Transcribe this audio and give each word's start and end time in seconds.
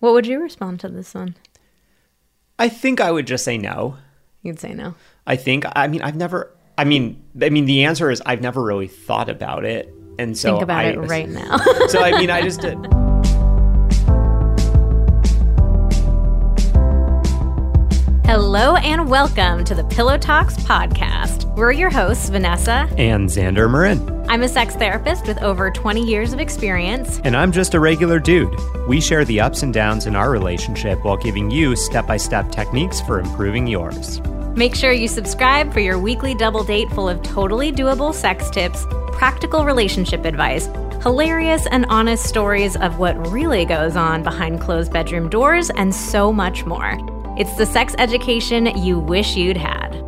What 0.00 0.12
would 0.12 0.28
you 0.28 0.40
respond 0.40 0.78
to 0.80 0.88
this 0.88 1.12
one? 1.12 1.34
I 2.56 2.68
think 2.68 3.00
I 3.00 3.10
would 3.10 3.26
just 3.26 3.44
say 3.44 3.58
no. 3.58 3.96
You'd 4.42 4.60
say 4.60 4.72
no. 4.72 4.94
I 5.26 5.34
think. 5.34 5.64
I 5.74 5.88
mean, 5.88 6.02
I've 6.02 6.14
never. 6.14 6.54
I 6.76 6.84
mean, 6.84 7.20
I 7.42 7.48
mean, 7.50 7.64
the 7.64 7.82
answer 7.84 8.08
is 8.08 8.22
I've 8.24 8.40
never 8.40 8.62
really 8.62 8.86
thought 8.86 9.28
about 9.28 9.64
it, 9.64 9.92
and 10.16 10.38
so 10.38 10.52
Think 10.52 10.62
about 10.62 10.84
I, 10.84 10.90
it 10.90 10.98
right 10.98 11.28
now. 11.28 11.56
so 11.88 12.00
I 12.00 12.12
mean, 12.16 12.30
I 12.30 12.42
just 12.42 12.60
did. 12.60 12.78
Hello 18.24 18.76
and 18.76 19.08
welcome 19.08 19.64
to 19.64 19.74
the 19.74 19.84
Pillow 19.90 20.16
Talks 20.16 20.54
podcast. 20.58 21.52
We're 21.56 21.72
your 21.72 21.90
hosts, 21.90 22.28
Vanessa. 22.28 22.88
And 22.96 23.28
Xander 23.28 23.68
Marin. 23.68 24.17
I'm 24.28 24.42
a 24.42 24.48
sex 24.48 24.74
therapist 24.74 25.26
with 25.26 25.42
over 25.42 25.70
20 25.70 26.04
years 26.04 26.34
of 26.34 26.38
experience. 26.38 27.18
And 27.24 27.34
I'm 27.34 27.50
just 27.50 27.72
a 27.72 27.80
regular 27.80 28.18
dude. 28.18 28.54
We 28.86 29.00
share 29.00 29.24
the 29.24 29.40
ups 29.40 29.62
and 29.62 29.72
downs 29.72 30.04
in 30.04 30.14
our 30.14 30.30
relationship 30.30 31.02
while 31.02 31.16
giving 31.16 31.50
you 31.50 31.74
step 31.74 32.06
by 32.06 32.18
step 32.18 32.52
techniques 32.52 33.00
for 33.00 33.20
improving 33.20 33.66
yours. 33.66 34.20
Make 34.54 34.74
sure 34.74 34.92
you 34.92 35.08
subscribe 35.08 35.72
for 35.72 35.80
your 35.80 35.98
weekly 35.98 36.34
double 36.34 36.62
date 36.62 36.90
full 36.90 37.08
of 37.08 37.22
totally 37.22 37.72
doable 37.72 38.12
sex 38.12 38.50
tips, 38.50 38.84
practical 39.12 39.64
relationship 39.64 40.26
advice, 40.26 40.66
hilarious 41.02 41.66
and 41.70 41.86
honest 41.88 42.26
stories 42.26 42.76
of 42.76 42.98
what 42.98 43.16
really 43.32 43.64
goes 43.64 43.96
on 43.96 44.22
behind 44.22 44.60
closed 44.60 44.92
bedroom 44.92 45.30
doors, 45.30 45.70
and 45.70 45.94
so 45.94 46.34
much 46.34 46.66
more. 46.66 46.98
It's 47.38 47.56
the 47.56 47.64
sex 47.64 47.94
education 47.96 48.66
you 48.76 48.98
wish 48.98 49.36
you'd 49.36 49.56
had. 49.56 50.07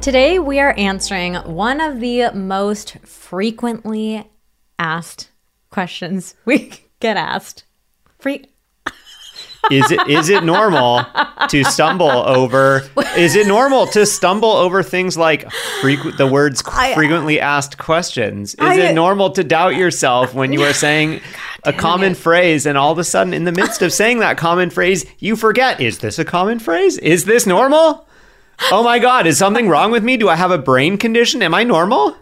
Today, 0.00 0.38
we 0.38 0.58
are 0.60 0.74
answering 0.78 1.34
one 1.34 1.78
of 1.80 2.00
the 2.00 2.30
most 2.32 2.96
frequently 3.04 4.26
asked 4.78 5.30
questions 5.70 6.34
we 6.46 6.72
get 7.00 7.16
asked. 7.18 7.64
Free- 8.18 8.46
Is 9.70 9.90
it 9.90 10.00
is 10.08 10.30
it 10.30 10.42
normal 10.42 11.04
to 11.48 11.64
stumble 11.64 12.08
over? 12.10 12.82
Is 13.16 13.36
it 13.36 13.46
normal 13.46 13.86
to 13.88 14.06
stumble 14.06 14.50
over 14.52 14.82
things 14.82 15.18
like 15.18 15.44
frequ- 15.82 16.16
the 16.16 16.26
words 16.26 16.62
I- 16.66 16.92
uh, 16.92 16.94
frequently 16.94 17.38
asked 17.38 17.76
questions? 17.76 18.54
Is 18.54 18.60
I- 18.60 18.74
it 18.76 18.94
normal 18.94 19.30
to 19.32 19.44
doubt 19.44 19.76
yourself 19.76 20.32
when 20.34 20.52
you 20.54 20.62
are 20.62 20.72
saying 20.86 21.20
a 21.64 21.74
common 21.74 22.12
it. 22.12 22.16
phrase 22.16 22.64
and 22.64 22.78
all 22.78 22.90
of 22.90 22.98
a 22.98 23.04
sudden 23.04 23.34
in 23.34 23.44
the 23.44 23.52
midst 23.52 23.82
of 23.82 23.92
saying 23.92 24.20
that 24.20 24.38
common 24.38 24.70
phrase 24.70 25.04
you 25.18 25.36
forget 25.36 25.78
is 25.78 25.98
this 25.98 26.18
a 26.18 26.24
common 26.24 26.58
phrase? 26.58 26.96
Is 26.96 27.26
this 27.26 27.46
normal? 27.46 28.06
Oh 28.70 28.82
my 28.82 28.98
god, 28.98 29.26
is 29.26 29.38
something 29.38 29.68
wrong 29.68 29.90
with 29.90 30.04
me? 30.04 30.16
Do 30.16 30.28
I 30.28 30.36
have 30.36 30.50
a 30.50 30.58
brain 30.58 30.96
condition? 30.98 31.42
Am 31.42 31.54
I 31.54 31.64
normal? 31.64 32.16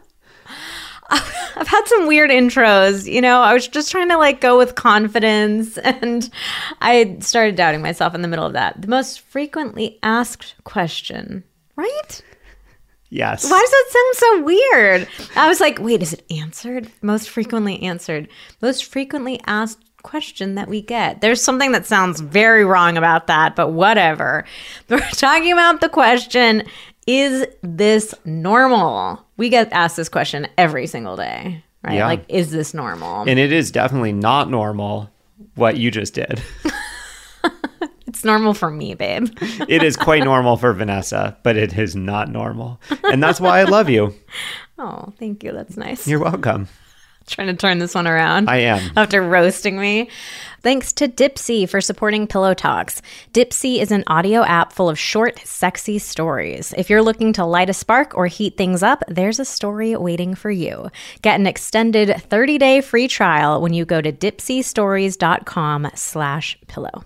I've 1.11 1.67
had 1.67 1.85
some 1.87 2.07
weird 2.07 2.31
intros. 2.31 3.11
You 3.11 3.21
know, 3.21 3.41
I 3.41 3.53
was 3.53 3.67
just 3.67 3.91
trying 3.91 4.09
to 4.11 4.17
like 4.19 4.41
go 4.41 4.57
with 4.57 4.75
confidence 4.75 5.77
and 5.85 6.29
I 6.81 7.17
started 7.21 7.57
doubting 7.57 7.83
myself 7.83 8.15
in 8.15 8.23
the 8.23 8.29
middle 8.29 8.47
of 8.47 8.53
that. 8.53 8.81
The 8.81 8.89
most 8.89 9.21
frequently 9.21 9.99
asked 10.03 10.55
question, 10.65 11.45
right? 11.77 12.23
Yes. 13.11 13.51
Why 13.51 13.59
does 13.59 13.71
that 13.71 13.87
sound 13.91 14.17
so 14.17 14.45
weird? 14.45 15.09
I 15.35 15.49
was 15.49 15.61
like, 15.61 15.79
wait, 15.79 16.03
is 16.03 16.13
it 16.13 16.25
answered? 16.31 16.91
Most 17.01 17.31
frequently 17.31 17.83
answered. 17.83 18.29
Most 18.61 18.85
frequently 18.85 19.41
asked 19.47 19.83
question 20.03 20.55
that 20.55 20.69
we 20.69 20.81
get. 20.81 21.21
There's 21.21 21.43
something 21.43 21.73
that 21.73 21.87
sounds 21.87 22.21
very 22.21 22.65
wrong 22.65 22.97
about 22.97 23.27
that, 23.27 23.57
but 23.57 23.73
whatever. 23.73 24.45
We're 24.89 25.01
talking 25.11 25.53
about 25.53 25.81
the 25.81 25.89
question 25.89 26.65
is 27.07 27.47
this 27.63 28.15
normal? 28.27 29.25
We 29.39 29.49
get 29.49 29.73
asked 29.73 29.97
this 29.97 30.11
question 30.11 30.47
every 30.59 30.87
single 30.87 31.17
day, 31.17 31.65
right? 31.83 31.95
Yeah. 31.95 32.07
Like, 32.07 32.27
is 32.29 32.51
this 32.51 32.75
normal? 32.75 33.23
And 33.23 33.39
it 33.39 33.51
is 33.51 33.71
definitely 33.71 34.13
not 34.13 34.51
normal 34.51 35.11
what 35.55 35.79
you 35.79 35.91
just 35.91 36.13
did. 36.13 36.43
it's 38.07 38.25
normal 38.25 38.53
for 38.53 38.71
me, 38.71 38.93
babe. 38.93 39.29
it 39.41 39.83
is 39.83 39.97
quite 39.97 40.23
normal 40.23 40.59
for 40.59 40.75
Vanessa, 40.75 41.39
but 41.43 41.57
it 41.57 41.79
is 41.79 41.97
not 41.97 42.31
normal. 42.31 42.79
And 43.05 43.23
that's 43.23 43.41
why 43.41 43.61
I 43.61 43.65
love 43.65 43.89
you. 43.89 44.15
oh, 44.79 45.15
thank 45.19 45.43
you. 45.43 45.53
That's 45.53 45.79
nice. 45.79 46.07
You're 46.07 46.21
welcome. 46.21 46.69
Trying 47.29 47.49
to 47.49 47.55
turn 47.55 47.79
this 47.79 47.95
one 47.95 48.07
around. 48.07 48.49
I 48.49 48.57
am. 48.59 48.93
After 48.97 49.23
roasting 49.23 49.79
me. 49.79 50.09
Thanks 50.63 50.93
to 50.95 51.07
Dipsea 51.07 51.69
for 51.69 51.81
supporting 51.81 52.27
Pillow 52.27 52.53
Talks. 52.53 53.01
Dipsea 53.33 53.81
is 53.81 53.93
an 53.93 54.03
audio 54.09 54.43
app 54.43 54.73
full 54.73 54.89
of 54.89 54.99
short, 54.99 55.39
sexy 55.47 55.99
stories. 55.99 56.75
If 56.77 56.91
you're 56.91 57.03
looking 57.03 57.33
to 57.35 57.45
light 57.45 57.71
a 57.71 57.75
spark 57.75 58.17
or 58.17 58.27
heat 58.27 58.57
things 58.57 58.83
up, 58.83 59.05
there's 59.07 59.39
a 59.39 59.45
story 59.45 59.95
waiting 59.95 60.35
for 60.35 60.51
you. 60.51 60.91
Get 61.23 61.39
an 61.39 61.47
extended 61.47 62.09
30-day 62.09 62.81
free 62.81 63.07
trial 63.07 63.61
when 63.61 63.73
you 63.73 63.85
go 63.85 64.01
to 64.01 64.11
dipseastories.com 64.11 65.91
slash 65.95 66.59
pillow. 66.67 67.05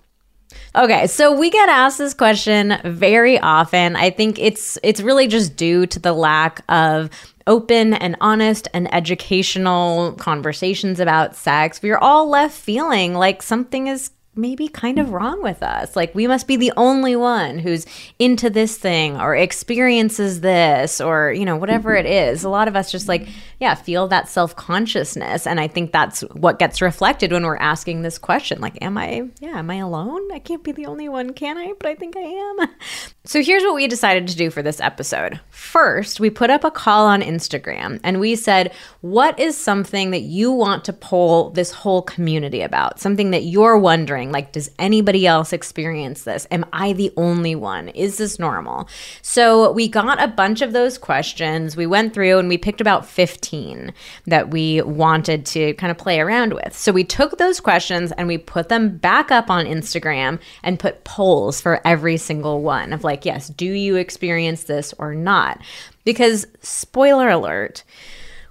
Okay, 0.75 1.05
so 1.05 1.37
we 1.37 1.51
get 1.51 1.69
asked 1.69 1.99
this 1.99 2.13
question 2.15 2.79
very 2.83 3.39
often. 3.39 3.95
I 3.95 4.09
think 4.09 4.39
it's 4.39 4.77
it's 4.81 5.01
really 5.01 5.27
just 5.27 5.55
due 5.55 5.85
to 5.87 5.99
the 5.99 6.13
lack 6.13 6.63
of 6.69 7.11
open 7.47 7.93
and 7.93 8.15
honest 8.21 8.67
and 8.73 8.93
educational 8.93 10.13
conversations 10.13 10.99
about 10.99 11.35
sex. 11.35 11.81
We're 11.81 11.97
all 11.97 12.29
left 12.29 12.57
feeling 12.57 13.13
like 13.13 13.41
something 13.41 13.87
is 13.87 14.11
maybe 14.35 14.67
kind 14.67 14.99
of 14.99 15.11
wrong 15.11 15.41
with 15.43 15.61
us. 15.61 15.95
Like 15.95 16.13
we 16.15 16.27
must 16.27 16.47
be 16.47 16.55
the 16.55 16.73
only 16.77 17.15
one 17.15 17.59
who's 17.59 17.85
into 18.19 18.49
this 18.49 18.77
thing 18.77 19.19
or 19.19 19.35
experiences 19.35 20.41
this 20.41 20.99
or, 20.99 21.31
you 21.31 21.45
know, 21.45 21.55
whatever 21.55 21.95
it 21.95 22.05
is. 22.05 22.43
A 22.43 22.49
lot 22.49 22.67
of 22.67 22.75
us 22.75 22.91
just 22.91 23.07
like, 23.07 23.27
yeah, 23.59 23.75
feel 23.75 24.07
that 24.07 24.27
self-consciousness 24.29 25.45
and 25.45 25.59
I 25.59 25.67
think 25.67 25.91
that's 25.91 26.21
what 26.21 26.59
gets 26.59 26.81
reflected 26.81 27.31
when 27.31 27.45
we're 27.45 27.57
asking 27.57 28.01
this 28.01 28.17
question. 28.17 28.59
Like, 28.61 28.77
am 28.81 28.97
I 28.97 29.29
yeah, 29.39 29.59
am 29.59 29.69
I 29.69 29.75
alone? 29.75 30.31
I 30.31 30.39
can't 30.39 30.63
be 30.63 30.71
the 30.71 30.85
only 30.85 31.09
one, 31.09 31.33
can 31.33 31.57
I? 31.57 31.73
But 31.79 31.89
I 31.89 31.95
think 31.95 32.17
I 32.17 32.21
am. 32.21 32.69
So 33.25 33.41
here's 33.41 33.63
what 33.63 33.75
we 33.75 33.87
decided 33.87 34.27
to 34.27 34.35
do 34.35 34.49
for 34.49 34.61
this 34.61 34.81
episode. 34.81 35.39
First, 35.49 36.19
we 36.19 36.29
put 36.29 36.49
up 36.49 36.65
a 36.65 36.71
call 36.71 37.07
on 37.07 37.21
Instagram 37.21 38.01
and 38.03 38.19
we 38.19 38.35
said, 38.35 38.73
What 38.99 39.39
is 39.39 39.57
something 39.57 40.11
that 40.11 40.23
you 40.23 40.51
want 40.51 40.83
to 40.85 40.93
poll 40.93 41.49
this 41.51 41.71
whole 41.71 42.01
community 42.01 42.61
about? 42.61 42.99
Something 42.99 43.31
that 43.31 43.43
you're 43.43 43.77
wondering, 43.77 44.22
like, 44.31 44.51
does 44.51 44.69
anybody 44.79 45.27
else 45.27 45.53
experience 45.53 46.23
this? 46.23 46.47
Am 46.51 46.65
I 46.71 46.93
the 46.93 47.11
only 47.17 47.55
one? 47.55 47.89
Is 47.89 48.17
this 48.17 48.39
normal? 48.39 48.87
So 49.21 49.71
we 49.71 49.87
got 49.87 50.21
a 50.21 50.27
bunch 50.27 50.61
of 50.61 50.73
those 50.73 50.97
questions. 50.97 51.75
We 51.75 51.85
went 51.85 52.13
through 52.13 52.39
and 52.39 52.47
we 52.47 52.57
picked 52.57 52.81
about 52.81 53.05
15 53.05 53.93
that 54.25 54.49
we 54.49 54.81
wanted 54.81 55.45
to 55.47 55.73
kind 55.75 55.91
of 55.91 55.97
play 55.97 56.19
around 56.19 56.53
with. 56.53 56.75
So 56.75 56.91
we 56.91 57.03
took 57.03 57.37
those 57.37 57.59
questions 57.59 58.11
and 58.13 58.27
we 58.27 58.37
put 58.37 58.69
them 58.69 58.97
back 58.97 59.31
up 59.31 59.49
on 59.49 59.65
Instagram 59.65 60.39
and 60.63 60.79
put 60.79 61.03
polls 61.03 61.61
for 61.61 61.81
every 61.85 62.17
single 62.17 62.61
one 62.61 62.93
of 62.93 63.03
like, 63.03 63.25
yes, 63.25 63.49
do 63.49 63.65
you 63.65 63.95
experience 63.95 64.63
this 64.63 64.93
or 64.99 65.13
not? 65.15 65.61
Because, 66.05 66.45
spoiler 66.61 67.29
alert, 67.29 67.83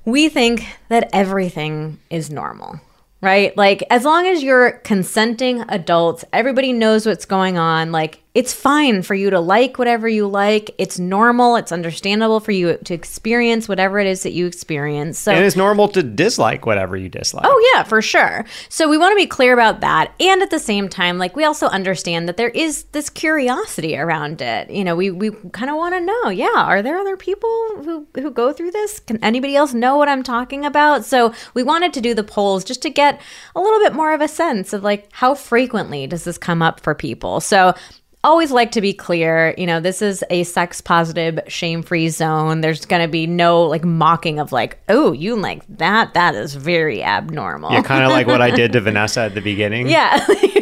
we 0.05 0.29
think 0.29 0.67
that 0.89 1.09
everything 1.13 1.99
is 2.11 2.31
normal, 2.31 2.81
right? 3.23 3.57
Like, 3.57 3.85
as 3.89 4.05
long 4.05 4.27
as 4.27 4.43
you're 4.43 4.73
consenting 4.73 5.63
adults, 5.69 6.25
everybody 6.33 6.73
knows 6.73 7.07
what's 7.07 7.25
going 7.25 7.57
on. 7.57 7.93
Like, 7.93 8.22
it's 8.35 8.55
fine 8.55 9.03
for 9.03 9.15
you 9.15 9.29
to 9.29 9.41
like 9.41 9.79
whatever 9.79 10.09
you 10.09 10.27
like. 10.27 10.75
It's 10.79 10.99
normal. 10.99 11.57
It's 11.57 11.71
understandable 11.71 12.41
for 12.41 12.53
you 12.53 12.79
to 12.79 12.95
experience 12.95 13.69
whatever 13.69 13.99
it 13.99 14.07
is 14.07 14.23
that 14.23 14.33
you 14.33 14.47
experience. 14.47 15.19
So, 15.19 15.33
And 15.33 15.45
it's 15.45 15.57
normal 15.57 15.89
to 15.89 16.03
dislike 16.03 16.65
whatever 16.65 16.97
you 16.97 17.11
dislike. 17.11 17.45
Oh, 17.47 17.73
yeah, 17.75 17.83
for 17.83 18.01
sure. 18.01 18.47
So 18.71 18.89
we 18.89 18.97
want 18.97 19.13
to 19.13 19.17
be 19.17 19.27
clear 19.27 19.53
about 19.53 19.81
that. 19.81 20.15
And 20.19 20.41
at 20.41 20.49
the 20.49 20.59
same 20.59 20.89
time, 20.89 21.19
like 21.19 21.37
we 21.37 21.45
also 21.45 21.67
understand 21.67 22.27
that 22.27 22.39
there 22.39 22.49
is 22.49 22.85
this 22.93 23.11
curiosity 23.11 23.99
around 23.99 24.41
it. 24.41 24.71
You 24.71 24.85
know, 24.85 24.97
we, 24.97 25.11
we 25.11 25.31
kind 25.51 25.71
of 25.71 25.77
want 25.77 25.95
to 25.95 26.01
know, 26.01 26.31
yeah, 26.31 26.65
are 26.65 26.81
there 26.81 26.97
other 26.97 27.19
people 27.19 27.51
who, 27.85 28.07
who 28.15 28.31
go 28.31 28.55
through 28.55 28.71
this? 28.71 28.99
Can 29.01 29.23
anybody 29.23 29.57
else 29.57 29.75
know 29.75 29.99
what 29.99 30.09
I'm 30.09 30.23
talking 30.23 30.65
about? 30.65 31.05
So 31.05 31.35
we 31.53 31.63
wanted 31.63 31.93
to 31.93 32.01
do 32.01 32.15
the 32.15 32.25
polls 32.25 32.65
just 32.65 32.81
to 32.83 32.91
get 32.91 33.21
a 33.55 33.61
little 33.61 33.81
bit 33.81 33.93
more 33.93 34.15
of 34.15 34.23
a 34.23 34.29
sense 34.29 34.73
of 34.73 34.83
like 34.83 35.09
how 35.13 35.35
frequently 35.35 36.07
does 36.07 36.25
this 36.25 36.39
come 36.39 36.63
up 36.63 36.81
for 36.81 36.95
people? 36.95 37.41
So 37.41 37.75
always 38.25 38.51
like 38.51 38.71
to 38.73 38.81
be 38.81 38.93
clear 38.93 39.55
you 39.59 39.67
know 39.67 39.81
this 39.81 40.01
is 40.01 40.25
a 40.31 40.45
sex 40.45 40.81
positive 40.81 41.41
shame 41.49 41.83
free 41.83 42.09
zone. 42.09 42.61
There's 42.61 42.85
going 42.87 43.03
to 43.03 43.09
be 43.09 43.27
no 43.27 43.63
like 43.65 43.85
mocking 43.85 44.39
of 44.39 44.53
like 44.53 44.79
oh 44.89 45.13
you 45.13 45.37
like 45.37 45.63
that? 45.79 46.15
That 46.15 46.35
is 46.35 46.55
very 46.55 47.03
abnormal. 47.03 47.73
Yeah, 47.73 47.83
kind 47.83 48.05
of 48.05 48.11
like 48.11 48.27
what 48.27 48.41
I 48.43 48.51
did 48.51 48.73
to 48.73 48.81
Vanessa 48.83 49.23
at 49.23 49.35
the 49.35 49.41
beginning. 49.41 49.89
yeah 49.89 50.25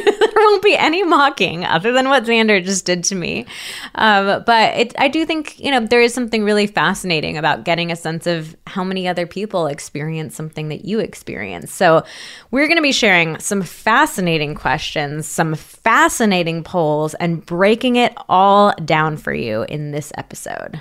won't 0.50 0.62
be 0.62 0.76
any 0.76 1.02
mocking 1.02 1.64
other 1.64 1.92
than 1.92 2.08
what 2.08 2.24
xander 2.24 2.62
just 2.62 2.84
did 2.84 3.04
to 3.04 3.14
me. 3.14 3.46
Um, 3.94 4.42
but 4.44 4.76
it, 4.76 4.94
i 4.98 5.08
do 5.08 5.24
think 5.24 5.58
you 5.58 5.70
know 5.70 5.80
there 5.80 6.00
is 6.00 6.12
something 6.12 6.44
really 6.44 6.66
fascinating 6.66 7.38
about 7.38 7.64
getting 7.64 7.90
a 7.90 7.96
sense 7.96 8.26
of 8.26 8.56
how 8.66 8.84
many 8.84 9.08
other 9.08 9.26
people 9.26 9.66
experience 9.66 10.34
something 10.34 10.68
that 10.68 10.84
you 10.84 11.00
experience. 11.00 11.72
So 11.72 12.04
we're 12.50 12.66
going 12.66 12.76
to 12.76 12.82
be 12.82 12.92
sharing 12.92 13.38
some 13.38 13.62
fascinating 13.62 14.54
questions 14.54 15.26
some 15.26 15.54
fascinating 15.54 16.62
polls 16.62 17.14
and 17.14 17.44
breaking 17.44 17.96
it 17.96 18.12
all 18.28 18.74
down 18.84 19.16
for 19.16 19.32
you 19.32 19.62
in 19.62 19.92
this 19.92 20.12
episode. 20.16 20.80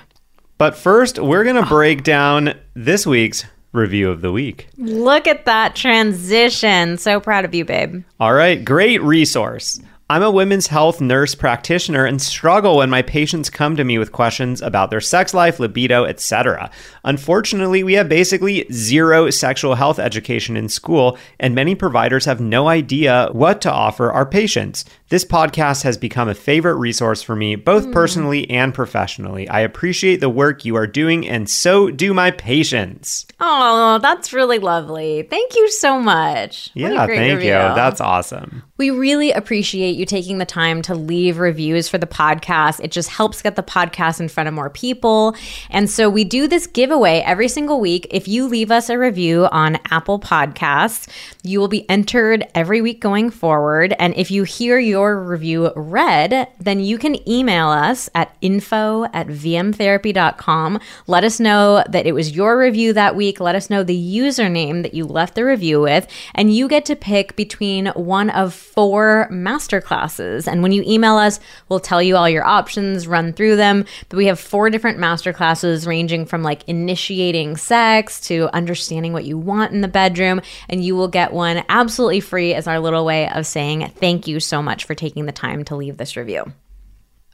But 0.58 0.76
first, 0.76 1.18
we're 1.18 1.44
going 1.44 1.56
to 1.56 1.66
break 1.66 2.02
down 2.02 2.54
this 2.74 3.06
week's 3.06 3.44
review 3.72 4.10
of 4.10 4.20
the 4.20 4.32
week. 4.32 4.68
Look 4.76 5.26
at 5.26 5.44
that 5.44 5.74
transition. 5.74 6.98
So 6.98 7.20
proud 7.20 7.44
of 7.44 7.54
you, 7.54 7.64
babe. 7.64 8.02
All 8.18 8.34
right, 8.34 8.64
great 8.64 9.02
resource. 9.02 9.80
I'm 10.10 10.24
a 10.24 10.30
women's 10.30 10.66
health 10.66 11.00
nurse 11.00 11.36
practitioner 11.36 12.04
and 12.04 12.20
struggle 12.20 12.78
when 12.78 12.90
my 12.90 13.00
patients 13.00 13.48
come 13.48 13.76
to 13.76 13.84
me 13.84 13.96
with 13.96 14.10
questions 14.10 14.60
about 14.60 14.90
their 14.90 15.00
sex 15.00 15.32
life, 15.32 15.60
libido, 15.60 16.04
etc. 16.04 16.68
Unfortunately, 17.04 17.84
we 17.84 17.92
have 17.92 18.08
basically 18.08 18.66
zero 18.72 19.30
sexual 19.30 19.76
health 19.76 20.00
education 20.00 20.56
in 20.56 20.68
school, 20.68 21.16
and 21.38 21.54
many 21.54 21.76
providers 21.76 22.24
have 22.24 22.40
no 22.40 22.66
idea 22.66 23.28
what 23.30 23.60
to 23.60 23.70
offer 23.70 24.10
our 24.10 24.26
patients. 24.26 24.84
This 25.10 25.24
podcast 25.24 25.82
has 25.82 25.98
become 25.98 26.28
a 26.28 26.36
favorite 26.36 26.76
resource 26.76 27.20
for 27.20 27.34
me, 27.34 27.56
both 27.56 27.86
hmm. 27.86 27.92
personally 27.92 28.48
and 28.48 28.72
professionally. 28.72 29.48
I 29.48 29.58
appreciate 29.58 30.20
the 30.20 30.30
work 30.30 30.64
you 30.64 30.76
are 30.76 30.86
doing, 30.86 31.26
and 31.26 31.50
so 31.50 31.90
do 31.90 32.14
my 32.14 32.30
patients. 32.30 33.26
Oh, 33.40 33.98
that's 34.00 34.32
really 34.32 34.60
lovely. 34.60 35.22
Thank 35.22 35.56
you 35.56 35.68
so 35.68 35.98
much. 35.98 36.70
Yeah, 36.74 37.06
thank 37.06 37.38
review. 37.38 37.48
you. 37.48 37.50
That's 37.50 38.00
awesome. 38.00 38.62
We 38.76 38.90
really 38.90 39.32
appreciate 39.32 39.96
you 39.96 40.06
taking 40.06 40.38
the 40.38 40.46
time 40.46 40.80
to 40.82 40.94
leave 40.94 41.38
reviews 41.38 41.88
for 41.88 41.98
the 41.98 42.06
podcast. 42.06 42.78
It 42.80 42.92
just 42.92 43.08
helps 43.08 43.42
get 43.42 43.56
the 43.56 43.64
podcast 43.64 44.20
in 44.20 44.28
front 44.28 44.46
of 44.46 44.54
more 44.54 44.70
people. 44.70 45.34
And 45.70 45.90
so 45.90 46.08
we 46.08 46.22
do 46.22 46.46
this 46.46 46.68
giveaway 46.68 47.18
every 47.26 47.48
single 47.48 47.80
week. 47.80 48.06
If 48.10 48.28
you 48.28 48.46
leave 48.46 48.70
us 48.70 48.88
a 48.88 48.96
review 48.96 49.48
on 49.50 49.80
Apple 49.90 50.20
Podcasts, 50.20 51.08
you 51.42 51.58
will 51.58 51.68
be 51.68 51.88
entered 51.88 52.46
every 52.54 52.82
week 52.82 53.00
going 53.00 53.30
forward. 53.30 53.94
And 53.98 54.14
if 54.14 54.30
you 54.30 54.44
hear 54.44 54.78
your 54.78 55.22
review 55.22 55.72
read, 55.74 56.48
then 56.58 56.80
you 56.80 56.98
can 56.98 57.28
email 57.28 57.68
us 57.68 58.10
at 58.14 58.36
info 58.40 59.04
at 59.04 59.26
vmtherapy.com. 59.28 60.80
Let 61.06 61.24
us 61.24 61.40
know 61.40 61.82
that 61.88 62.06
it 62.06 62.12
was 62.12 62.36
your 62.36 62.58
review 62.58 62.92
that 62.92 63.16
week. 63.16 63.40
Let 63.40 63.54
us 63.54 63.70
know 63.70 63.82
the 63.82 64.16
username 64.16 64.82
that 64.82 64.92
you 64.92 65.06
left 65.06 65.34
the 65.34 65.44
review 65.44 65.80
with. 65.80 66.06
And 66.34 66.54
you 66.54 66.68
get 66.68 66.84
to 66.86 66.96
pick 66.96 67.36
between 67.36 67.86
one 67.88 68.28
of 68.30 68.52
four 68.52 69.28
masterclasses. 69.30 70.46
And 70.46 70.62
when 70.62 70.72
you 70.72 70.84
email 70.86 71.16
us, 71.16 71.40
we'll 71.68 71.80
tell 71.80 72.02
you 72.02 72.16
all 72.16 72.28
your 72.28 72.44
options, 72.44 73.06
run 73.06 73.32
through 73.32 73.56
them. 73.56 73.86
But 74.10 74.18
we 74.18 74.26
have 74.26 74.38
four 74.38 74.68
different 74.68 74.98
masterclasses 74.98 75.86
ranging 75.86 76.26
from 76.26 76.42
like 76.42 76.68
initiating 76.68 77.56
sex 77.56 78.20
to 78.22 78.54
understanding 78.54 79.14
what 79.14 79.24
you 79.24 79.38
want 79.38 79.72
in 79.72 79.80
the 79.80 79.88
bedroom. 79.88 80.42
And 80.68 80.84
you 80.84 80.94
will 80.94 81.08
get 81.08 81.29
one 81.32 81.62
absolutely 81.68 82.20
free 82.20 82.54
as 82.54 82.66
our 82.66 82.80
little 82.80 83.04
way 83.04 83.28
of 83.30 83.46
saying 83.46 83.90
thank 83.96 84.26
you 84.26 84.40
so 84.40 84.62
much 84.62 84.84
for 84.84 84.94
taking 84.94 85.26
the 85.26 85.32
time 85.32 85.64
to 85.64 85.76
leave 85.76 85.96
this 85.96 86.16
review. 86.16 86.52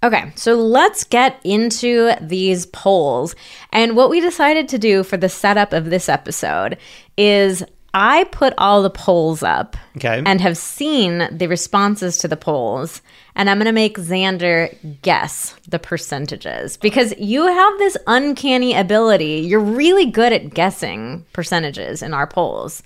Okay, 0.02 0.30
so 0.36 0.54
let's 0.54 1.04
get 1.04 1.40
into 1.42 2.12
these 2.20 2.66
polls. 2.66 3.34
And 3.72 3.96
what 3.96 4.10
we 4.10 4.20
decided 4.20 4.68
to 4.68 4.78
do 4.78 5.02
for 5.02 5.16
the 5.16 5.28
setup 5.28 5.72
of 5.72 5.86
this 5.86 6.08
episode 6.08 6.76
is 7.16 7.64
I 7.94 8.24
put 8.24 8.52
all 8.58 8.82
the 8.82 8.90
polls 8.90 9.42
up 9.42 9.74
Okay. 9.96 10.22
and 10.26 10.38
have 10.42 10.58
seen 10.58 11.26
the 11.32 11.46
responses 11.46 12.18
to 12.18 12.28
the 12.28 12.36
polls. 12.36 13.00
And 13.34 13.48
I'm 13.48 13.56
going 13.56 13.66
to 13.66 13.72
make 13.72 13.96
Xander 13.96 14.76
guess 15.00 15.54
the 15.66 15.78
percentages 15.78 16.76
because 16.76 17.14
you 17.18 17.46
have 17.46 17.78
this 17.78 17.96
uncanny 18.06 18.74
ability. 18.74 19.40
You're 19.46 19.60
really 19.60 20.04
good 20.06 20.34
at 20.34 20.52
guessing 20.52 21.24
percentages 21.32 22.02
in 22.02 22.12
our 22.12 22.26
polls. 22.26 22.82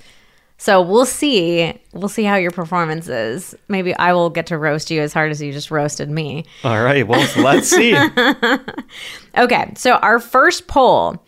So 0.60 0.82
we'll 0.82 1.06
see. 1.06 1.72
We'll 1.94 2.10
see 2.10 2.24
how 2.24 2.36
your 2.36 2.50
performance 2.50 3.08
is. 3.08 3.54
Maybe 3.68 3.94
I 3.94 4.12
will 4.12 4.28
get 4.28 4.48
to 4.48 4.58
roast 4.58 4.90
you 4.90 5.00
as 5.00 5.14
hard 5.14 5.30
as 5.30 5.40
you 5.40 5.52
just 5.54 5.70
roasted 5.70 6.10
me. 6.10 6.44
All 6.64 6.84
right, 6.84 7.08
well, 7.08 7.26
let's 7.38 7.68
see. 7.68 7.96
Okay, 9.38 9.72
so 9.76 9.92
our 9.94 10.18
first 10.18 10.66
poll 10.66 11.24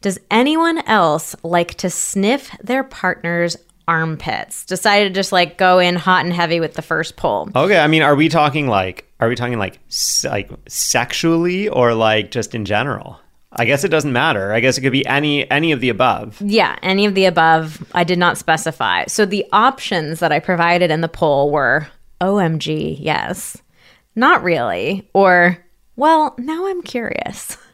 Does 0.00 0.18
anyone 0.32 0.78
else 0.88 1.36
like 1.44 1.74
to 1.74 1.90
sniff 1.90 2.50
their 2.60 2.82
partner's 2.82 3.56
armpits? 3.86 4.64
Decided 4.64 5.10
to 5.10 5.14
just 5.14 5.30
like 5.30 5.58
go 5.58 5.78
in 5.78 5.94
hot 5.94 6.24
and 6.24 6.32
heavy 6.32 6.58
with 6.58 6.74
the 6.74 6.82
first 6.82 7.14
poll. 7.16 7.50
Okay, 7.54 7.78
I 7.78 7.86
mean, 7.86 8.02
are 8.02 8.16
we 8.16 8.28
talking 8.28 8.66
like 8.66 9.06
are 9.20 9.28
we 9.28 9.36
talking 9.36 9.58
like 9.60 9.78
like 10.24 10.50
sexually 10.66 11.68
or 11.68 11.94
like 11.94 12.32
just 12.32 12.52
in 12.52 12.64
general? 12.64 13.20
I 13.54 13.64
guess 13.66 13.84
it 13.84 13.88
doesn't 13.88 14.12
matter. 14.12 14.52
I 14.52 14.60
guess 14.60 14.78
it 14.78 14.80
could 14.80 14.92
be 14.92 15.06
any 15.06 15.50
any 15.50 15.72
of 15.72 15.80
the 15.80 15.90
above. 15.90 16.40
Yeah, 16.40 16.78
any 16.82 17.04
of 17.06 17.14
the 17.14 17.26
above. 17.26 17.84
I 17.94 18.04
did 18.04 18.18
not 18.18 18.38
specify. 18.38 19.04
So 19.06 19.26
the 19.26 19.46
options 19.52 20.20
that 20.20 20.32
I 20.32 20.38
provided 20.38 20.90
in 20.90 21.02
the 21.02 21.08
poll 21.08 21.50
were 21.50 21.88
OMG, 22.20 22.96
yes, 22.98 23.58
not 24.16 24.42
really, 24.42 25.08
or 25.12 25.58
well, 25.96 26.34
now 26.38 26.66
I'm 26.66 26.82
curious. 26.82 27.56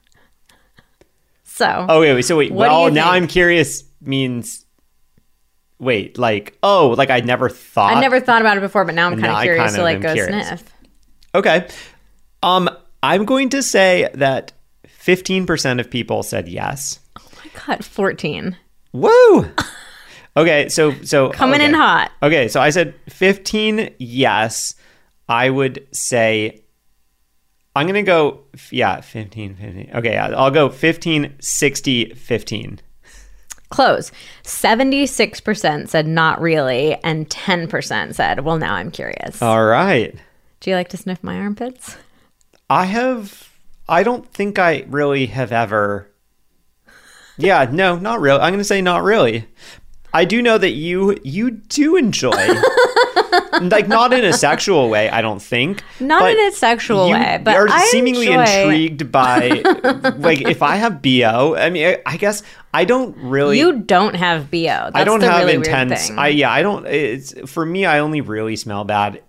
So, 1.44 1.86
Oh 1.88 1.98
wait, 2.02 2.14
wait 2.14 2.22
so 2.22 2.36
wait. 2.36 2.52
Well, 2.52 2.88
now 2.92 3.10
think? 3.10 3.22
I'm 3.22 3.26
curious 3.26 3.82
means 4.00 4.64
wait, 5.80 6.16
like 6.16 6.56
oh, 6.62 6.94
like 6.96 7.10
I 7.10 7.18
never 7.18 7.48
thought. 7.48 7.96
I 7.96 8.00
never 8.00 8.20
thought 8.20 8.40
about 8.40 8.56
it 8.56 8.60
before, 8.60 8.84
but 8.84 8.94
now 8.94 9.08
I'm 9.08 9.20
kind 9.20 9.32
of 9.32 9.42
curious 9.42 9.72
to 9.72 9.80
of 9.80 9.82
like 9.82 10.00
go 10.00 10.14
curious. 10.14 10.46
sniff. 10.46 10.72
Okay. 11.34 11.66
Um, 12.44 12.70
I'm 13.02 13.24
going 13.24 13.48
to 13.48 13.62
say 13.64 14.08
that 14.14 14.52
15% 14.98 15.80
of 15.80 15.90
people 15.90 16.22
said 16.22 16.48
yes. 16.48 17.00
Oh 17.18 17.28
I 17.44 17.66
got 17.66 17.84
14. 17.84 18.56
Woo! 18.92 19.46
Okay, 20.36 20.68
so 20.68 20.92
so 21.02 21.30
Coming 21.30 21.60
in 21.60 21.74
hot. 21.74 22.12
Okay, 22.22 22.46
so 22.46 22.60
I 22.60 22.70
said 22.70 22.94
15 23.08 23.94
yes. 23.98 24.74
I 25.28 25.50
would 25.50 25.86
say 25.92 26.62
I'm 27.74 27.86
going 27.86 28.04
to 28.04 28.08
go 28.08 28.44
yeah, 28.70 29.00
15 29.00 29.56
15. 29.56 29.90
Okay, 29.94 30.12
yeah, 30.12 30.28
I'll 30.36 30.50
go 30.50 30.68
15 30.68 31.34
60 31.40 32.14
15. 32.14 32.80
Close. 33.70 34.10
76% 34.44 35.88
said 35.88 36.06
not 36.06 36.40
really, 36.40 36.94
and 37.04 37.28
10% 37.28 38.14
said, 38.14 38.40
well, 38.40 38.56
now 38.56 38.74
I'm 38.74 38.90
curious. 38.90 39.42
All 39.42 39.64
right. 39.64 40.14
Do 40.60 40.70
you 40.70 40.76
like 40.76 40.88
to 40.88 40.96
sniff 40.96 41.22
my 41.22 41.36
armpits? 41.36 41.96
I 42.70 42.86
have 42.86 43.47
I 43.88 44.02
don't 44.02 44.30
think 44.32 44.58
I 44.58 44.84
really 44.88 45.26
have 45.26 45.52
ever 45.52 46.10
Yeah, 47.36 47.68
no, 47.70 47.98
not 47.98 48.20
really. 48.20 48.40
I'm 48.40 48.50
going 48.50 48.58
to 48.58 48.64
say 48.64 48.82
not 48.82 49.02
really. 49.02 49.46
I 50.12 50.24
do 50.24 50.40
know 50.42 50.58
that 50.58 50.72
you 50.72 51.18
you 51.22 51.50
do 51.50 51.96
enjoy 51.96 52.30
like 53.60 53.88
not 53.88 54.12
in 54.12 54.24
a 54.24 54.32
sexual 54.32 54.88
way, 54.88 55.10
I 55.10 55.20
don't 55.20 55.40
think. 55.40 55.82
Not 56.00 56.30
in 56.30 56.38
a 56.38 56.52
sexual 56.52 57.08
you 57.08 57.14
way, 57.14 57.40
but 57.42 57.54
are 57.56 57.68
I 57.68 57.84
seemingly 57.90 58.28
enjoy- 58.28 58.62
intrigued 58.62 59.12
by 59.12 59.48
like 60.18 60.40
if 60.42 60.62
I 60.62 60.76
have 60.76 61.02
BO, 61.02 61.56
I 61.56 61.70
mean 61.70 61.86
I, 61.86 62.02
I 62.06 62.16
guess 62.16 62.42
I 62.72 62.84
don't 62.84 63.16
really 63.18 63.58
You 63.58 63.80
don't 63.80 64.14
have 64.14 64.50
BO. 64.50 64.58
That's 64.62 64.96
I 64.96 65.04
don't 65.04 65.20
have 65.20 65.44
really 65.44 65.54
intense. 65.54 66.10
I 66.10 66.28
yeah, 66.28 66.50
I 66.50 66.62
don't. 66.62 66.86
It's 66.86 67.34
for 67.50 67.64
me. 67.64 67.84
I 67.84 67.98
only 67.98 68.20
really 68.20 68.56
smell 68.56 68.84
bad 68.84 69.22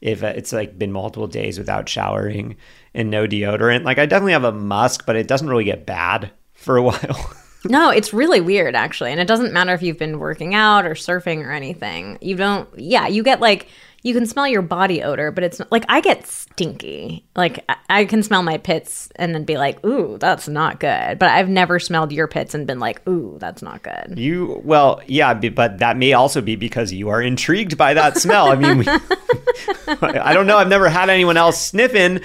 if 0.00 0.22
it's 0.22 0.52
like 0.52 0.78
been 0.78 0.92
multiple 0.92 1.26
days 1.26 1.58
without 1.58 1.88
showering 1.88 2.56
and 2.94 3.10
no 3.10 3.26
deodorant. 3.26 3.84
Like 3.84 3.98
I 3.98 4.06
definitely 4.06 4.32
have 4.32 4.44
a 4.44 4.52
musk, 4.52 5.06
but 5.06 5.16
it 5.16 5.28
doesn't 5.28 5.48
really 5.48 5.64
get 5.64 5.86
bad 5.86 6.30
for 6.54 6.76
a 6.76 6.82
while. 6.84 7.34
no, 7.66 7.90
it's 7.90 8.12
really 8.12 8.40
weird 8.40 8.74
actually, 8.74 9.10
and 9.12 9.20
it 9.20 9.28
doesn't 9.28 9.52
matter 9.52 9.72
if 9.74 9.82
you've 9.82 9.98
been 9.98 10.18
working 10.18 10.54
out 10.54 10.86
or 10.86 10.94
surfing 10.94 11.44
or 11.44 11.52
anything. 11.52 12.18
You 12.20 12.36
don't. 12.36 12.68
Yeah, 12.78 13.06
you 13.06 13.22
get 13.22 13.40
like 13.40 13.68
you 14.02 14.14
can 14.14 14.26
smell 14.26 14.48
your 14.48 14.62
body 14.62 15.02
odor, 15.02 15.30
but 15.30 15.44
it's 15.44 15.58
not, 15.58 15.70
like 15.70 15.84
I 15.88 16.00
get 16.00 16.26
stinky. 16.26 17.24
Like 17.36 17.64
I, 17.88 18.04
can 18.04 18.22
smell 18.22 18.42
my 18.42 18.58
pits 18.58 19.10
and 19.16 19.34
then 19.34 19.44
be 19.44 19.58
like, 19.58 19.84
"Ooh, 19.84 20.16
that's 20.18 20.48
not 20.48 20.80
good." 20.80 21.18
But 21.18 21.30
I've 21.30 21.48
never 21.48 21.78
smelled 21.78 22.12
your 22.12 22.26
pits 22.26 22.54
and 22.54 22.66
been 22.66 22.80
like, 22.80 23.06
"Ooh, 23.08 23.36
that's 23.40 23.62
not 23.62 23.82
good." 23.82 24.18
you 24.18 24.60
well, 24.64 25.00
yeah, 25.06 25.34
but 25.34 25.78
that 25.78 25.96
may 25.96 26.12
also 26.12 26.40
be 26.40 26.56
because 26.56 26.92
you 26.92 27.08
are 27.08 27.20
intrigued 27.20 27.76
by 27.76 27.94
that 27.94 28.16
smell. 28.16 28.48
I 28.48 28.56
mean. 28.56 28.78
We, 28.78 28.86
I 30.02 30.32
don't 30.32 30.46
know. 30.46 30.56
I've 30.56 30.68
never 30.68 30.88
had 30.88 31.10
anyone 31.10 31.36
else 31.36 31.60
sniffing. 31.60 32.20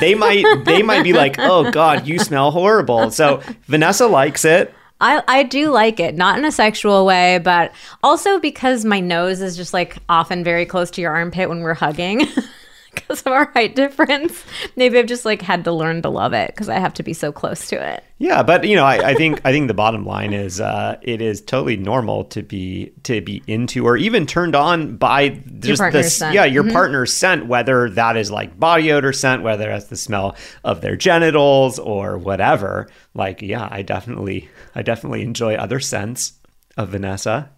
They 0.00 0.14
might. 0.14 0.44
They 0.64 0.82
might 0.82 1.02
be 1.02 1.12
like, 1.12 1.36
"Oh 1.38 1.70
God, 1.70 2.06
you 2.06 2.18
smell 2.18 2.50
horrible." 2.50 3.10
So 3.10 3.42
Vanessa 3.66 4.06
likes 4.06 4.44
it. 4.44 4.72
I, 5.00 5.22
I 5.26 5.42
do 5.44 5.70
like 5.70 5.98
it, 5.98 6.14
not 6.14 6.38
in 6.38 6.44
a 6.44 6.52
sexual 6.52 7.06
way, 7.06 7.38
but 7.38 7.72
also 8.02 8.38
because 8.38 8.84
my 8.84 9.00
nose 9.00 9.40
is 9.40 9.56
just 9.56 9.72
like 9.72 9.96
often 10.08 10.44
very 10.44 10.66
close 10.66 10.90
to 10.92 11.00
your 11.00 11.12
armpit 11.12 11.48
when 11.48 11.60
we're 11.60 11.74
hugging 11.74 12.26
because 12.94 13.20
of 13.20 13.28
our 13.28 13.46
height 13.52 13.74
difference. 13.76 14.44
Maybe 14.76 14.98
I've 14.98 15.06
just 15.06 15.24
like 15.24 15.42
had 15.42 15.64
to 15.64 15.72
learn 15.72 16.02
to 16.02 16.08
love 16.08 16.32
it 16.32 16.48
because 16.48 16.68
I 16.68 16.78
have 16.78 16.94
to 16.94 17.02
be 17.02 17.12
so 17.12 17.32
close 17.32 17.68
to 17.68 17.94
it. 17.94 18.04
Yeah, 18.18 18.42
but 18.42 18.64
you 18.64 18.76
know, 18.76 18.84
I, 18.84 19.10
I 19.10 19.14
think 19.14 19.40
I 19.44 19.52
think 19.52 19.68
the 19.68 19.74
bottom 19.74 20.04
line 20.04 20.34
is 20.34 20.60
uh, 20.60 20.98
it 21.00 21.22
is 21.22 21.40
totally 21.40 21.76
normal 21.76 22.24
to 22.24 22.42
be 22.42 22.92
to 23.04 23.20
be 23.20 23.42
into 23.46 23.86
or 23.86 23.96
even 23.96 24.26
turned 24.26 24.54
on 24.54 24.96
by 24.96 25.30
just 25.58 25.82
this 25.92 26.18
scent. 26.18 26.34
yeah 26.34 26.44
your 26.44 26.70
partner's 26.70 27.12
scent, 27.14 27.46
whether 27.46 27.88
that 27.90 28.16
is 28.16 28.30
like 28.30 28.58
body 28.60 28.92
odor 28.92 29.12
scent, 29.12 29.42
whether 29.42 29.66
that's 29.68 29.86
the 29.86 29.96
smell 29.96 30.36
of 30.64 30.82
their 30.82 30.96
genitals 30.96 31.78
or 31.78 32.18
whatever. 32.18 32.88
Like, 33.14 33.40
yeah, 33.42 33.66
I 33.70 33.82
definitely 33.82 34.48
I 34.74 34.82
definitely 34.82 35.22
enjoy 35.22 35.54
other 35.54 35.80
scents 35.80 36.34
of 36.76 36.90
Vanessa. 36.90 37.50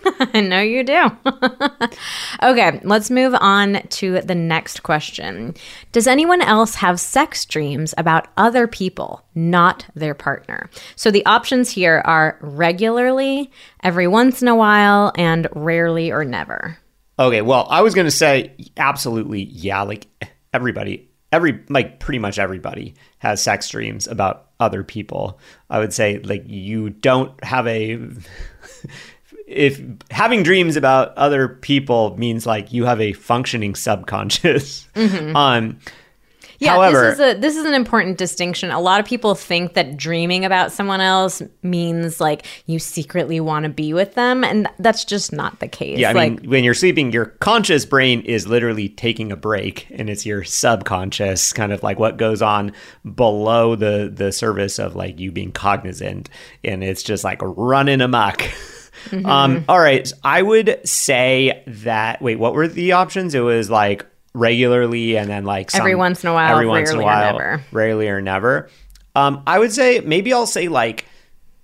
I 0.34 0.40
know 0.40 0.60
you 0.60 0.84
do. 0.84 1.10
okay, 2.42 2.80
let's 2.84 3.10
move 3.10 3.34
on 3.40 3.82
to 3.88 4.20
the 4.20 4.34
next 4.34 4.82
question. 4.82 5.54
Does 5.92 6.06
anyone 6.06 6.42
else 6.42 6.76
have 6.76 7.00
sex 7.00 7.44
dreams 7.44 7.94
about 7.98 8.28
other 8.36 8.66
people, 8.66 9.24
not 9.34 9.86
their 9.94 10.14
partner? 10.14 10.70
So 10.96 11.10
the 11.10 11.26
options 11.26 11.70
here 11.70 12.02
are 12.04 12.38
regularly, 12.40 13.50
every 13.82 14.06
once 14.06 14.42
in 14.42 14.48
a 14.48 14.56
while, 14.56 15.12
and 15.16 15.48
rarely 15.54 16.10
or 16.10 16.24
never. 16.24 16.78
Okay, 17.18 17.42
well, 17.42 17.66
I 17.70 17.82
was 17.82 17.94
going 17.94 18.06
to 18.06 18.10
say 18.10 18.54
absolutely, 18.76 19.44
yeah, 19.44 19.82
like 19.82 20.06
everybody, 20.52 21.10
every 21.30 21.62
like 21.68 22.00
pretty 22.00 22.18
much 22.18 22.38
everybody 22.38 22.94
has 23.18 23.42
sex 23.42 23.68
dreams 23.68 24.06
about 24.06 24.48
other 24.60 24.82
people. 24.82 25.38
I 25.68 25.78
would 25.78 25.92
say 25.92 26.18
like 26.18 26.44
you 26.46 26.90
don't 26.90 27.42
have 27.44 27.66
a 27.66 27.98
if 29.52 29.80
having 30.10 30.42
dreams 30.42 30.76
about 30.76 31.16
other 31.16 31.48
people 31.48 32.16
means 32.18 32.46
like 32.46 32.72
you 32.72 32.84
have 32.84 33.00
a 33.00 33.12
functioning 33.12 33.74
subconscious. 33.74 34.88
Um 34.96 35.78
Yeah, 36.58 36.74
However- 36.74 37.10
this 37.10 37.14
is 37.14 37.20
a 37.20 37.40
this 37.40 37.56
is 37.56 37.64
an 37.64 37.74
important 37.74 38.18
distinction. 38.18 38.70
A 38.70 38.78
lot 38.78 39.00
of 39.00 39.06
people 39.06 39.34
think 39.34 39.74
that 39.74 39.96
dreaming 39.96 40.44
about 40.44 40.70
someone 40.70 41.00
else 41.00 41.42
means 41.64 42.20
like 42.20 42.46
you 42.66 42.78
secretly 42.78 43.40
want 43.40 43.64
to 43.64 43.68
be 43.68 43.92
with 43.92 44.14
them, 44.14 44.44
and 44.44 44.68
that's 44.78 45.04
just 45.04 45.32
not 45.32 45.58
the 45.58 45.66
case. 45.66 45.98
Yeah, 45.98 46.10
I 46.10 46.12
like 46.12 46.40
mean, 46.40 46.50
when 46.50 46.62
you're 46.62 46.74
sleeping, 46.74 47.10
your 47.10 47.26
conscious 47.40 47.84
brain 47.84 48.20
is 48.22 48.46
literally 48.46 48.88
taking 48.88 49.32
a 49.32 49.36
break, 49.36 49.88
and 49.90 50.08
it's 50.08 50.24
your 50.24 50.44
subconscious, 50.44 51.52
kind 51.52 51.72
of 51.72 51.82
like 51.82 51.98
what 51.98 52.16
goes 52.16 52.42
on 52.42 52.70
below 53.12 53.74
the 53.74 54.08
the 54.14 54.30
surface 54.30 54.78
of 54.78 54.94
like 54.94 55.18
you 55.18 55.32
being 55.32 55.50
cognizant, 55.50 56.28
and 56.62 56.84
it's 56.84 57.02
just 57.02 57.24
like 57.24 57.40
running 57.42 58.00
amok. 58.00 58.44
Mm-hmm. 59.04 59.26
Um, 59.26 59.64
all 59.68 59.78
right, 59.78 60.10
I 60.22 60.42
would 60.42 60.80
say 60.88 61.62
that. 61.66 62.22
Wait, 62.22 62.38
what 62.38 62.54
were 62.54 62.68
the 62.68 62.92
options? 62.92 63.34
It 63.34 63.40
was 63.40 63.70
like 63.70 64.06
regularly, 64.34 65.16
and 65.16 65.28
then 65.28 65.44
like 65.44 65.74
Every 65.74 65.94
once 65.94 66.22
in 66.24 66.30
a 66.30 66.34
while, 66.34 66.52
every 66.52 66.66
once 66.66 66.90
in 66.90 66.98
a 66.98 67.02
while, 67.02 67.38
never. 67.38 67.64
rarely 67.72 68.08
or 68.08 68.20
never. 68.20 68.68
Um, 69.14 69.42
I 69.46 69.58
would 69.58 69.72
say 69.72 70.00
maybe 70.00 70.32
I'll 70.32 70.46
say 70.46 70.68
like 70.68 71.04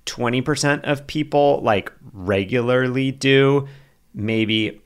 20% 0.07 0.83
of 0.85 1.07
people 1.07 1.61
like 1.63 1.93
regularly 2.13 3.11
do, 3.11 3.69
maybe 4.15 4.83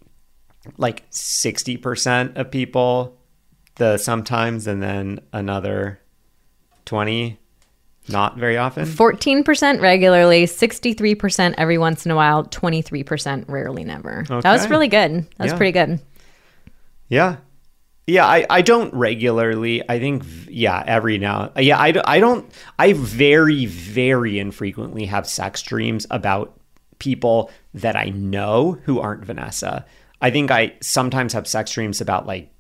like 0.76 1.08
60% 1.10 2.36
of 2.36 2.50
people 2.50 3.18
the 3.76 3.96
sometimes 3.98 4.66
and 4.66 4.82
then 4.82 5.20
another 5.32 6.00
20 6.84 7.38
not 8.08 8.36
very 8.36 8.56
often. 8.56 8.86
fourteen 8.86 9.44
percent 9.44 9.80
regularly, 9.80 10.46
sixty 10.46 10.92
three 10.94 11.14
percent 11.14 11.54
every 11.58 11.78
once 11.78 12.04
in 12.04 12.12
a 12.12 12.16
while, 12.16 12.44
twenty 12.44 12.82
three 12.82 13.02
percent 13.04 13.48
rarely 13.48 13.84
never. 13.84 14.24
That 14.28 14.44
was 14.52 14.68
really 14.68 14.88
good. 14.88 15.26
That 15.36 15.44
was 15.44 15.52
Yeah. 15.52 15.56
pretty 15.56 15.72
good. 15.72 16.00
Yeah. 17.08 17.36
Yeah, 18.08 18.26
I, 18.26 18.44
I 18.50 18.62
don't 18.62 18.92
regularly. 18.94 19.80
I 19.88 20.00
think, 20.00 20.24
yeah, 20.48 20.82
every 20.84 21.18
now. 21.18 21.52
Yeah, 21.56 21.78
I, 21.78 21.94
I 22.04 22.18
don't. 22.18 22.50
I 22.76 22.94
very, 22.94 23.66
very 23.66 24.40
infrequently 24.40 25.06
have 25.06 25.28
sex 25.28 25.62
dreams 25.62 26.04
about 26.10 26.58
people 26.98 27.50
that 27.74 27.94
I 27.94 28.06
know 28.06 28.72
who 28.84 28.98
aren't 28.98 29.24
Vanessa. 29.24 29.86
I 30.20 30.30
think 30.30 30.50
I 30.50 30.74
sometimes 30.80 31.32
have 31.34 31.46
sex 31.46 31.70
dreams 31.72 32.00
about 32.00 32.26
like 32.26 32.52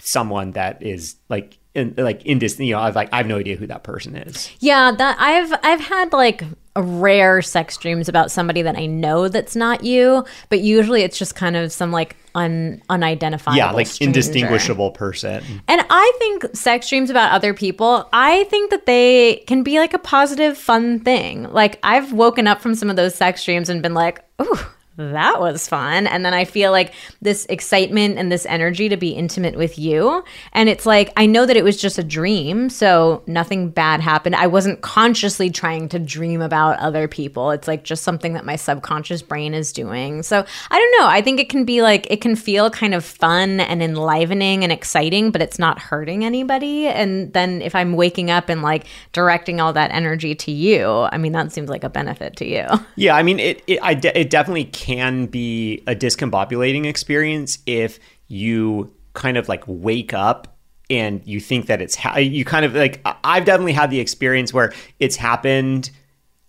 someone 0.00 0.52
that 0.52 0.82
is 0.82 1.14
like 1.28 1.57
in 1.74 1.94
like 1.96 2.24
in 2.24 2.38
this 2.38 2.58
you 2.58 2.72
know 2.72 2.80
I've 2.80 2.96
like 2.96 3.08
I 3.12 3.18
have 3.18 3.26
no 3.26 3.38
idea 3.38 3.56
who 3.56 3.66
that 3.66 3.84
person 3.84 4.16
is. 4.16 4.50
Yeah, 4.60 4.92
that 4.92 5.16
I've 5.18 5.52
I've 5.62 5.80
had 5.80 6.12
like 6.12 6.42
rare 6.76 7.42
sex 7.42 7.76
dreams 7.76 8.08
about 8.08 8.30
somebody 8.30 8.62
that 8.62 8.76
I 8.76 8.86
know 8.86 9.28
that's 9.28 9.56
not 9.56 9.84
you, 9.84 10.24
but 10.48 10.60
usually 10.60 11.02
it's 11.02 11.18
just 11.18 11.34
kind 11.34 11.56
of 11.56 11.72
some 11.72 11.92
like 11.92 12.16
un 12.34 12.82
unidentifiable. 12.88 13.56
Yeah, 13.56 13.70
like 13.72 13.86
stranger. 13.86 14.08
indistinguishable 14.10 14.92
person. 14.92 15.42
And 15.66 15.84
I 15.90 16.12
think 16.18 16.56
sex 16.56 16.88
dreams 16.88 17.10
about 17.10 17.32
other 17.32 17.54
people, 17.54 18.08
I 18.12 18.44
think 18.44 18.70
that 18.70 18.86
they 18.86 19.44
can 19.46 19.62
be 19.62 19.78
like 19.78 19.94
a 19.94 19.98
positive, 19.98 20.56
fun 20.56 21.00
thing. 21.00 21.44
Like 21.52 21.78
I've 21.82 22.12
woken 22.12 22.46
up 22.46 22.60
from 22.60 22.74
some 22.74 22.90
of 22.90 22.96
those 22.96 23.14
sex 23.14 23.44
dreams 23.44 23.68
and 23.68 23.82
been 23.82 23.94
like, 23.94 24.24
ooh, 24.40 24.58
that 24.98 25.40
was 25.40 25.68
fun. 25.68 26.08
And 26.08 26.24
then 26.24 26.34
I 26.34 26.44
feel 26.44 26.72
like 26.72 26.92
this 27.22 27.46
excitement 27.46 28.18
and 28.18 28.32
this 28.32 28.44
energy 28.46 28.88
to 28.88 28.96
be 28.96 29.10
intimate 29.10 29.56
with 29.56 29.78
you. 29.78 30.24
And 30.52 30.68
it's 30.68 30.84
like, 30.84 31.12
I 31.16 31.24
know 31.24 31.46
that 31.46 31.56
it 31.56 31.62
was 31.62 31.80
just 31.80 31.98
a 31.98 32.02
dream. 32.02 32.68
So 32.68 33.22
nothing 33.28 33.70
bad 33.70 34.00
happened. 34.00 34.34
I 34.34 34.48
wasn't 34.48 34.80
consciously 34.80 35.50
trying 35.50 35.88
to 35.90 36.00
dream 36.00 36.42
about 36.42 36.80
other 36.80 37.06
people. 37.06 37.52
It's 37.52 37.68
like 37.68 37.84
just 37.84 38.02
something 38.02 38.32
that 38.32 38.44
my 38.44 38.56
subconscious 38.56 39.22
brain 39.22 39.54
is 39.54 39.72
doing. 39.72 40.24
So 40.24 40.44
I 40.70 40.78
don't 40.78 41.00
know. 41.00 41.06
I 41.08 41.22
think 41.22 41.38
it 41.38 41.48
can 41.48 41.64
be 41.64 41.80
like, 41.80 42.10
it 42.10 42.20
can 42.20 42.34
feel 42.34 42.68
kind 42.68 42.92
of 42.92 43.04
fun 43.04 43.60
and 43.60 43.80
enlivening 43.80 44.64
and 44.64 44.72
exciting, 44.72 45.30
but 45.30 45.40
it's 45.40 45.60
not 45.60 45.78
hurting 45.78 46.24
anybody. 46.24 46.88
And 46.88 47.32
then 47.32 47.62
if 47.62 47.76
I'm 47.76 47.92
waking 47.92 48.32
up 48.32 48.48
and 48.48 48.62
like 48.62 48.86
directing 49.12 49.60
all 49.60 49.72
that 49.74 49.92
energy 49.92 50.34
to 50.34 50.50
you, 50.50 51.08
I 51.12 51.18
mean, 51.18 51.32
that 51.32 51.52
seems 51.52 51.70
like 51.70 51.84
a 51.84 51.88
benefit 51.88 52.34
to 52.38 52.44
you. 52.44 52.66
Yeah, 52.96 53.14
I 53.14 53.22
mean, 53.22 53.38
it 53.38 53.62
it, 53.68 53.78
I 53.80 53.94
de- 53.94 54.18
it 54.18 54.30
definitely 54.30 54.64
can 54.64 54.87
be 55.26 55.82
a 55.86 55.94
discombobulating 55.94 56.86
experience 56.86 57.58
if 57.66 57.98
you 58.28 58.92
kind 59.14 59.36
of 59.36 59.48
like 59.48 59.64
wake 59.66 60.14
up 60.14 60.56
and 60.90 61.20
you 61.26 61.40
think 61.40 61.66
that 61.66 61.82
it's 61.82 61.94
ha- 61.94 62.16
you 62.18 62.44
kind 62.44 62.64
of 62.64 62.74
like 62.74 63.00
I've 63.22 63.44
definitely 63.44 63.72
had 63.74 63.90
the 63.90 64.00
experience 64.00 64.52
where 64.54 64.72
it's 64.98 65.16
happened 65.16 65.90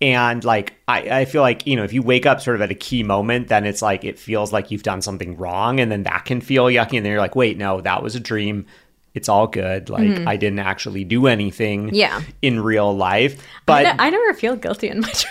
and 0.00 0.42
like 0.44 0.74
I, 0.88 1.20
I 1.20 1.24
feel 1.26 1.42
like 1.42 1.66
you 1.66 1.76
know 1.76 1.84
if 1.84 1.92
you 1.92 2.00
wake 2.02 2.24
up 2.24 2.40
sort 2.40 2.56
of 2.56 2.62
at 2.62 2.70
a 2.70 2.74
key 2.74 3.02
moment 3.02 3.48
then 3.48 3.66
it's 3.66 3.82
like 3.82 4.04
it 4.04 4.18
feels 4.18 4.50
like 4.52 4.70
you've 4.70 4.82
done 4.82 5.02
something 5.02 5.36
wrong 5.36 5.78
and 5.78 5.92
then 5.92 6.04
that 6.04 6.24
can 6.24 6.40
feel 6.40 6.64
yucky 6.66 6.96
and 6.96 7.04
then 7.04 7.12
you're 7.12 7.20
like 7.20 7.36
wait 7.36 7.58
no 7.58 7.80
that 7.82 8.02
was 8.02 8.14
a 8.14 8.20
dream 8.20 8.64
it's 9.12 9.28
all 9.28 9.46
good 9.46 9.90
like 9.90 10.08
I 10.26 10.36
didn't 10.36 10.60
actually 10.60 11.04
do 11.04 11.26
anything 11.26 11.88
Mm-hmm. 11.88 11.94
Yeah. 11.96 12.22
in 12.40 12.60
real 12.60 12.96
life 12.96 13.42
but 13.66 13.84
I 13.98 14.08
never 14.08 14.32
feel 14.34 14.56
guilty 14.56 14.88
in 14.88 15.00
my 15.00 15.08
dreams. 15.12 15.26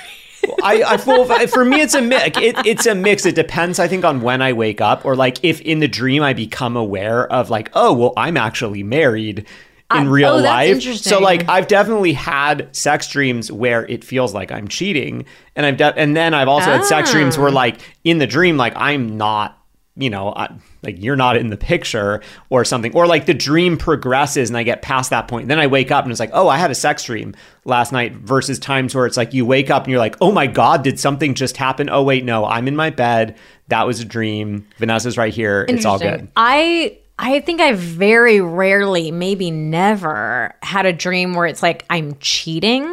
I, 0.64 0.84
I 0.86 0.98
feel 0.98 1.26
for 1.48 1.64
me 1.66 1.82
it's 1.82 1.94
a 1.94 2.02
mix. 2.02 2.38
It, 2.38 2.56
it's 2.66 2.86
a 2.86 2.96
mix. 2.96 3.26
It 3.26 3.36
depends, 3.36 3.80
I 3.80 3.88
think, 3.88 4.04
on 4.06 4.22
when 4.22 4.42
I 4.42 4.54
wake 4.54 4.82
up 4.82 5.06
or 5.06 5.16
like 5.16 5.44
if 5.44 5.62
in 5.62 5.80
the 5.80 5.88
dream 5.88 6.24
I 6.24 6.34
become 6.34 6.76
aware 6.76 7.32
of 7.32 7.50
like, 7.50 7.70
oh 7.74 7.94
well, 7.94 8.14
I'm 8.18 8.38
actually 8.38 8.84
married 8.84 9.46
in 9.92 10.08
Uh, 10.08 10.10
real 10.10 10.30
oh, 10.34 10.38
life. 10.38 10.82
So 10.82 11.20
like 11.20 11.50
I've 11.50 11.68
definitely 11.68 12.14
had 12.14 12.76
sex 12.76 13.08
dreams 13.10 13.52
where 13.52 13.86
it 13.88 14.04
feels 14.04 14.34
like 14.34 14.52
I'm 14.52 14.68
cheating, 14.68 15.26
and 15.56 15.66
I've 15.66 15.78
de- 15.78 15.98
and 15.98 16.16
then 16.16 16.34
I've 16.34 16.48
also 16.48 16.72
had 16.72 16.86
sex 16.86 17.12
dreams 17.12 17.38
Ah. 17.38 17.42
where 17.42 17.52
like 17.52 17.80
in 18.04 18.20
the 18.20 18.28
dream 18.28 18.56
like 18.58 18.74
I'm 18.76 19.18
not. 19.18 19.59
You 19.96 20.10
know, 20.10 20.34
like 20.82 21.02
you're 21.04 21.18
not 21.18 21.36
in 21.36 21.50
the 21.50 21.58
picture 21.58 22.22
or 22.50 22.64
something, 22.64 22.96
or 22.96 23.06
like 23.06 23.26
the 23.26 23.34
dream 23.34 23.78
progresses 23.78 24.50
and 24.50 24.56
I 24.56 24.64
get 24.64 24.82
past 24.82 25.10
that 25.10 25.28
point. 25.28 25.50
Then 25.50 25.60
I 25.60 25.68
wake 25.68 25.92
up 25.92 26.06
and 26.06 26.12
it's 26.12 26.22
like, 26.22 26.30
oh, 26.32 26.48
I 26.48 26.58
had 26.58 26.72
a 26.72 26.76
sex 26.76 27.04
dream 27.04 27.36
last 27.66 27.92
night. 27.92 28.14
Versus 28.14 28.60
times 28.60 28.96
where 28.96 29.06
it's 29.06 29.18
like 29.18 29.34
you 29.34 29.46
wake 29.46 29.70
up 29.70 29.84
and 29.84 29.92
you're 29.92 30.00
like, 30.00 30.16
oh 30.22 30.32
my 30.32 30.48
god, 30.48 30.84
did 30.84 31.00
something 31.00 31.34
just 31.34 31.58
happen? 31.58 31.90
Oh 31.90 32.04
wait, 32.04 32.24
no, 32.24 32.46
I'm 32.46 32.68
in 32.70 32.78
my 32.78 32.92
bed. 32.92 33.38
That 33.68 33.86
was 33.88 34.00
a 34.00 34.06
dream. 34.06 34.66
Vanessa's 34.78 35.18
right 35.18 35.34
here. 35.34 35.66
It's 35.68 35.86
all 35.86 36.00
good. 36.00 36.30
I 36.38 36.98
I 37.18 37.42
think 37.42 37.60
I 37.60 37.74
very 37.74 38.40
rarely, 38.40 39.12
maybe 39.12 39.52
never, 39.52 40.56
had 40.64 40.86
a 40.86 40.94
dream 40.94 41.34
where 41.34 41.46
it's 41.46 41.62
like 41.62 41.84
I'm 41.90 42.16
cheating. 42.20 42.86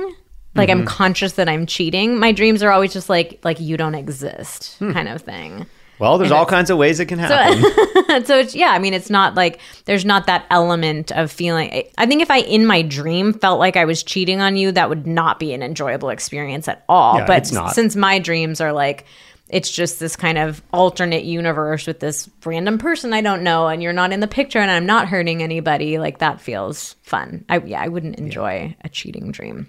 Like 0.56 0.70
Mm-hmm. 0.70 0.80
I'm 0.80 0.86
conscious 0.86 1.32
that 1.34 1.48
I'm 1.48 1.66
cheating. 1.66 2.18
My 2.18 2.32
dreams 2.32 2.62
are 2.64 2.70
always 2.72 2.92
just 2.92 3.08
like 3.08 3.38
like 3.44 3.60
you 3.60 3.76
don't 3.76 3.94
exist 3.94 4.76
Hmm. 4.78 4.92
kind 4.92 5.08
of 5.08 5.22
thing. 5.22 5.66
Well, 5.98 6.18
there's 6.18 6.30
all 6.30 6.46
kinds 6.46 6.70
of 6.70 6.78
ways 6.78 7.00
it 7.00 7.06
can 7.06 7.18
happen. 7.18 7.62
so 8.24 8.38
it's 8.38 8.54
yeah, 8.54 8.68
I 8.68 8.78
mean 8.78 8.94
it's 8.94 9.10
not 9.10 9.34
like 9.34 9.60
there's 9.86 10.04
not 10.04 10.26
that 10.26 10.46
element 10.50 11.10
of 11.12 11.30
feeling 11.30 11.84
I- 11.98 12.06
think 12.06 12.22
if 12.22 12.30
I 12.30 12.38
in 12.38 12.66
my 12.66 12.82
dream 12.82 13.32
felt 13.32 13.58
like 13.58 13.76
I 13.76 13.84
was 13.84 14.02
cheating 14.02 14.40
on 14.40 14.56
you, 14.56 14.72
that 14.72 14.88
would 14.88 15.06
not 15.06 15.38
be 15.38 15.52
an 15.52 15.62
enjoyable 15.62 16.10
experience 16.10 16.68
at 16.68 16.84
all. 16.88 17.18
Yeah, 17.18 17.26
but 17.26 17.46
since 17.46 17.96
my 17.96 18.18
dreams 18.18 18.60
are 18.60 18.72
like 18.72 19.04
it's 19.48 19.70
just 19.70 20.00
this 20.00 20.16
kind 20.16 20.38
of 20.38 20.60
alternate 20.72 21.24
universe 21.24 21.86
with 21.86 22.00
this 22.00 22.28
random 22.44 22.78
person 22.78 23.12
I 23.12 23.20
don't 23.20 23.42
know 23.42 23.68
and 23.68 23.80
you're 23.82 23.92
not 23.92 24.12
in 24.12 24.20
the 24.20 24.26
picture 24.26 24.58
and 24.58 24.70
I'm 24.70 24.86
not 24.86 25.08
hurting 25.08 25.42
anybody, 25.42 25.98
like 25.98 26.18
that 26.18 26.40
feels 26.40 26.96
fun. 27.02 27.44
I 27.48 27.58
yeah, 27.58 27.80
I 27.80 27.88
wouldn't 27.88 28.18
enjoy 28.18 28.74
a 28.82 28.88
cheating 28.88 29.30
dream. 29.30 29.68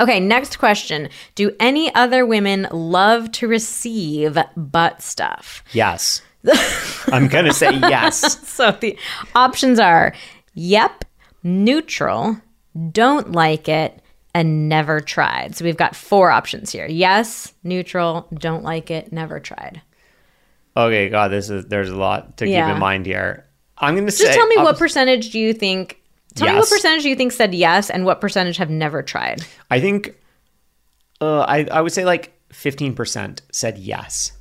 Okay, 0.00 0.20
next 0.20 0.58
question. 0.58 1.08
Do 1.34 1.54
any 1.60 1.94
other 1.94 2.24
women 2.26 2.66
love 2.70 3.30
to 3.32 3.48
receive 3.48 4.38
butt 4.56 5.02
stuff? 5.02 5.62
yes. 5.72 6.22
I'm 7.08 7.28
going 7.28 7.46
to 7.46 7.54
say 7.54 7.72
yes. 7.72 8.38
So 8.48 8.70
the 8.72 8.98
options 9.34 9.78
are 9.78 10.14
yep, 10.52 11.04
neutral, 11.42 12.36
don't 12.92 13.32
like 13.32 13.68
it, 13.68 14.02
and 14.34 14.68
never 14.68 15.00
tried. 15.00 15.56
So 15.56 15.64
we've 15.64 15.76
got 15.76 15.96
four 15.96 16.30
options 16.30 16.70
here. 16.70 16.86
Yes, 16.86 17.54
neutral, 17.62 18.28
don't 18.34 18.62
like 18.62 18.90
it, 18.90 19.10
never 19.12 19.40
tried. 19.40 19.80
Okay, 20.76 21.08
God, 21.08 21.28
this 21.28 21.48
is 21.50 21.66
there's 21.66 21.88
a 21.88 21.96
lot 21.96 22.36
to 22.38 22.48
Yeah. 22.48 22.66
keep 22.66 22.74
in 22.74 22.80
mind 22.80 23.06
here. 23.06 23.46
I'm 23.78 23.94
going 23.94 24.06
to 24.06 24.12
say 24.12 24.24
Just 24.24 24.36
tell 24.36 24.46
me 24.46 24.56
I'll- 24.58 24.64
what 24.64 24.78
percentage 24.78 25.30
do 25.30 25.38
you 25.38 25.52
think 25.54 26.00
Tell 26.34 26.48
me 26.48 26.54
what 26.54 26.68
percentage 26.68 27.02
do 27.02 27.08
you 27.08 27.16
think 27.16 27.32
said 27.32 27.54
yes 27.54 27.90
and 27.90 28.04
what 28.04 28.20
percentage 28.20 28.56
have 28.56 28.70
never 28.70 29.02
tried? 29.02 29.44
I 29.70 29.80
think 29.80 30.14
uh, 31.20 31.40
I 31.40 31.66
I 31.70 31.80
would 31.80 31.92
say 31.92 32.04
like 32.04 32.32
15% 32.52 33.40
said 33.52 33.78
yes. 33.78 34.32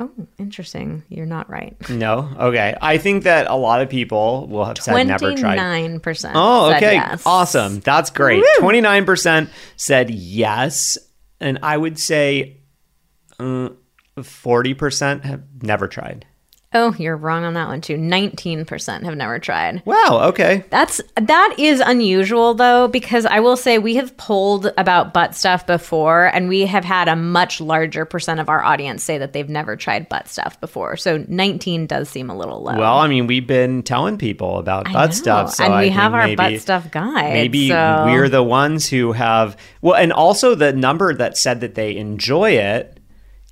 Oh, 0.00 0.10
interesting. 0.38 1.04
You're 1.08 1.26
not 1.26 1.48
right. 1.48 1.76
No? 1.88 2.28
Okay. 2.38 2.76
I 2.80 2.98
think 2.98 3.24
that 3.24 3.46
a 3.48 3.54
lot 3.54 3.80
of 3.80 3.88
people 3.88 4.48
will 4.48 4.64
have 4.64 4.78
said 4.78 5.06
never 5.06 5.34
tried. 5.34 5.58
29%. 5.58 6.32
Oh, 6.34 6.74
okay. 6.74 6.94
yes. 6.94 7.22
Awesome. 7.24 7.80
That's 7.80 8.10
great. 8.10 8.42
29% 8.58 9.48
said 9.76 10.10
yes. 10.10 10.98
And 11.40 11.60
I 11.62 11.76
would 11.76 11.98
say 11.98 12.58
uh, 13.38 13.70
40% 14.18 15.24
have 15.24 15.42
never 15.62 15.86
tried. 15.86 16.26
Oh, 16.74 16.92
you're 16.98 17.16
wrong 17.16 17.44
on 17.44 17.54
that 17.54 17.68
one 17.68 17.80
too. 17.80 17.96
19% 17.96 19.04
have 19.04 19.16
never 19.16 19.38
tried. 19.38 19.82
Wow. 19.86 20.22
Okay. 20.30 20.64
That's 20.70 21.00
that 21.14 21.54
is 21.56 21.78
unusual 21.80 22.54
though 22.54 22.88
because 22.88 23.26
I 23.26 23.38
will 23.38 23.56
say 23.56 23.78
we 23.78 23.94
have 23.94 24.16
polled 24.16 24.72
about 24.76 25.14
butt 25.14 25.36
stuff 25.36 25.66
before 25.66 26.26
and 26.34 26.48
we 26.48 26.66
have 26.66 26.84
had 26.84 27.06
a 27.08 27.14
much 27.14 27.60
larger 27.60 28.04
percent 28.04 28.40
of 28.40 28.48
our 28.48 28.62
audience 28.64 29.04
say 29.04 29.18
that 29.18 29.32
they've 29.32 29.48
never 29.48 29.76
tried 29.76 30.08
butt 30.08 30.26
stuff 30.28 30.60
before. 30.60 30.96
So 30.96 31.24
19 31.28 31.86
does 31.86 32.08
seem 32.08 32.28
a 32.28 32.36
little 32.36 32.60
low. 32.62 32.76
Well, 32.76 32.98
I 32.98 33.06
mean, 33.06 33.28
we've 33.28 33.46
been 33.46 33.84
telling 33.84 34.18
people 34.18 34.58
about 34.58 34.88
I 34.88 34.92
butt 34.92 35.10
know. 35.10 35.14
stuff. 35.14 35.54
So 35.54 35.64
and 35.64 35.74
we 35.76 35.80
think 35.84 35.94
have 35.94 36.12
our 36.12 36.24
maybe, 36.24 36.36
butt 36.36 36.60
stuff 36.60 36.90
guide. 36.90 37.34
Maybe 37.34 37.68
so- 37.68 38.04
we're 38.06 38.28
the 38.28 38.42
ones 38.42 38.88
who 38.88 39.12
have. 39.12 39.56
Well, 39.80 39.94
and 39.94 40.12
also 40.12 40.54
the 40.56 40.72
number 40.72 41.14
that 41.14 41.36
said 41.36 41.60
that 41.60 41.74
they 41.76 41.96
enjoy 41.96 42.52
it 42.52 42.98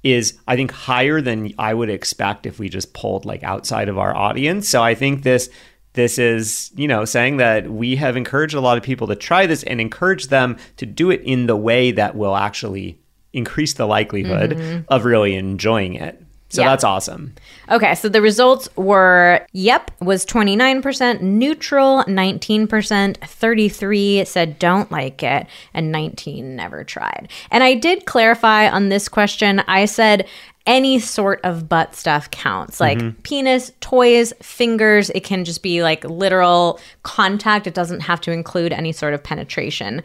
is, 0.03 0.39
I 0.47 0.57
think, 0.57 0.71
higher 0.71 1.21
than 1.21 1.53
I 1.59 1.75
would 1.75 1.91
expect 1.91 2.47
if 2.47 2.59
we 2.59 2.69
just 2.69 2.93
pulled 2.93 3.25
like 3.25 3.43
outside 3.43 3.89
of 3.89 3.99
our 3.99 4.15
audience. 4.15 4.69
So 4.69 4.83
I 4.83 4.95
think 4.95 5.23
this. 5.23 5.49
This 5.95 6.19
is, 6.19 6.71
you 6.75 6.89
know, 6.89 7.05
saying 7.05 7.37
that 7.37 7.69
we 7.71 7.97
have 7.97 8.17
encouraged 8.17 8.55
a 8.55 8.63
lot 8.63 8.79
of 8.79 8.83
people 8.83 9.09
to 9.09 9.15
try 9.15 9.45
this 9.45 9.63
and 9.63 9.79
encourage 9.79 10.29
them 10.29 10.57
to 10.79 10.87
do 10.87 11.11
it 11.11 11.21
in 11.21 11.45
the 11.45 11.55
way 11.55 11.91
that 11.93 12.17
will 12.17 12.35
actually 12.35 12.99
increase 13.35 13.75
the 13.75 13.85
likelihood 13.85 14.53
mm-hmm. 14.53 14.85
of 14.89 15.05
really 15.05 15.35
enjoying 15.35 15.93
it. 15.93 16.19
So 16.53 16.61
Mm-hmm. 16.61 16.67
Yeah. 16.67 16.73
that's 16.73 16.85
awesome. 16.85 17.35
Okay, 17.71 17.95
so 17.95 18.11
the 18.11 18.21
results 18.21 18.69
were 18.77 19.47
yep 19.53 19.91
was 20.03 20.27
29%, 20.27 21.23
neutral 21.23 22.05
19%, 22.05 23.17
33 23.17 24.25
said 24.27 24.59
don't 24.59 24.93
like 24.93 25.23
it 25.23 25.47
and 25.73 25.91
19 25.91 26.55
never 26.55 26.85
tried. 26.85 27.31
And 27.51 27.65
I 27.65 27.73
did 27.75 28.05
clarify 28.05 28.69
on 28.69 28.91
this 28.91 29.09
question. 29.09 29.61
I 29.67 29.87
said 29.87 30.29
any 30.67 30.99
sort 30.99 31.41
of 31.43 31.71
butt 31.71 31.95
stuff 31.95 32.31
counts. 32.31 32.81
Like 32.81 33.23
penis, 33.23 33.73
toys, 33.81 34.35
fingers, 34.43 35.09
it 35.11 35.25
can 35.25 35.47
just 35.47 35.63
be 35.63 35.83
like 35.83 36.05
literal 36.05 36.79
contact. 37.03 37.67
It 37.67 37.73
doesn't 37.75 38.01
have 38.01 38.21
to 38.21 38.31
include 38.31 38.75
any 38.75 38.93
sort 38.93 39.15
of 39.15 39.23
penetration. 39.23 40.03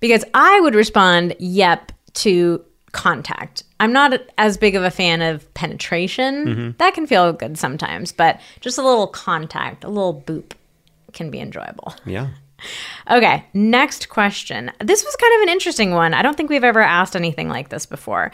Because 0.00 0.24
I 0.32 0.58
would 0.60 0.74
respond 0.74 1.36
yep 1.38 1.92
to 2.14 2.64
contact. 2.92 3.64
I'm 3.80 3.92
not 3.92 4.20
as 4.38 4.56
big 4.56 4.76
of 4.76 4.82
a 4.84 4.90
fan 4.90 5.22
of 5.22 5.52
penetration. 5.54 6.46
Mm-hmm. 6.46 6.70
That 6.78 6.94
can 6.94 7.06
feel 7.06 7.32
good 7.32 7.58
sometimes, 7.58 8.12
but 8.12 8.40
just 8.60 8.78
a 8.78 8.82
little 8.82 9.06
contact, 9.06 9.82
a 9.84 9.88
little 9.88 10.22
boop 10.26 10.52
can 11.12 11.30
be 11.30 11.40
enjoyable. 11.40 11.94
Yeah. 12.06 12.28
Okay, 13.10 13.44
next 13.54 14.08
question. 14.08 14.70
This 14.78 15.04
was 15.04 15.16
kind 15.16 15.34
of 15.34 15.42
an 15.42 15.48
interesting 15.48 15.90
one. 15.94 16.14
I 16.14 16.22
don't 16.22 16.36
think 16.36 16.48
we've 16.48 16.62
ever 16.62 16.80
asked 16.80 17.16
anything 17.16 17.48
like 17.48 17.70
this 17.70 17.86
before. 17.86 18.30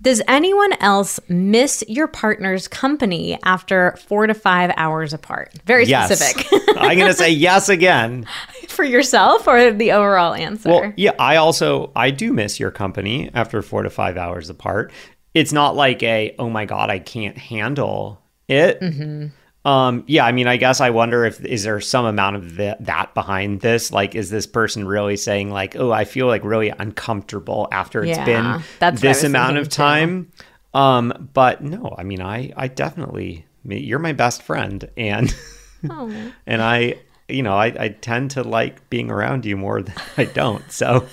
Does 0.00 0.22
anyone 0.28 0.72
else 0.74 1.18
miss 1.28 1.82
your 1.88 2.06
partner's 2.06 2.68
company 2.68 3.36
after 3.42 3.96
four 4.06 4.26
to 4.28 4.34
five 4.34 4.72
hours 4.76 5.12
apart? 5.12 5.52
Very 5.66 5.86
Yes. 5.86 6.06
specific. 6.16 6.46
I'm 6.78 6.96
going 6.96 7.10
to 7.10 7.14
say 7.14 7.30
yes 7.30 7.68
again. 7.68 8.26
For 8.68 8.84
yourself 8.84 9.48
or 9.48 9.72
the 9.72 9.90
overall 9.92 10.34
answer? 10.34 10.68
Well, 10.68 10.92
yeah, 10.96 11.12
I 11.18 11.34
also 11.36 11.90
I 11.96 12.12
do 12.12 12.32
miss 12.32 12.60
your 12.60 12.70
company 12.70 13.28
after 13.34 13.60
4 13.60 13.82
to 13.82 13.90
5 13.90 14.16
hours 14.16 14.50
apart. 14.50 14.92
It's 15.34 15.52
not 15.52 15.74
like 15.74 16.00
a 16.04 16.34
oh 16.38 16.48
my 16.48 16.64
god, 16.64 16.88
I 16.88 17.00
can't 17.00 17.36
handle 17.36 18.22
it. 18.46 18.80
Mm-hmm. 18.80 19.26
Um 19.64 20.04
yeah, 20.06 20.24
I 20.24 20.32
mean, 20.32 20.46
I 20.46 20.56
guess 20.56 20.80
I 20.80 20.90
wonder 20.90 21.24
if 21.24 21.44
is 21.44 21.64
there 21.64 21.80
some 21.80 22.04
amount 22.06 22.36
of 22.36 22.56
the, 22.56 22.76
that 22.80 23.12
behind 23.14 23.60
this? 23.60 23.90
Like 23.92 24.14
is 24.14 24.30
this 24.30 24.46
person 24.46 24.86
really 24.86 25.16
saying 25.16 25.50
like, 25.50 25.76
"Oh, 25.76 25.90
I 25.90 26.04
feel 26.04 26.26
like 26.26 26.44
really 26.44 26.70
uncomfortable 26.70 27.68
after 27.72 28.02
it's 28.04 28.16
Yeah, 28.18 28.24
been 28.24 28.64
that's 28.78 29.00
this 29.00 29.24
amount 29.24 29.58
of 29.58 29.68
too. 29.68 29.76
time?" 29.76 30.32
Um 30.74 31.28
but 31.34 31.62
no, 31.62 31.94
I 31.98 32.04
mean, 32.04 32.20
I 32.22 32.52
I 32.56 32.68
definitely 32.68 33.46
you're 33.64 33.98
my 33.98 34.12
best 34.12 34.42
friend 34.42 34.88
and 34.96 35.34
Oh. 35.90 36.32
and 36.46 36.62
I 36.62 36.94
you 37.28 37.42
know, 37.42 37.54
I, 37.56 37.66
I 37.78 37.88
tend 37.88 38.30
to 38.32 38.42
like 38.42 38.88
being 38.88 39.10
around 39.10 39.44
you 39.44 39.56
more 39.56 39.82
than 39.82 39.94
I 40.16 40.24
don't. 40.24 40.70
So 40.72 41.06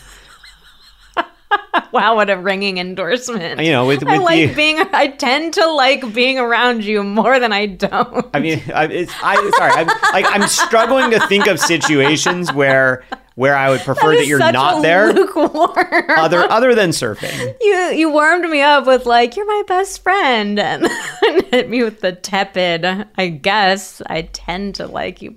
Wow, 1.92 2.16
what 2.16 2.30
a 2.30 2.38
ringing 2.38 2.78
endorsement. 2.78 3.62
you 3.62 3.72
know, 3.72 3.86
with 3.86 4.02
with 4.02 4.10
I 4.10 4.18
like 4.18 4.50
the, 4.50 4.56
being. 4.56 4.80
I 4.80 5.08
tend 5.08 5.54
to 5.54 5.66
like 5.72 6.14
being 6.14 6.38
around 6.40 6.84
you 6.84 7.04
more 7.04 7.40
than 7.40 7.54
I 7.54 7.68
don't. 7.68 8.28
I 8.34 8.40
mean, 8.40 8.62
I, 8.74 8.86
it's 8.86 9.14
I 9.22 9.36
sorry, 9.58 9.72
I'm 9.72 9.88
like 10.12 10.26
I'm 10.28 10.48
struggling 10.48 11.12
to 11.12 11.26
think 11.28 11.48
of 11.48 11.60
situations 11.60 12.52
where 12.52 13.06
where 13.36 13.56
I 13.56 13.70
would 13.70 13.82
prefer 13.82 14.16
that 14.16 14.28
you're 14.28 14.40
such 14.40 14.54
not 14.54 14.82
there, 14.82 15.14
Lukewarm. 15.14 16.06
other 16.10 16.40
other 16.40 16.76
than 16.76 16.90
surfing. 16.90 17.56
you 17.62 17.76
you 17.96 18.10
warmed 18.10 18.50
me 18.50 18.62
up 18.62 18.88
with 18.88 19.06
like 19.06 19.36
you're 19.36 19.46
my 19.46 19.64
best 19.68 20.04
friend, 20.04 20.60
and 20.60 20.88
hit 21.52 21.70
me 21.70 21.84
with 21.84 22.02
the 22.02 22.12
tepid. 22.14 22.86
I 23.18 23.28
guess 23.28 24.02
I 24.06 24.24
tend 24.24 24.76
to 24.76 24.88
like 24.88 25.22
you. 25.22 25.36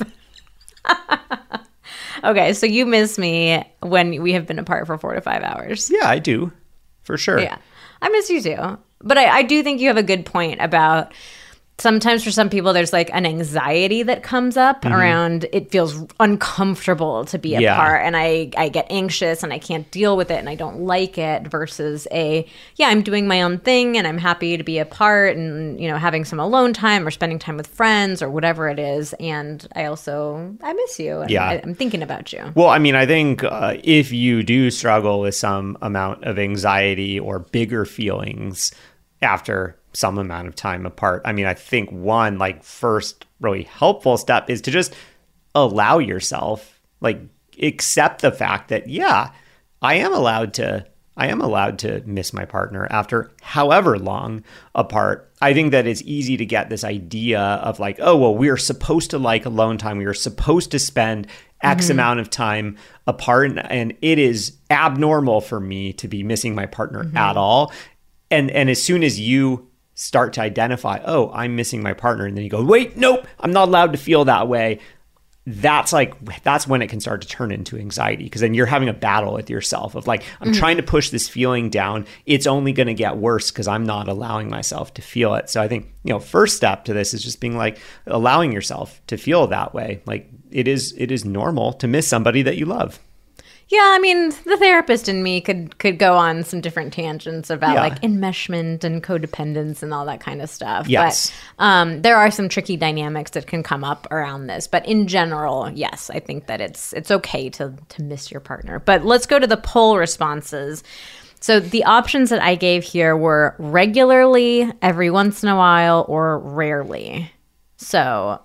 okay, 2.24 2.52
so 2.52 2.66
you 2.66 2.86
miss 2.86 3.18
me 3.18 3.64
when 3.80 4.22
we 4.22 4.32
have 4.32 4.46
been 4.46 4.58
apart 4.58 4.86
for 4.86 4.98
four 4.98 5.14
to 5.14 5.20
five 5.20 5.42
hours. 5.42 5.90
Yeah, 5.90 6.08
I 6.08 6.18
do, 6.18 6.52
for 7.02 7.16
sure. 7.16 7.40
Yeah, 7.40 7.58
I 8.02 8.08
miss 8.08 8.30
you 8.30 8.42
too. 8.42 8.78
But 9.00 9.16
I, 9.18 9.38
I 9.38 9.42
do 9.42 9.62
think 9.62 9.80
you 9.80 9.88
have 9.88 9.96
a 9.96 10.02
good 10.02 10.26
point 10.26 10.60
about 10.60 11.12
sometimes 11.80 12.24
for 12.24 12.30
some 12.32 12.50
people 12.50 12.72
there's 12.72 12.92
like 12.92 13.08
an 13.14 13.24
anxiety 13.24 14.02
that 14.02 14.22
comes 14.22 14.56
up 14.56 14.84
around 14.84 15.46
it 15.52 15.70
feels 15.70 16.04
uncomfortable 16.20 17.24
to 17.24 17.38
be 17.38 17.50
Mm-hmm. 17.50 17.60
Yeah. 17.62 17.74
apart 17.76 18.02
and 18.04 18.16
I, 18.16 18.50
I 18.56 18.68
get 18.68 18.86
anxious 18.90 19.42
and 19.42 19.52
I 19.52 19.58
can't 19.58 19.90
deal 19.90 20.16
with 20.16 20.30
it 20.30 20.38
and 20.38 20.48
I 20.50 20.54
don't 20.54 20.80
like 20.80 21.16
it 21.18 21.46
versus 21.48 22.06
a 22.12 22.46
yeah 22.76 22.88
I'm 22.88 23.02
doing 23.02 23.26
my 23.26 23.42
own 23.42 23.58
thing 23.58 23.96
and 23.96 24.06
I'm 24.06 24.18
happy 24.18 24.56
to 24.56 24.62
be 24.64 24.78
apart 24.78 25.36
and 25.36 25.80
you 25.80 25.88
know 25.88 25.96
having 25.96 26.24
some 26.24 26.38
alone 26.40 26.72
time 26.72 27.06
or 27.06 27.10
spending 27.10 27.38
time 27.38 27.56
with 27.56 27.66
friends 27.68 28.20
or 28.22 28.28
whatever 28.30 28.68
it 28.68 28.78
is 28.78 29.14
and 29.14 29.66
I 29.74 29.86
also 29.86 30.54
I 30.62 30.72
miss 30.74 30.98
you 31.00 31.20
and 31.20 31.30
Yeah. 31.30 31.44
I, 31.48 31.60
I'm 31.62 31.74
thinking 31.74 32.02
about 32.02 32.32
you 32.32 32.52
Well, 32.54 32.68
I 32.68 32.78
mean, 32.78 32.94
I 32.94 33.06
think 33.06 33.42
uh, 33.44 33.76
if 33.82 34.12
you 34.12 34.42
do 34.42 34.70
struggle 34.70 35.20
with 35.20 35.34
some 35.36 35.78
amount 35.80 36.24
of 36.24 36.38
anxiety 36.38 37.18
or 37.18 37.38
bigger 37.38 37.84
feelings 37.84 38.72
after 39.22 39.76
some 39.98 40.16
amount 40.16 40.46
of 40.46 40.54
time 40.54 40.86
apart, 40.86 41.22
I 41.24 41.32
mean, 41.32 41.46
I 41.46 41.54
think 41.54 41.90
one 41.90 42.38
like 42.38 42.62
first 42.62 43.26
really 43.40 43.64
helpful 43.64 44.16
step 44.16 44.48
is 44.48 44.62
to 44.62 44.70
just 44.70 44.94
allow 45.54 45.98
yourself, 45.98 46.80
like, 47.00 47.20
accept 47.60 48.22
the 48.22 48.30
fact 48.30 48.68
that 48.68 48.88
yeah, 48.88 49.32
I 49.82 49.94
am 49.94 50.14
allowed 50.14 50.54
to. 50.54 50.86
I 51.16 51.26
am 51.26 51.40
allowed 51.40 51.80
to 51.80 52.00
miss 52.06 52.32
my 52.32 52.44
partner 52.44 52.86
after 52.90 53.32
however 53.42 53.98
long 53.98 54.44
apart. 54.76 55.32
I 55.40 55.52
think 55.52 55.72
that 55.72 55.84
it's 55.84 56.02
easy 56.02 56.36
to 56.36 56.46
get 56.46 56.70
this 56.70 56.84
idea 56.84 57.40
of 57.40 57.80
like, 57.80 57.98
oh, 58.00 58.16
well, 58.16 58.36
we're 58.36 58.56
supposed 58.56 59.10
to 59.10 59.18
like 59.18 59.44
alone 59.44 59.78
time. 59.78 59.98
We 59.98 60.04
are 60.04 60.14
supposed 60.14 60.70
to 60.70 60.78
spend 60.78 61.26
X 61.60 61.86
mm-hmm. 61.86 61.92
amount 61.92 62.20
of 62.20 62.30
time 62.30 62.76
apart. 63.08 63.50
And, 63.50 63.72
and 63.72 63.94
it 64.00 64.20
is 64.20 64.58
abnormal 64.70 65.40
for 65.40 65.58
me 65.58 65.92
to 65.94 66.06
be 66.06 66.22
missing 66.22 66.54
my 66.54 66.66
partner 66.66 67.02
mm-hmm. 67.02 67.16
at 67.16 67.36
all. 67.36 67.72
And 68.30 68.48
and 68.52 68.70
as 68.70 68.80
soon 68.80 69.02
as 69.02 69.18
you 69.18 69.67
start 69.98 70.32
to 70.34 70.40
identify, 70.40 71.00
oh, 71.04 71.28
I'm 71.34 71.56
missing 71.56 71.82
my 71.82 71.92
partner, 71.92 72.24
and 72.24 72.36
then 72.36 72.44
you 72.44 72.50
go, 72.50 72.64
wait, 72.64 72.96
nope, 72.96 73.26
I'm 73.40 73.52
not 73.52 73.66
allowed 73.66 73.92
to 73.92 73.98
feel 73.98 74.24
that 74.26 74.46
way. 74.46 74.78
That's 75.44 75.94
like 75.94 76.42
that's 76.42 76.68
when 76.68 76.82
it 76.82 76.88
can 76.88 77.00
start 77.00 77.22
to 77.22 77.28
turn 77.28 77.50
into 77.50 77.78
anxiety 77.78 78.24
because 78.24 78.42
then 78.42 78.52
you're 78.52 78.66
having 78.66 78.90
a 78.90 78.92
battle 78.92 79.32
with 79.32 79.48
yourself 79.48 79.94
of 79.94 80.06
like 80.06 80.22
I'm 80.42 80.48
mm-hmm. 80.48 80.58
trying 80.58 80.76
to 80.76 80.82
push 80.82 81.08
this 81.08 81.26
feeling 81.26 81.70
down. 81.70 82.04
It's 82.26 82.46
only 82.46 82.72
going 82.72 82.88
to 82.88 82.94
get 82.94 83.16
worse 83.16 83.50
because 83.50 83.66
I'm 83.66 83.84
not 83.84 84.08
allowing 84.08 84.50
myself 84.50 84.92
to 84.94 85.02
feel 85.02 85.34
it. 85.36 85.48
So 85.48 85.62
I 85.62 85.66
think 85.66 85.86
you 86.04 86.12
know 86.12 86.20
first 86.20 86.58
step 86.58 86.84
to 86.84 86.92
this 86.92 87.14
is 87.14 87.24
just 87.24 87.40
being 87.40 87.56
like 87.56 87.80
allowing 88.06 88.52
yourself 88.52 89.00
to 89.06 89.16
feel 89.16 89.46
that 89.46 89.72
way. 89.72 90.02
Like 90.04 90.28
it 90.50 90.68
is 90.68 90.94
it 90.98 91.10
is 91.10 91.24
normal 91.24 91.72
to 91.74 91.88
miss 91.88 92.06
somebody 92.06 92.42
that 92.42 92.58
you 92.58 92.66
love 92.66 93.00
Yeah, 93.70 93.82
I 93.94 93.98
mean, 93.98 94.30
the 94.46 94.56
therapist 94.56 95.10
in 95.10 95.22
me 95.22 95.42
could 95.42 95.78
could 95.78 95.98
go 95.98 96.14
on 96.16 96.42
some 96.42 96.62
different 96.62 96.90
tangents 96.92 97.50
about 97.50 97.74
Yeah. 97.74 97.82
like 97.82 98.00
enmeshment 98.00 98.82
and 98.82 99.02
codependence 99.02 99.82
and 99.82 99.92
all 99.92 100.06
that 100.06 100.20
kind 100.20 100.40
of 100.40 100.48
stuff. 100.48 100.88
Yes. 100.88 101.30
But 101.58 101.64
um, 101.64 102.00
there 102.00 102.16
are 102.16 102.30
some 102.30 102.48
tricky 102.48 102.78
dynamics 102.78 103.32
that 103.32 103.46
can 103.46 103.62
come 103.62 103.84
up 103.84 104.06
around 104.10 104.46
this. 104.46 104.66
But 104.66 104.86
in 104.86 105.06
general, 105.06 105.70
yes, 105.70 106.08
I 106.08 106.18
think 106.18 106.46
that 106.46 106.62
it's 106.62 106.94
it's 106.94 107.10
okay 107.10 107.50
to 107.50 107.74
to 107.90 108.02
miss 108.02 108.30
your 108.30 108.40
partner. 108.40 108.78
But 108.78 109.04
let's 109.04 109.26
go 109.26 109.38
to 109.38 109.46
the 109.46 109.58
poll 109.58 109.98
responses. 109.98 110.82
So 111.40 111.60
the 111.60 111.84
options 111.84 112.30
that 112.30 112.42
I 112.42 112.54
gave 112.54 112.82
here 112.84 113.16
were 113.16 113.54
regularly, 113.58 114.72
every 114.80 115.10
once 115.10 115.42
in 115.42 115.50
a 115.50 115.56
while, 115.56 116.04
or 116.08 116.38
rarely. 116.38 117.30
So 117.76 118.40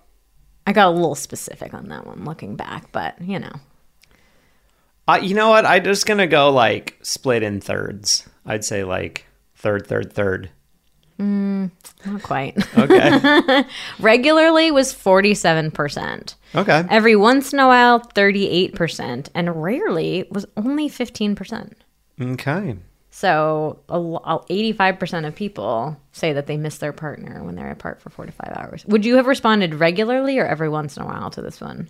I 0.68 0.74
got 0.74 0.88
a 0.90 0.92
little 0.92 1.16
specific 1.16 1.74
on 1.74 1.88
that 1.90 2.06
one 2.06 2.26
looking 2.26 2.56
back, 2.58 2.92
but 2.92 3.20
you 3.22 3.40
know. 3.40 3.54
Uh, 5.08 5.20
you 5.22 5.36
know 5.36 5.50
what 5.50 5.66
I'm 5.66 5.84
just 5.84 6.06
gonna 6.06 6.28
go 6.28 6.50
like 6.52 6.98
split 7.02 7.44
in 7.44 7.60
thirds 7.62 8.28
I'd 8.46 8.63
say 8.66 8.84
like 8.84 9.26
third 9.56 9.88
third 9.88 10.13
third 10.13 10.50
Mm, 11.20 11.70
Not 12.08 12.24
quite. 12.24 12.58
Okay. 12.76 13.63
Regularly 14.00 14.72
was 14.72 14.92
47%. 14.94 16.36
okay. 16.56 16.84
Every 16.89 17.16
once 17.16 17.54
in 17.54 17.60
a 17.60 17.68
while, 17.68 18.00
38%. 18.00 19.30
And 19.36 19.63
rarely 19.63 20.26
was 20.32 20.48
only 20.58 20.89
15%. 20.89 21.74
Okay. 22.20 22.76
So 23.12 23.80
a 23.89 24.00
lo- 24.00 24.44
85% 24.50 25.28
of 25.28 25.36
people 25.36 25.96
say 26.13 26.34
that 26.34 26.48
they 26.48 26.58
miss 26.58 26.80
their 26.80 26.94
partner 26.94 27.44
when 27.44 27.56
they're 27.56 27.70
apart 27.72 28.02
for 28.02 28.10
four 28.10 28.26
to 28.26 28.32
five 28.32 28.52
hours. 28.58 28.84
Would 28.88 29.06
you 29.06 29.18
have 29.18 29.28
responded 29.28 29.76
regularly 29.76 30.39
or 30.39 30.48
every 30.48 30.68
once 30.68 30.98
in 30.98 31.04
a 31.04 31.06
while 31.06 31.30
to 31.30 31.44
this 31.44 31.62
one? 31.62 31.89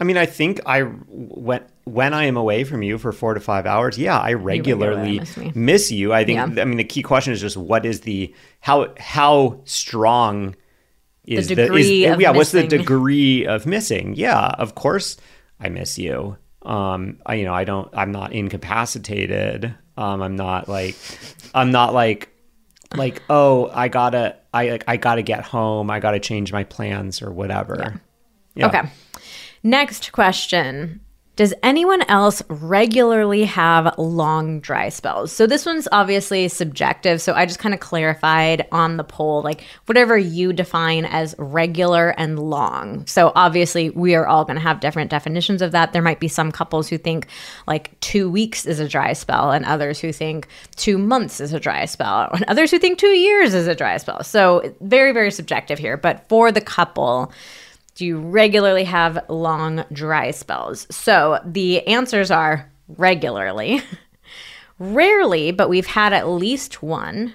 I 0.00 0.04
mean, 0.04 0.16
I 0.16 0.26
think 0.26 0.60
I 0.64 0.82
when 0.82 1.62
when 1.84 2.14
I 2.14 2.24
am 2.24 2.36
away 2.36 2.64
from 2.64 2.82
you 2.82 2.98
for 2.98 3.12
four 3.12 3.34
to 3.34 3.40
five 3.40 3.66
hours, 3.66 3.98
yeah, 3.98 4.18
I 4.18 4.34
regularly 4.34 5.18
regularly 5.18 5.46
miss 5.46 5.54
miss 5.56 5.90
you. 5.90 6.12
I 6.12 6.24
think. 6.24 6.36
Yeah. 6.56 6.62
I 6.62 6.64
mean, 6.64 6.76
the 6.76 6.84
key 6.84 7.02
question 7.02 7.32
is 7.32 7.40
just 7.40 7.56
what 7.56 7.84
is 7.84 8.02
the 8.02 8.34
how 8.60 8.94
how 8.98 9.60
strong 9.64 10.54
is 11.24 11.48
the, 11.48 11.56
degree 11.56 12.04
is, 12.04 12.12
of 12.12 12.20
yeah 12.20 12.30
what's 12.30 12.52
the 12.52 12.66
degree 12.66 13.44
of 13.46 13.66
missing? 13.66 14.14
Yeah, 14.14 14.46
of 14.58 14.74
course 14.76 15.16
I 15.58 15.68
miss 15.68 15.98
you. 15.98 16.36
Um, 16.62 17.18
I 17.26 17.34
you 17.34 17.44
know 17.44 17.54
I 17.54 17.64
don't 17.64 17.88
I'm 17.92 18.12
not 18.12 18.32
incapacitated. 18.32 19.74
Um, 19.96 20.22
I'm 20.22 20.36
not 20.36 20.68
like 20.68 20.94
I'm 21.54 21.72
not 21.72 21.92
like 21.92 22.28
like 22.94 23.22
oh 23.28 23.68
I 23.74 23.88
gotta 23.88 24.36
I 24.54 24.70
like 24.70 24.84
I 24.86 24.96
gotta 24.96 25.22
get 25.22 25.42
home. 25.42 25.90
I 25.90 25.98
gotta 25.98 26.20
change 26.20 26.52
my 26.52 26.62
plans 26.62 27.20
or 27.20 27.32
whatever. 27.32 28.00
Yeah. 28.54 28.68
Okay. 28.68 28.82
Next 29.68 30.12
question. 30.12 31.02
Does 31.36 31.52
anyone 31.62 32.00
else 32.08 32.42
regularly 32.48 33.44
have 33.44 33.98
long 33.98 34.60
dry 34.60 34.88
spells? 34.88 35.30
So 35.30 35.46
this 35.46 35.66
one's 35.66 35.86
obviously 35.92 36.48
subjective. 36.48 37.20
So 37.20 37.34
I 37.34 37.44
just 37.44 37.58
kind 37.58 37.74
of 37.74 37.80
clarified 37.80 38.66
on 38.72 38.96
the 38.96 39.04
poll, 39.04 39.42
like 39.42 39.62
whatever 39.84 40.16
you 40.16 40.54
define 40.54 41.04
as 41.04 41.34
regular 41.38 42.14
and 42.16 42.38
long. 42.38 43.06
So 43.06 43.30
obviously 43.36 43.90
we 43.90 44.14
are 44.14 44.26
all 44.26 44.46
going 44.46 44.56
to 44.56 44.62
have 44.62 44.80
different 44.80 45.10
definitions 45.10 45.60
of 45.60 45.72
that. 45.72 45.92
There 45.92 46.00
might 46.00 46.18
be 46.18 46.28
some 46.28 46.50
couples 46.50 46.88
who 46.88 46.96
think 46.96 47.26
like 47.66 48.00
two 48.00 48.30
weeks 48.30 48.64
is 48.64 48.80
a 48.80 48.88
dry 48.88 49.12
spell, 49.12 49.50
and 49.50 49.66
others 49.66 50.00
who 50.00 50.12
think 50.12 50.48
two 50.76 50.96
months 50.96 51.40
is 51.40 51.52
a 51.52 51.60
dry 51.60 51.84
spell, 51.84 52.30
and 52.32 52.44
others 52.44 52.70
who 52.70 52.78
think 52.78 52.98
two 52.98 53.08
years 53.08 53.52
is 53.52 53.68
a 53.68 53.74
dry 53.74 53.98
spell. 53.98 54.24
So 54.24 54.74
very, 54.80 55.12
very 55.12 55.30
subjective 55.30 55.78
here. 55.78 55.98
But 55.98 56.26
for 56.30 56.50
the 56.50 56.62
couple, 56.62 57.32
do 57.98 58.06
you 58.06 58.20
regularly 58.20 58.84
have 58.84 59.24
long 59.28 59.84
dry 59.92 60.30
spells? 60.30 60.86
So 60.88 61.40
the 61.44 61.84
answers 61.88 62.30
are 62.30 62.70
regularly, 62.86 63.82
rarely, 64.78 65.50
but 65.50 65.68
we've 65.68 65.84
had 65.88 66.12
at 66.12 66.28
least 66.28 66.80
one, 66.80 67.34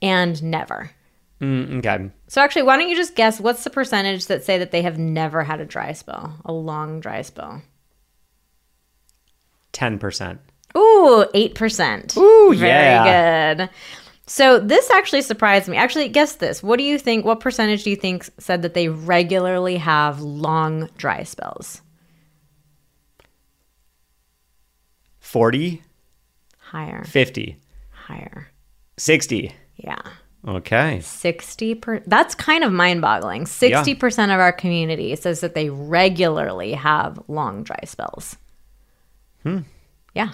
and 0.00 0.42
never. 0.42 0.90
Mm, 1.38 1.80
okay. 1.80 2.10
So 2.28 2.40
actually, 2.40 2.62
why 2.62 2.78
don't 2.78 2.88
you 2.88 2.96
just 2.96 3.14
guess 3.14 3.38
what's 3.38 3.62
the 3.62 3.68
percentage 3.68 4.24
that 4.28 4.42
say 4.42 4.56
that 4.56 4.70
they 4.70 4.80
have 4.80 4.98
never 4.98 5.44
had 5.44 5.60
a 5.60 5.66
dry 5.66 5.92
spell, 5.92 6.34
a 6.46 6.52
long 6.52 7.00
dry 7.00 7.20
spell? 7.20 7.60
Ten 9.72 9.98
percent. 9.98 10.40
Ooh, 10.76 11.26
8%. 11.34 12.16
Ooh, 12.16 12.54
Very 12.56 12.68
yeah. 12.68 13.54
good. 13.54 13.70
So 14.26 14.58
this 14.58 14.90
actually 14.90 15.22
surprised 15.22 15.68
me. 15.68 15.76
Actually, 15.76 16.08
guess 16.08 16.36
this. 16.36 16.62
What 16.62 16.78
do 16.78 16.84
you 16.84 16.98
think? 16.98 17.24
What 17.24 17.40
percentage 17.40 17.84
do 17.84 17.90
you 17.90 17.96
think 17.96 18.28
said 18.38 18.62
that 18.62 18.74
they 18.74 18.88
regularly 18.88 19.76
have 19.76 20.20
long 20.20 20.88
dry 20.96 21.24
spells? 21.24 21.82
40, 25.20 25.82
Higher. 26.58 27.04
50, 27.04 27.58
Higher. 27.90 28.48
60. 28.96 29.52
Yeah. 29.76 30.00
Okay. 30.46 31.00
60 31.00 31.74
per 31.76 32.00
That's 32.06 32.34
kind 32.34 32.64
of 32.64 32.72
mind-boggling. 32.72 33.44
60% 33.44 34.24
of 34.24 34.40
our 34.40 34.52
community 34.52 35.16
says 35.16 35.40
that 35.40 35.54
they 35.54 35.70
regularly 35.70 36.72
have 36.72 37.18
long 37.28 37.62
dry 37.62 37.80
spells. 37.84 38.36
Hmm. 39.42 39.60
Yeah. 40.14 40.32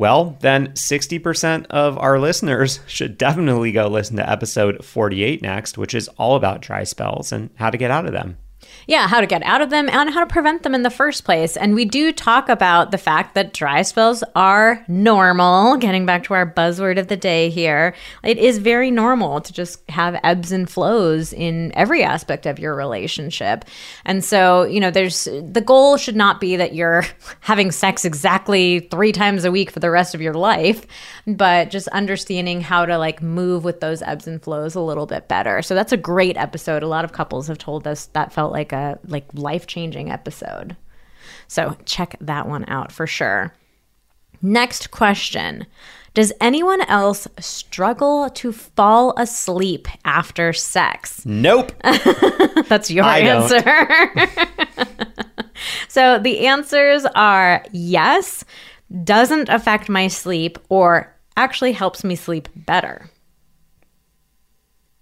Well, 0.00 0.38
then 0.40 0.68
60% 0.68 1.66
of 1.66 1.98
our 1.98 2.18
listeners 2.18 2.80
should 2.86 3.18
definitely 3.18 3.70
go 3.70 3.86
listen 3.86 4.16
to 4.16 4.26
episode 4.26 4.82
48 4.82 5.42
next, 5.42 5.76
which 5.76 5.92
is 5.92 6.08
all 6.16 6.36
about 6.36 6.62
dry 6.62 6.84
spells 6.84 7.32
and 7.32 7.50
how 7.56 7.68
to 7.68 7.76
get 7.76 7.90
out 7.90 8.06
of 8.06 8.12
them. 8.12 8.38
Yeah, 8.86 9.08
how 9.08 9.20
to 9.20 9.26
get 9.26 9.42
out 9.44 9.62
of 9.62 9.70
them 9.70 9.88
and 9.88 10.10
how 10.10 10.20
to 10.20 10.26
prevent 10.26 10.62
them 10.62 10.74
in 10.74 10.82
the 10.82 10.90
first 10.90 11.24
place. 11.24 11.56
And 11.56 11.74
we 11.74 11.84
do 11.84 12.12
talk 12.12 12.48
about 12.48 12.90
the 12.90 12.98
fact 12.98 13.34
that 13.34 13.52
dry 13.52 13.82
spells 13.82 14.24
are 14.34 14.84
normal. 14.88 15.76
Getting 15.80 16.06
back 16.06 16.24
to 16.24 16.34
our 16.34 16.50
buzzword 16.50 16.98
of 16.98 17.08
the 17.08 17.16
day 17.16 17.50
here, 17.50 17.94
it 18.22 18.38
is 18.38 18.58
very 18.58 18.90
normal 18.90 19.40
to 19.40 19.52
just 19.52 19.88
have 19.90 20.18
ebbs 20.22 20.52
and 20.52 20.68
flows 20.68 21.32
in 21.32 21.72
every 21.74 22.02
aspect 22.02 22.46
of 22.46 22.58
your 22.58 22.74
relationship. 22.74 23.64
And 24.04 24.24
so, 24.24 24.64
you 24.64 24.80
know, 24.80 24.90
there's 24.90 25.24
the 25.24 25.62
goal 25.64 25.96
should 25.96 26.16
not 26.16 26.40
be 26.40 26.56
that 26.56 26.74
you're 26.74 27.04
having 27.40 27.70
sex 27.70 28.04
exactly 28.04 28.80
three 28.90 29.12
times 29.12 29.44
a 29.44 29.50
week 29.50 29.70
for 29.70 29.80
the 29.80 29.90
rest 29.90 30.14
of 30.14 30.20
your 30.20 30.34
life, 30.34 30.86
but 31.26 31.70
just 31.70 31.88
understanding 31.88 32.60
how 32.60 32.84
to 32.84 32.98
like 32.98 33.22
move 33.22 33.64
with 33.64 33.80
those 33.80 34.02
ebbs 34.02 34.26
and 34.26 34.42
flows 34.42 34.74
a 34.74 34.80
little 34.80 35.06
bit 35.06 35.28
better. 35.28 35.62
So 35.62 35.74
that's 35.74 35.92
a 35.92 35.96
great 35.96 36.36
episode. 36.36 36.82
A 36.82 36.88
lot 36.88 37.04
of 37.04 37.12
couples 37.12 37.46
have 37.48 37.58
told 37.58 37.86
us 37.86 38.06
that 38.12 38.32
felt 38.32 38.52
like 38.52 38.59
a 38.72 38.98
like 39.06 39.26
life-changing 39.32 40.10
episode. 40.10 40.76
So 41.48 41.76
check 41.84 42.16
that 42.20 42.46
one 42.46 42.64
out 42.68 42.92
for 42.92 43.06
sure. 43.06 43.54
Next 44.42 44.90
question. 44.90 45.66
Does 46.12 46.32
anyone 46.40 46.82
else 46.82 47.28
struggle 47.38 48.28
to 48.30 48.50
fall 48.52 49.14
asleep 49.16 49.86
after 50.04 50.52
sex? 50.52 51.24
Nope. 51.24 51.72
That's 52.68 52.90
your 52.90 53.04
I 53.04 53.20
answer. 53.20 53.62
so 55.88 56.18
the 56.18 56.46
answers 56.46 57.04
are 57.14 57.64
yes, 57.70 58.44
doesn't 59.04 59.48
affect 59.48 59.88
my 59.88 60.08
sleep, 60.08 60.58
or 60.68 61.14
actually 61.36 61.72
helps 61.72 62.02
me 62.02 62.16
sleep 62.16 62.48
better. 62.56 63.08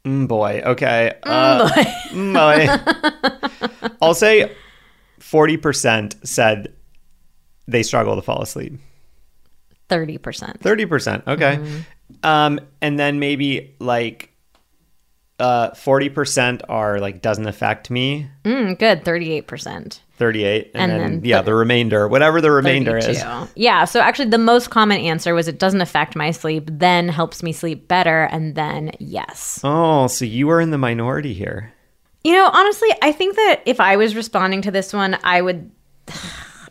Mm, 0.05 0.29
boy. 0.29 0.63
Okay. 0.65 1.13
Uh, 1.23 1.69
mm, 2.11 2.35
boy. 3.71 3.89
I'll 4.03 4.15
say 4.15 4.55
40% 5.21 6.27
said 6.27 6.73
they 7.67 7.83
struggle 7.83 8.17
to 8.17 8.23
fall 8.23 8.43
asleep. 8.43 8.79
30%. 9.91 10.61
30%. 10.61 11.27
Okay. 11.27 11.83
Um, 12.23 12.61
and 12.81 12.99
then 12.99 13.19
maybe 13.19 13.75
like 13.79 14.33
uh, 15.39 15.71
40% 15.71 16.63
are 16.69 16.99
like 16.99 17.23
doesn't 17.23 17.47
affect 17.47 17.91
me. 17.91 18.29
Mm, 18.45 18.79
good, 18.79 19.05
38%. 19.05 20.01
38 20.19 20.73
and, 20.75 20.93
And 20.93 21.01
then, 21.01 21.11
then 21.21 21.25
yeah 21.25 21.43
the 21.43 21.55
remainder 21.55 22.07
whatever 22.09 22.41
the 22.41 22.51
remainder 22.51 22.97
is 22.99 23.23
32. 23.23 23.49
Yeah, 23.55 23.85
so 23.85 24.01
actually 24.01 24.31
the 24.31 24.39
most 24.39 24.71
common 24.71 24.99
answer 24.99 25.35
was 25.35 25.49
it 25.49 25.59
doesn't 25.59 25.81
affect 25.81 26.17
my 26.17 26.31
sleep, 26.33 26.69
then 26.71 27.09
helps 27.09 27.43
me 27.43 27.53
sleep 27.53 27.89
better, 27.89 28.25
and 28.25 28.55
then 28.55 28.93
yes. 28.99 29.61
oh 29.65 30.07
so 30.09 30.25
you 30.25 30.51
are 30.51 30.61
in 30.61 30.71
the 30.71 30.79
minority 30.79 31.33
here 31.33 31.73
You 32.25 32.35
know, 32.35 32.51
honestly, 32.53 32.89
I 33.01 33.13
think 33.13 33.37
that 33.37 33.63
if 33.65 33.81
I 33.81 33.97
was 33.97 34.15
responding 34.17 34.63
to 34.63 34.71
this 34.71 34.93
one, 34.93 35.17
I 35.23 35.41
would 35.41 35.71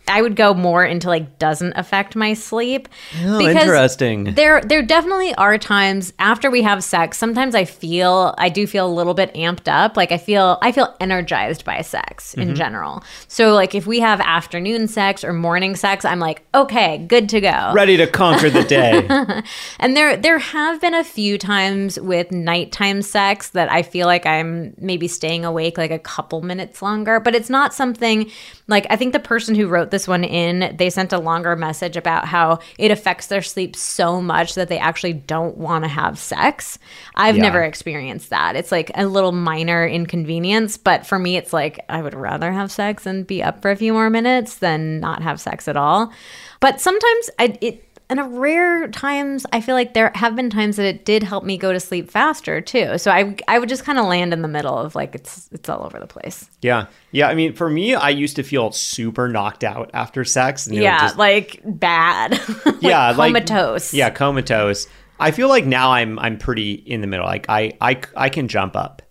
I 0.10 0.22
would 0.22 0.36
go 0.36 0.54
more 0.54 0.84
into 0.86 1.08
like 1.08 1.40
doesn't 1.40 1.74
affect 1.76 2.16
my 2.16 2.34
sleep. 2.34 2.88
Oh, 3.24 3.40
interesting. 3.42 4.34
There 4.36 4.62
there 4.62 4.82
definitely 4.82 5.34
are 5.36 5.58
times 5.58 6.14
after 6.20 6.50
we 6.50 6.62
have 6.64 6.84
sex, 6.84 7.18
sometimes 7.18 7.56
I 7.56 7.66
feel 7.66 8.34
I 8.38 8.50
do 8.50 8.68
feel 8.68 8.86
a 8.88 8.94
little 8.94 9.14
bit 9.14 9.34
amped 9.34 9.68
up. 9.68 9.98
Like 9.98 10.12
I 10.12 10.18
feel 10.18 10.58
I 10.62 10.72
feel 10.72 10.96
energized 11.00 11.66
by 11.66 11.82
sex 11.82 12.34
Mm-hmm. 12.38 12.42
in 12.50 12.56
general. 12.56 13.04
So 13.28 13.54
like 13.54 13.74
if 13.76 13.88
we 13.88 14.00
have 14.00 14.20
afternoon 14.22 14.88
sex 14.88 15.24
or 15.24 15.34
morning 15.34 15.76
sex, 15.76 16.04
I'm 16.06 16.20
like, 16.20 16.44
okay, 16.54 16.98
good 17.08 17.30
to 17.30 17.42
go. 17.42 17.72
ready 17.74 17.98
to 17.98 18.08
conquer 18.08 18.50
the 18.50 18.64
day 18.64 19.08
And 19.80 19.96
there 19.96 20.18
there 20.18 20.40
have 20.40 20.82
been 20.82 20.94
a 20.94 21.04
few 21.04 21.38
times 21.38 22.00
with 22.00 22.32
nighttime 22.32 23.02
sex 23.02 23.50
that 23.50 23.72
I 23.72 23.82
feel 23.84 24.08
like 24.08 24.26
I'm 24.26 24.74
maybe 24.78 25.08
staying 25.08 25.46
awake 25.46 25.78
like 25.78 25.92
a 25.92 26.00
couple 26.00 26.42
minutes 26.42 26.82
longer, 26.82 27.20
but 27.20 27.34
it's 27.36 27.50
not 27.50 27.74
something 27.74 28.30
like 28.68 28.86
I 28.90 28.96
think 28.96 29.14
the 29.14 29.20
person 29.20 29.56
who 29.56 29.68
wrote 29.68 29.92
this 29.92 29.97
one 30.06 30.26
in, 30.26 30.76
they 30.76 30.90
sent 30.90 31.14
a 31.14 31.18
longer 31.18 31.56
message 31.56 31.96
about 31.96 32.26
how 32.26 32.60
it 32.78 32.92
affects 32.92 33.28
their 33.28 33.42
sleep 33.42 33.74
so 33.78 34.22
much 34.22 34.56
that 34.56 34.68
they 34.68 34.78
actually 34.78 35.14
don't 35.14 35.56
want 35.58 35.86
to 35.86 35.88
have 35.88 36.20
sex. 36.20 36.78
I've 37.16 37.38
Yeah. 37.38 37.44
never 37.44 37.64
experienced 37.64 38.32
that. 38.32 38.58
It's 38.58 38.74
like 38.74 38.92
a 38.96 39.06
little 39.06 39.32
minor 39.32 39.88
inconvenience, 39.88 40.76
but 40.76 41.06
for 41.06 41.18
me 41.18 41.38
it's 41.38 41.54
like 41.54 41.80
I 41.88 42.02
would 42.02 42.14
rather 42.16 42.52
have 42.52 42.70
sex 42.70 43.06
and 43.06 43.26
be 43.26 43.42
up 43.42 43.62
for 43.62 43.72
a 43.72 43.78
few 43.78 43.94
more 43.94 44.10
minutes 44.10 44.56
than 44.56 45.00
not 45.00 45.24
have 45.24 45.40
sex 45.40 45.70
at 45.70 45.78
all. 45.78 46.12
But 46.60 46.82
sometimes 46.82 47.30
I 47.40 47.58
it 47.62 47.87
and 48.10 48.20
a 48.20 48.24
rare 48.24 48.88
times 48.88 49.46
I 49.52 49.60
feel 49.62 49.76
like 49.76 49.94
there 49.94 50.12
have 50.16 50.36
been 50.36 50.50
times 50.50 50.78
that 50.78 50.86
it 50.86 51.04
did 51.06 51.24
help 51.24 51.44
me 51.44 51.58
go 51.58 51.74
to 51.74 51.80
sleep 51.80 52.10
faster 52.10 52.62
too. 52.62 52.98
So 52.98 53.12
I 53.12 53.36
I 53.48 53.60
would 53.60 53.70
just 53.70 53.84
kind 53.84 54.00
of 54.00 54.06
land 54.06 54.34
in 54.34 54.42
the 54.42 54.48
middle 54.48 54.78
of 54.78 54.96
like 54.96 55.14
it's 55.16 55.50
it's 55.52 55.68
all 55.70 55.84
over 55.86 56.00
the 56.00 56.08
place. 56.08 56.50
yeah 56.62 56.88
yeah 57.12 57.28
i 57.30 57.36
mean 57.36 57.54
for 57.54 57.70
me 57.70 57.96
i 57.96 58.10
used 58.10 58.36
to 58.38 58.44
feel 58.44 58.72
super 58.72 59.28
knocked 59.28 59.64
out 59.64 59.90
after 59.94 60.24
sex 60.26 60.68
and 60.68 60.76
yeah, 60.76 61.00
just- 61.02 61.18
like 61.18 61.62
bad. 61.66 62.32
Like 62.66 62.82
yeah 62.82 63.12
like- 63.12 63.30
comatose. 63.30 63.94
yeah 63.94 64.10
comatose 64.10 64.88
I 65.20 65.32
feel 65.32 65.50
like 65.50 65.66
now 65.66 65.94
I'm 65.94 66.20
I'm 66.20 66.38
pretty 66.38 66.74
in 66.74 67.02
the 67.02 67.08
middle. 67.08 67.26
Like 67.26 67.48
I 67.50 67.74
I 67.82 68.00
I 68.16 68.30
can 68.30 68.48
jump 68.48 68.76
up 68.76 69.02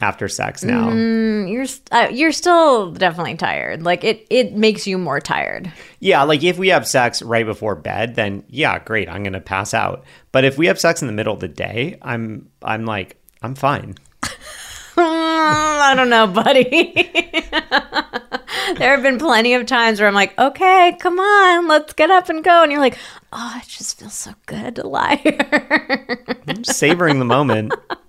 after 0.00 0.28
sex 0.28 0.62
now. 0.64 0.90
You're 0.90 1.66
st- 1.66 1.88
uh, 1.92 2.08
you're 2.10 2.32
still 2.32 2.92
definitely 2.92 3.36
tired. 3.36 3.82
Like 3.82 4.04
it 4.04 4.26
it 4.30 4.54
makes 4.54 4.86
you 4.86 4.98
more 4.98 5.20
tired. 5.20 5.72
Yeah, 6.00 6.22
like 6.22 6.42
if 6.42 6.58
we 6.58 6.68
have 6.68 6.86
sex 6.86 7.22
right 7.22 7.46
before 7.46 7.74
bed, 7.74 8.14
then 8.14 8.44
yeah, 8.48 8.78
great, 8.78 9.08
I'm 9.08 9.22
gonna 9.22 9.40
pass 9.40 9.74
out. 9.74 10.04
But 10.32 10.44
if 10.44 10.58
we 10.58 10.66
have 10.66 10.78
sex 10.78 11.02
in 11.02 11.06
the 11.06 11.12
middle 11.12 11.34
of 11.34 11.40
the 11.40 11.48
day, 11.48 11.98
I'm 12.02 12.50
I'm 12.62 12.84
like 12.84 13.16
I'm 13.42 13.54
fine. 13.54 13.96
Mm, 14.98 15.80
I 15.80 15.94
don't 15.94 16.10
know, 16.10 16.26
buddy. 16.26 16.92
there 18.78 18.90
have 18.90 19.02
been 19.02 19.18
plenty 19.18 19.54
of 19.54 19.64
times 19.64 20.00
where 20.00 20.08
I'm 20.08 20.14
like, 20.14 20.36
okay, 20.36 20.96
come 20.98 21.20
on, 21.20 21.68
let's 21.68 21.92
get 21.92 22.10
up 22.10 22.28
and 22.28 22.42
go. 22.42 22.64
And 22.64 22.72
you're 22.72 22.80
like, 22.80 22.98
oh, 23.32 23.60
it 23.62 23.68
just 23.68 24.00
feels 24.00 24.14
so 24.14 24.34
good 24.46 24.74
to 24.74 24.88
lie 24.88 25.14
here. 25.16 26.24
I'm 26.48 26.64
savoring 26.64 27.20
the 27.20 27.24
moment. 27.24 27.72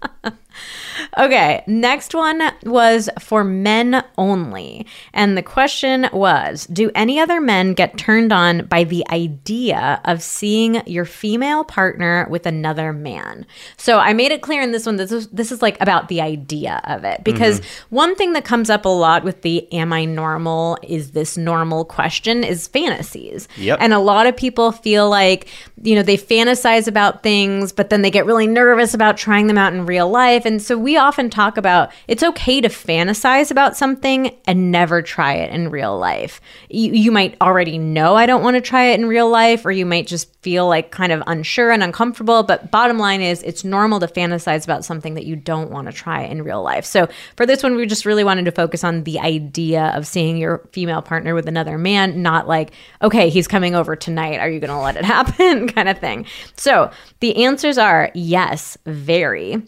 Okay, 1.19 1.63
next 1.67 2.15
one 2.15 2.41
was 2.63 3.09
for 3.19 3.43
men 3.43 4.03
only. 4.17 4.85
And 5.13 5.37
the 5.37 5.43
question 5.43 6.07
was 6.13 6.65
Do 6.67 6.89
any 6.95 7.19
other 7.19 7.41
men 7.41 7.73
get 7.73 7.97
turned 7.97 8.31
on 8.31 8.65
by 8.67 8.85
the 8.85 9.05
idea 9.09 10.01
of 10.05 10.23
seeing 10.23 10.81
your 10.87 11.05
female 11.05 11.63
partner 11.65 12.25
with 12.29 12.45
another 12.45 12.93
man? 12.93 13.45
So 13.75 13.99
I 13.99 14.13
made 14.13 14.31
it 14.31 14.41
clear 14.41 14.61
in 14.61 14.71
this 14.71 14.85
one, 14.85 14.95
this 14.95 15.11
is, 15.11 15.27
this 15.27 15.51
is 15.51 15.61
like 15.61 15.79
about 15.81 16.07
the 16.07 16.21
idea 16.21 16.81
of 16.85 17.03
it. 17.03 17.23
Because 17.23 17.59
mm-hmm. 17.59 17.95
one 17.95 18.15
thing 18.15 18.33
that 18.33 18.45
comes 18.45 18.69
up 18.69 18.85
a 18.85 18.89
lot 18.89 19.23
with 19.23 19.41
the 19.41 19.71
Am 19.73 19.91
I 19.91 20.05
normal? 20.05 20.77
Is 20.83 21.11
this 21.11 21.37
normal 21.37 21.83
question 21.83 22.43
is 22.43 22.67
fantasies. 22.67 23.47
Yep. 23.57 23.79
And 23.81 23.93
a 23.93 23.99
lot 23.99 24.27
of 24.27 24.37
people 24.37 24.71
feel 24.71 25.09
like, 25.09 25.47
you 25.81 25.95
know, 25.95 26.03
they 26.03 26.17
fantasize 26.17 26.87
about 26.87 27.23
things, 27.23 27.73
but 27.73 27.89
then 27.89 28.01
they 28.01 28.11
get 28.11 28.25
really 28.25 28.47
nervous 28.47 28.93
about 28.93 29.17
trying 29.17 29.47
them 29.47 29.57
out 29.57 29.73
in 29.73 29.85
real 29.85 30.09
life. 30.09 30.45
And 30.45 30.61
so 30.61 30.77
we 30.77 30.95
often 31.09 31.29
talk 31.31 31.57
about 31.57 31.91
it's 32.07 32.21
okay 32.21 32.61
to 32.61 32.69
fantasize 32.69 33.49
about 33.49 33.75
something 33.75 34.37
and 34.45 34.71
never 34.71 35.01
try 35.01 35.33
it 35.33 35.51
in 35.51 35.71
real 35.71 35.97
life. 35.97 36.39
You, 36.69 36.93
you 36.93 37.11
might 37.11 37.35
already 37.41 37.79
know 37.79 38.15
I 38.15 38.27
don't 38.27 38.43
want 38.43 38.55
to 38.55 38.61
try 38.61 38.91
it 38.91 38.99
in 38.99 39.07
real 39.07 39.27
life, 39.27 39.65
or 39.65 39.71
you 39.71 39.87
might 39.87 40.05
just 40.05 40.39
feel 40.43 40.67
like 40.67 40.91
kind 40.91 41.11
of 41.11 41.23
unsure 41.25 41.71
and 41.71 41.81
uncomfortable. 41.81 42.43
But 42.43 42.69
bottom 42.69 42.99
line 42.99 43.21
is, 43.21 43.41
it's 43.41 43.63
normal 43.63 43.99
to 44.01 44.07
fantasize 44.07 44.63
about 44.63 44.85
something 44.85 45.15
that 45.15 45.25
you 45.25 45.35
don't 45.35 45.71
want 45.71 45.87
to 45.87 45.93
try 45.93 46.21
in 46.21 46.43
real 46.43 46.61
life. 46.61 46.85
So 46.85 47.09
for 47.35 47.47
this 47.47 47.63
one, 47.63 47.75
we 47.75 47.87
just 47.87 48.05
really 48.05 48.23
wanted 48.23 48.45
to 48.45 48.51
focus 48.51 48.83
on 48.83 49.03
the 49.03 49.19
idea 49.19 49.91
of 49.95 50.05
seeing 50.05 50.37
your 50.37 50.69
female 50.71 51.01
partner 51.01 51.33
with 51.33 51.47
another 51.47 51.79
man, 51.79 52.21
not 52.21 52.47
like, 52.47 52.71
okay, 53.01 53.29
he's 53.29 53.47
coming 53.47 53.73
over 53.73 53.95
tonight. 53.95 54.39
Are 54.39 54.49
you 54.49 54.59
going 54.59 54.69
to 54.69 54.77
let 54.77 54.95
it 54.95 55.05
happen? 55.17 55.67
kind 55.67 55.89
of 55.89 55.97
thing. 55.97 56.27
So 56.55 56.91
the 57.19 57.43
answers 57.43 57.79
are 57.79 58.11
yes, 58.13 58.77
very, 58.85 59.63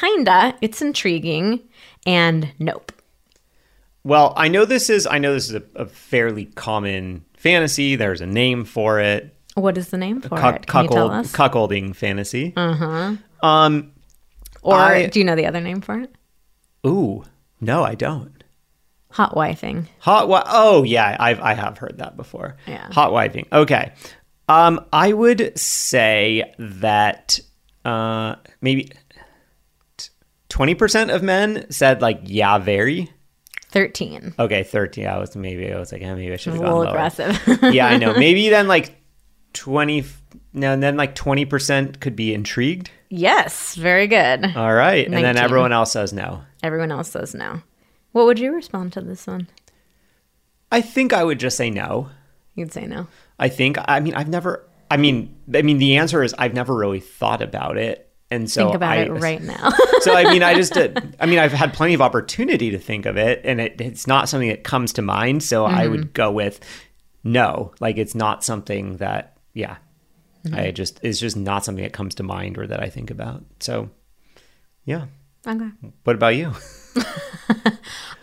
kinda, 0.00 0.54
it's 0.60 0.80
intriguing, 0.82 1.60
and 2.06 2.52
nope. 2.58 2.92
Well, 4.04 4.32
I 4.36 4.48
know 4.48 4.64
this 4.64 4.88
is 4.90 5.06
I 5.06 5.18
know 5.18 5.32
this 5.32 5.48
is 5.48 5.54
a, 5.56 5.62
a 5.74 5.86
fairly 5.86 6.46
common 6.46 7.24
fantasy. 7.36 7.96
There's 7.96 8.20
a 8.20 8.26
name 8.26 8.64
for 8.64 9.00
it. 9.00 9.34
What 9.54 9.76
is 9.78 9.88
the 9.88 9.96
name 9.98 10.20
for 10.20 10.36
Cuck- 10.36 10.56
it? 10.56 10.66
Can 10.66 10.84
you 10.84 10.90
tell 10.90 11.08
cuckold, 11.08 11.24
us? 11.26 11.32
cuckolding 11.32 11.96
fantasy. 11.96 12.52
Uh-huh. 12.56 13.16
Um 13.42 13.92
or 14.62 14.74
I- 14.76 15.06
do 15.06 15.18
you 15.18 15.24
know 15.24 15.34
the 15.36 15.46
other 15.46 15.60
name 15.60 15.80
for 15.80 15.98
it? 16.00 16.14
ooh, 16.86 17.24
no, 17.60 17.82
I 17.82 17.94
don't. 17.96 18.44
Hot 19.10 19.34
wifing. 19.34 19.86
Hot 20.00 20.22
wi- 20.22 20.44
Oh 20.46 20.82
yeah, 20.82 21.16
I've 21.18 21.40
I 21.40 21.54
have 21.54 21.78
heard 21.78 21.98
that 21.98 22.16
before. 22.16 22.56
Yeah. 22.66 22.92
Hot 22.92 23.12
wiping. 23.12 23.46
Okay. 23.52 23.92
Um, 24.48 24.84
I 24.92 25.12
would 25.12 25.58
say 25.58 26.54
that 26.58 27.40
uh, 27.84 28.36
maybe 28.60 28.92
twenty 30.48 30.74
percent 30.74 31.10
of 31.10 31.22
men 31.22 31.70
said 31.70 32.02
like 32.02 32.20
yeah, 32.24 32.58
very. 32.58 33.10
13. 33.72 34.34
Okay, 34.38 34.62
thirteen. 34.62 35.06
I 35.06 35.18
was 35.18 35.36
maybe 35.36 35.70
I 35.70 35.78
was 35.78 35.92
like 35.92 36.00
yeah, 36.00 36.14
maybe 36.14 36.32
I 36.32 36.36
should 36.36 36.54
have 36.54 36.62
gone 36.62 36.68
little 36.70 36.84
lower. 36.84 36.94
aggressive. 36.94 37.58
yeah, 37.74 37.86
I 37.88 37.98
know. 37.98 38.14
Maybe 38.18 38.48
then 38.48 38.68
like 38.68 38.96
twenty. 39.52 40.04
No, 40.54 40.72
and 40.72 40.82
then 40.82 40.96
like 40.96 41.14
twenty 41.14 41.44
percent 41.44 42.00
could 42.00 42.16
be 42.16 42.32
intrigued. 42.32 42.90
yes, 43.10 43.74
very 43.74 44.06
good. 44.06 44.56
All 44.56 44.72
right, 44.72 45.04
and 45.04 45.14
then 45.14 45.36
everyone 45.36 45.72
else 45.72 45.92
says 45.92 46.12
no. 46.12 46.42
Everyone 46.62 46.90
else 46.90 47.10
says 47.10 47.34
no. 47.34 47.60
What 48.12 48.24
would 48.26 48.38
you 48.38 48.54
respond 48.54 48.92
to 48.94 49.02
this 49.02 49.26
one? 49.26 49.48
I 50.72 50.80
think 50.80 51.12
I 51.12 51.22
would 51.22 51.38
just 51.40 51.56
say 51.56 51.68
no. 51.68 52.08
You'd 52.54 52.72
say 52.72 52.86
no. 52.86 53.08
I 53.38 53.48
think. 53.48 53.76
I 53.86 54.00
mean, 54.00 54.14
I've 54.14 54.28
never. 54.28 54.66
I 54.90 54.96
mean, 54.96 55.36
I 55.54 55.62
mean, 55.62 55.78
the 55.78 55.96
answer 55.96 56.22
is 56.22 56.34
I've 56.38 56.54
never 56.54 56.74
really 56.74 57.00
thought 57.00 57.42
about 57.42 57.76
it, 57.76 58.05
and 58.30 58.50
so 58.50 58.64
Think 58.64 58.76
about 58.76 58.98
I, 58.98 59.02
it 59.02 59.10
right 59.10 59.40
now. 59.42 59.70
so 60.00 60.14
I 60.14 60.24
mean, 60.32 60.42
I 60.42 60.54
just. 60.54 60.74
Did, 60.74 61.16
I 61.20 61.26
mean, 61.26 61.38
I've 61.38 61.52
had 61.52 61.72
plenty 61.72 61.94
of 61.94 62.00
opportunity 62.02 62.70
to 62.70 62.78
think 62.78 63.06
of 63.06 63.16
it, 63.16 63.40
and 63.44 63.60
it, 63.60 63.80
it's 63.80 64.06
not 64.06 64.28
something 64.28 64.48
that 64.48 64.64
comes 64.64 64.92
to 64.94 65.02
mind. 65.02 65.42
So 65.42 65.64
I 65.64 65.82
Mm-hmm. 65.82 65.90
would 65.92 66.12
go 66.14 66.30
with 66.32 66.60
no. 67.24 67.72
Like 67.80 67.96
it's 67.98 68.14
not 68.14 68.42
something 68.44 68.96
that. 68.98 69.36
Yeah, 69.54 69.76
Mm-hmm. 70.44 70.54
I 70.54 70.70
just 70.70 71.00
it's 71.02 71.18
just 71.18 71.36
not 71.36 71.64
something 71.64 71.82
that 71.82 71.92
comes 71.92 72.14
to 72.16 72.22
mind 72.22 72.56
or 72.58 72.66
that 72.68 72.80
I 72.80 72.88
think 72.88 73.10
about. 73.10 73.42
So, 73.60 73.90
yeah. 74.84 75.06
okay. 75.46 75.70
What 76.04 76.14
about 76.16 76.36
you? 76.36 76.52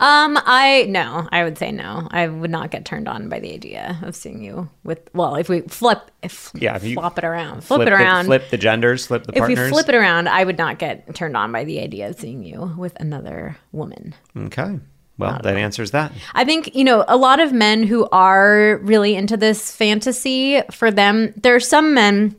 Um, 0.00 0.36
I 0.44 0.86
no, 0.88 1.28
I 1.30 1.44
would 1.44 1.56
say 1.56 1.70
no. 1.70 2.08
I 2.10 2.26
would 2.26 2.50
not 2.50 2.72
get 2.72 2.84
turned 2.84 3.06
on 3.08 3.28
by 3.28 3.38
the 3.38 3.52
idea 3.54 3.96
of 4.02 4.16
seeing 4.16 4.42
you 4.42 4.68
with. 4.82 4.98
Well, 5.14 5.36
if 5.36 5.48
we 5.48 5.60
flip, 5.62 6.10
if 6.20 6.50
Yeah, 6.52 6.74
if 6.74 6.82
you 6.84 6.94
flop 6.94 7.16
it 7.16 7.24
around, 7.24 7.62
flip, 7.62 7.82
it 7.82 7.84
the- 7.86 7.92
around. 7.94 8.24
flip 8.26 8.50
the 8.50 8.58
genders, 8.58 9.06
flip 9.06 9.24
the 9.24 9.32
if 9.32 9.38
partners. 9.38 9.58
If 9.60 9.64
we 9.66 9.70
flip 9.70 9.88
it 9.88 9.94
around, 9.94 10.28
I 10.28 10.42
would 10.44 10.58
not 10.58 10.78
get 10.80 11.14
turned 11.14 11.36
on 11.36 11.52
by 11.52 11.62
the 11.64 11.80
idea 11.80 12.08
of 12.08 12.18
seeing 12.18 12.42
you 12.42 12.74
with 12.76 12.94
another 13.00 13.56
woman. 13.70 14.14
Okay. 14.36 14.80
Well, 15.16 15.38
that 15.44 15.56
answers 15.56 15.92
that. 15.92 16.10
I 16.34 16.44
think, 16.44 16.74
you 16.74 16.82
know, 16.82 17.04
a 17.06 17.16
lot 17.16 17.38
of 17.38 17.52
men 17.52 17.84
who 17.84 18.08
are 18.10 18.80
really 18.82 19.14
into 19.14 19.36
this 19.36 19.70
fantasy, 19.74 20.60
for 20.72 20.90
them, 20.90 21.32
there 21.40 21.54
are 21.54 21.60
some 21.60 21.94
men 21.94 22.34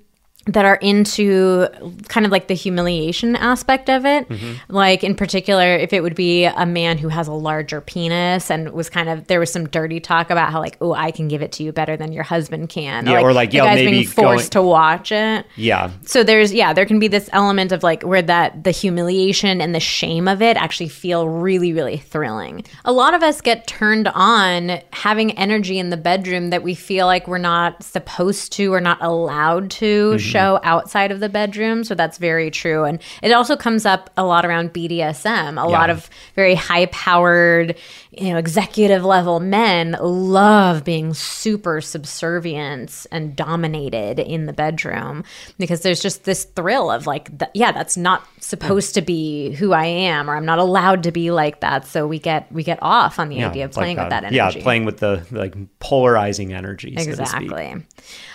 that 0.48 0.66
are 0.66 0.76
into 0.76 1.68
kind 2.08 2.26
of 2.26 2.32
like 2.32 2.48
the 2.48 2.54
humiliation 2.54 3.36
aspect 3.36 3.90
of 3.90 4.06
it. 4.06 4.30
Mm-hmm. 4.30 4.74
Like, 4.74 5.04
in 5.04 5.16
particular, 5.16 5.76
if 5.76 5.94
it 5.94 6.02
would 6.02 6.16
be 6.16 6.46
a 6.46 6.66
man 6.66 6.98
who 6.98 7.10
has 7.10 7.28
a 7.28 7.34
larger 7.34 7.82
penis 7.82 8.52
and 8.52 8.72
was 8.72 8.90
kind 8.90 9.10
of, 9.10 9.28
there 9.28 9.40
was 9.40 9.52
some 9.52 9.68
dirty 9.68 10.00
talk 10.00 10.30
about 10.30 10.52
how, 10.52 10.60
like, 10.60 10.78
oh, 10.82 10.94
I 10.94 11.12
can 11.12 11.28
give 11.28 11.42
it 11.42 11.52
to 11.54 11.64
you 11.64 11.72
better 11.72 11.98
than 11.98 12.12
your 12.12 12.24
husband 12.24 12.70
can. 12.70 13.08
Yeah, 13.08 13.22
or 13.22 13.34
like, 13.34 13.52
the 13.52 13.58
yeah, 13.58 13.76
guy's 13.76 13.86
being 13.86 14.08
forced 14.08 14.52
to 14.52 14.62
watch 14.62 15.12
it 15.12 15.46
Yeah. 15.56 15.92
so 16.06 16.24
there's 16.24 16.54
yeah 16.54 16.74
there 16.74 16.86
can 16.86 17.00
be 17.00 17.08
this 17.08 17.30
element 17.34 17.72
of 17.72 17.84
like 17.84 18.04
where 18.04 18.22
that 18.22 18.64
the 18.64 18.72
humiliation 18.72 19.62
and 19.62 19.74
the 19.74 19.80
shame 19.80 20.28
of 20.28 20.42
it 20.42 20.58
actually 20.58 20.90
feel 20.90 21.28
really 21.28 21.74
really 21.74 21.98
thrilling 21.98 22.64
a 22.84 22.92
lot 22.92 23.14
of 23.14 23.24
us 23.24 23.42
get 23.42 23.68
turned 23.68 24.08
on 24.10 24.80
having 24.92 25.32
energy 25.38 25.78
in 25.78 25.90
the 25.90 25.98
bedroom 25.98 26.50
that 26.50 26.64
we 26.64 26.76
feel 26.76 27.06
like 27.06 27.28
we're 27.28 27.38
not 27.38 27.82
supposed 27.84 28.52
to 28.54 28.74
or 28.74 28.82
not 28.82 29.02
allowed 29.02 29.70
to 29.72 30.12
mm-hmm. 30.12 30.18
Show 30.36 30.60
outside 30.64 31.12
of 31.12 31.20
the 31.20 31.30
bedroom 31.30 31.84
so 31.84 31.96
that's 31.96 32.18
very 32.18 32.52
true. 32.52 32.84
And 32.84 33.02
it 33.22 33.32
also 33.32 33.56
comes 33.56 33.86
up 33.86 34.10
a 34.18 34.26
lot 34.26 34.46
around 34.46 34.74
bdsm 34.74 35.62
a 35.62 35.68
lot 35.68 35.90
of 35.90 36.10
very 36.36 36.56
high 36.56 36.88
powered 36.88 37.76
you 38.18 38.32
know 38.32 38.38
executive 38.38 39.04
level 39.04 39.40
men 39.40 39.96
love 40.02 40.84
being 40.84 41.14
super 41.14 41.82
subservient 41.82 43.06
and 43.12 43.36
dominated 43.36 44.20
in 44.20 44.46
the 44.46 44.54
bedroom 44.54 45.24
because 45.58 45.82
there's 45.82 46.02
just 46.02 46.24
this 46.24 46.46
thrill 46.46 46.90
of 46.92 47.06
like 47.08 47.38
th- 47.38 47.52
yeah 47.54 47.72
that's 47.72 47.98
not 47.98 48.24
supposed 48.40 48.94
to 48.94 49.02
be 49.02 49.52
who 49.54 49.74
i 49.74 49.86
am 49.86 50.30
or 50.30 50.36
i'm 50.36 50.46
not 50.46 50.60
allowed 50.60 51.04
to 51.04 51.12
be 51.12 51.32
like 51.32 51.60
that 51.62 51.86
so 51.86 52.08
we 52.08 52.20
get 52.20 52.52
we 52.52 52.64
get 52.64 52.80
off 52.82 53.20
on 53.20 53.30
the 53.30 53.38
Yeah, 53.38 53.50
idea 53.50 53.66
of 53.66 53.70
it's 53.72 53.78
like 53.78 53.84
playing 53.84 53.98
with 53.98 54.10
that 54.10 54.24
energy 54.24 54.36
Yeah, 54.36 54.64
playing 54.64 54.86
with 54.86 54.98
the 55.00 55.26
like 55.32 55.56
polarizing 55.80 56.54
energy. 56.54 56.96
So 56.98 57.16
to 57.16 57.26
speak. 57.26 57.44
Exactly. 57.44 57.84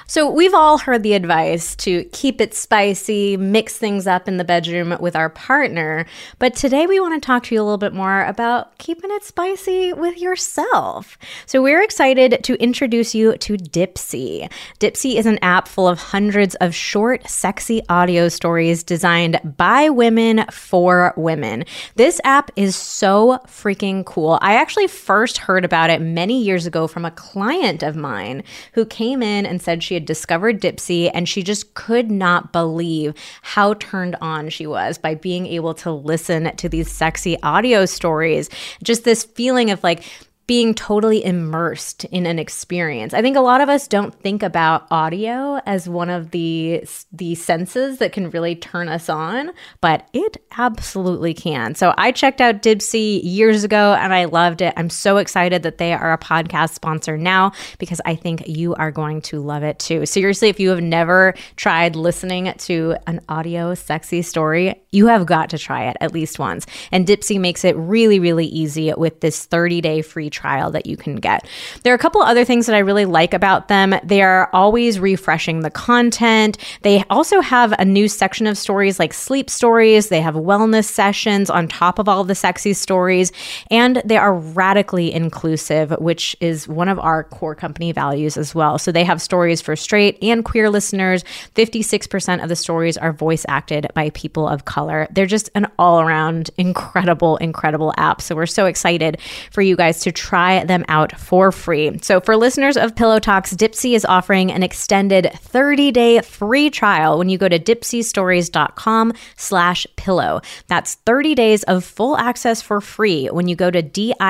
So 0.07 0.29
we've 0.29 0.55
all 0.55 0.79
heard 0.79 1.05
the 1.05 1.13
advice 1.13 1.77
to 1.77 2.03
keep 2.13 2.41
it 2.41 2.53
spicy, 2.53 3.37
mix 3.37 3.79
things 3.79 4.09
up 4.09 4.27
in 4.27 4.39
the 4.39 4.45
bedroom 4.45 4.97
with 5.01 5.15
our 5.15 5.29
partner. 5.31 6.05
But 6.41 6.57
today 6.57 6.87
we 6.89 6.99
want 6.99 7.21
to 7.21 7.25
talk 7.25 7.45
to 7.45 7.55
you 7.55 7.61
a 7.61 7.65
little 7.65 7.79
bit 7.79 7.93
more 7.95 8.25
about 8.25 8.77
keeping 8.79 9.11
it 9.13 9.23
spicy 9.23 9.70
with 9.71 10.21
yourself. 10.21 11.17
So 11.47 11.63
we're 11.63 11.83
excited 11.83 12.41
to 12.43 12.55
introduce 12.63 13.15
you 13.15 13.37
to 13.39 13.57
Dipsea. 13.57 14.51
Dipsea 14.79 15.17
is 15.17 15.27
an 15.27 15.39
app 15.43 15.69
full 15.69 15.87
of 15.87 15.99
hundreds 15.99 16.55
of 16.57 16.75
short, 16.75 17.29
sexy 17.29 17.83
audio 17.89 18.29
stories 18.29 18.83
designed 18.83 19.41
by 19.57 19.89
women 19.89 20.45
for 20.51 21.15
women. 21.17 21.65
This 21.95 22.21
app 22.25 22.51
is 22.57 22.75
so 22.75 23.39
freaking 23.47 24.05
cool. 24.05 24.39
I 24.43 24.55
actually 24.55 24.89
first 24.89 25.39
heard 25.39 25.65
about 25.65 25.91
it 25.91 26.01
many 26.01 26.43
years 26.43 26.67
ago 26.67 26.87
from 26.87 27.05
a 27.05 27.11
client 27.11 27.83
of 27.83 27.97
mine 27.97 28.43
who 28.73 28.85
came 28.85 29.23
in 29.23 29.47
and 29.47 29.63
said 29.63 29.83
she 29.83 29.95
had 29.95 30.05
discovered 30.05 30.61
Dipsea 30.61 31.11
and 31.15 31.29
she 31.29 31.43
just 31.43 31.75
could 31.75 32.11
not 32.11 32.53
believe 32.53 33.15
how 33.43 33.75
turned 33.75 34.17
on 34.21 34.49
she 34.49 34.67
was 34.67 34.99
by 34.99 35.15
being 35.15 35.47
able 35.47 35.75
to 35.75 35.93
listen 35.93 36.55
to 36.57 36.69
these 36.69 36.91
sexy 36.91 37.41
audio 37.43 37.87
stories. 37.87 38.51
Just 38.83 39.05
this 39.05 39.25
feeling 39.25 39.60
of 39.69 39.85
like, 39.85 40.05
being 40.51 40.75
totally 40.75 41.25
immersed 41.25 42.03
in 42.07 42.27
an 42.27 42.37
experience. 42.37 43.15
I 43.15 43.23
think 43.23 43.37
a 43.37 43.41
lot 43.41 43.61
of 43.61 43.69
us 43.69 43.87
don't 43.87 44.13
think 44.13 44.43
about 44.43 44.85
audio 44.91 45.61
as 45.65 45.89
one 45.89 46.11
of 46.11 46.33
the 46.33 46.83
the 47.13 47.37
senses 47.37 47.99
that 47.99 48.11
can 48.11 48.31
really 48.31 48.57
turn 48.57 48.89
us 48.89 49.09
on, 49.09 49.53
but 49.81 50.09
it 50.13 50.39
absolutely 50.59 51.35
can. 51.35 51.77
So 51.77 51.95
I 51.97 52.11
checked 52.11 52.41
out 52.41 52.63
Dipsea 52.63 53.21
years 53.23 53.63
ago 53.63 53.95
and 53.97 54.13
I 54.13 54.25
loved 54.25 54.61
it. 54.61 54.75
I'm 54.77 54.91
so 54.91 55.19
excited 55.19 55.63
that 55.63 55.79
they 55.79 55.93
are 55.93 56.13
a 56.13 56.19
podcast 56.19 56.75
sponsor 56.75 57.17
now 57.17 57.53
because 57.79 58.01
I 58.05 58.17
think 58.17 58.49
you 58.49 58.75
are 58.75 58.91
going 58.91 59.23
to 59.23 59.41
love 59.41 59.63
it 59.63 59.79
too. 59.79 60.05
Seriously, 60.05 60.49
if 60.49 60.59
you 60.59 60.71
have 60.71 60.83
never 60.83 61.33
tried 61.55 61.95
listening 61.95 62.53
to 62.53 62.97
an 63.07 63.21
audio 63.29 63.77
sexy 63.77 64.23
story, 64.23 64.83
you 64.93 65.07
have 65.07 65.27
got 65.27 65.51
to 65.51 65.59
try 65.59 65.89
it 65.89 65.97
at 66.01 66.13
least 66.13 66.39
once. 66.39 66.67
And 66.91 67.07
Dipsea 67.07 67.41
makes 67.41 67.65
it 67.65 67.77
really 67.77 68.19
really 68.19 68.47
easy 68.47 68.93
with 68.97 69.21
this 69.21 69.47
30-day 69.47 70.03
free 70.03 70.31
trial 70.31 70.71
that 70.73 70.87
you 70.87 70.97
can 70.97 71.17
get. 71.17 71.47
There 71.83 71.93
are 71.93 71.97
a 71.97 71.99
couple 71.99 72.23
other 72.23 72.45
things 72.45 72.67
that 72.67 72.77
I 72.77 72.81
really 72.81 73.05
like 73.05 73.35
about 73.35 73.69
them. 73.69 73.95
They 74.03 74.23
are 74.23 74.51
always 74.53 74.99
refreshing 74.99 75.61
the 75.61 75.71
content. 75.71 76.59
They 76.83 77.05
also 77.11 77.41
have 77.41 77.73
a 77.79 77.85
new 77.85 78.09
section 78.09 78.47
of 78.47 78.59
stories 78.59 78.99
like 78.99 79.13
sleep 79.13 79.49
stories. 79.49 80.09
They 80.09 80.21
have 80.21 80.35
wellness 80.35 80.85
sessions 80.85 81.51
on 81.51 81.69
top 81.69 81.99
of 81.99 82.09
all 82.09 82.25
the 82.25 82.35
sexy 82.35 82.73
stories. 82.73 83.33
And 83.71 84.03
they 84.05 84.17
are 84.17 84.35
radically 84.35 85.13
inclusive, 85.13 85.91
which 85.99 86.37
is 86.41 86.67
one 86.67 86.89
of 86.89 86.99
our 86.99 87.25
core 87.25 87.55
company 87.55 87.93
values 87.93 88.37
as 88.37 88.55
well. 88.55 88.79
So 88.79 88.91
they 88.93 89.05
have 89.05 89.23
stories 89.23 89.61
for 89.61 89.77
straight 89.77 90.19
and 90.23 90.45
queer 90.45 90.71
listeners. 90.71 91.25
56% 91.55 92.43
of 92.43 92.49
the 92.49 92.57
stories 92.57 92.97
are 92.97 93.13
voice 93.13 93.45
acted 93.49 93.87
by 93.95 94.11
people 94.11 94.49
of 94.49 94.65
color. 94.65 94.80
They're 94.87 95.27
just 95.27 95.51
an 95.55 95.67
all 95.79 96.01
around 96.01 96.51
incredible, 96.57 97.37
incredible 97.39 97.93
app. 97.97 98.21
So 98.21 98.35
we're 98.35 98.47
so 98.47 98.67
excited 98.67 99.21
for 99.51 99.63
you 99.63 99.77
guys 99.77 100.01
to 100.01 100.13
try 100.13 100.65
them 100.65 100.85
out 100.89 101.19
for 101.19 101.53
free. 101.53 101.99
So 102.03 102.21
for 102.21 102.37
listeners 102.37 102.77
of 102.77 102.95
Pillow 102.97 103.19
Talks, 103.19 103.55
Dipsea 103.55 103.95
is 103.95 104.05
offering 104.05 104.51
an 104.53 104.63
extended 104.63 105.27
30-day 105.35 106.21
free 106.23 106.71
trial 106.71 107.19
when 107.19 107.29
you 107.29 107.39
go 107.39 107.49
to 107.49 107.59
dipseastories.com 107.59 109.13
slash 109.37 109.87
pillow. 109.97 110.41
That's 110.69 110.95
30 110.95 111.35
days 111.35 111.63
of 111.65 111.85
full 111.85 112.17
access 112.17 112.63
for 112.63 112.81
free 112.81 113.27
when 113.27 113.49
you 113.49 113.57
go 113.57 113.71
to 113.71 113.83
D-I-P-S-E-A 113.83 114.29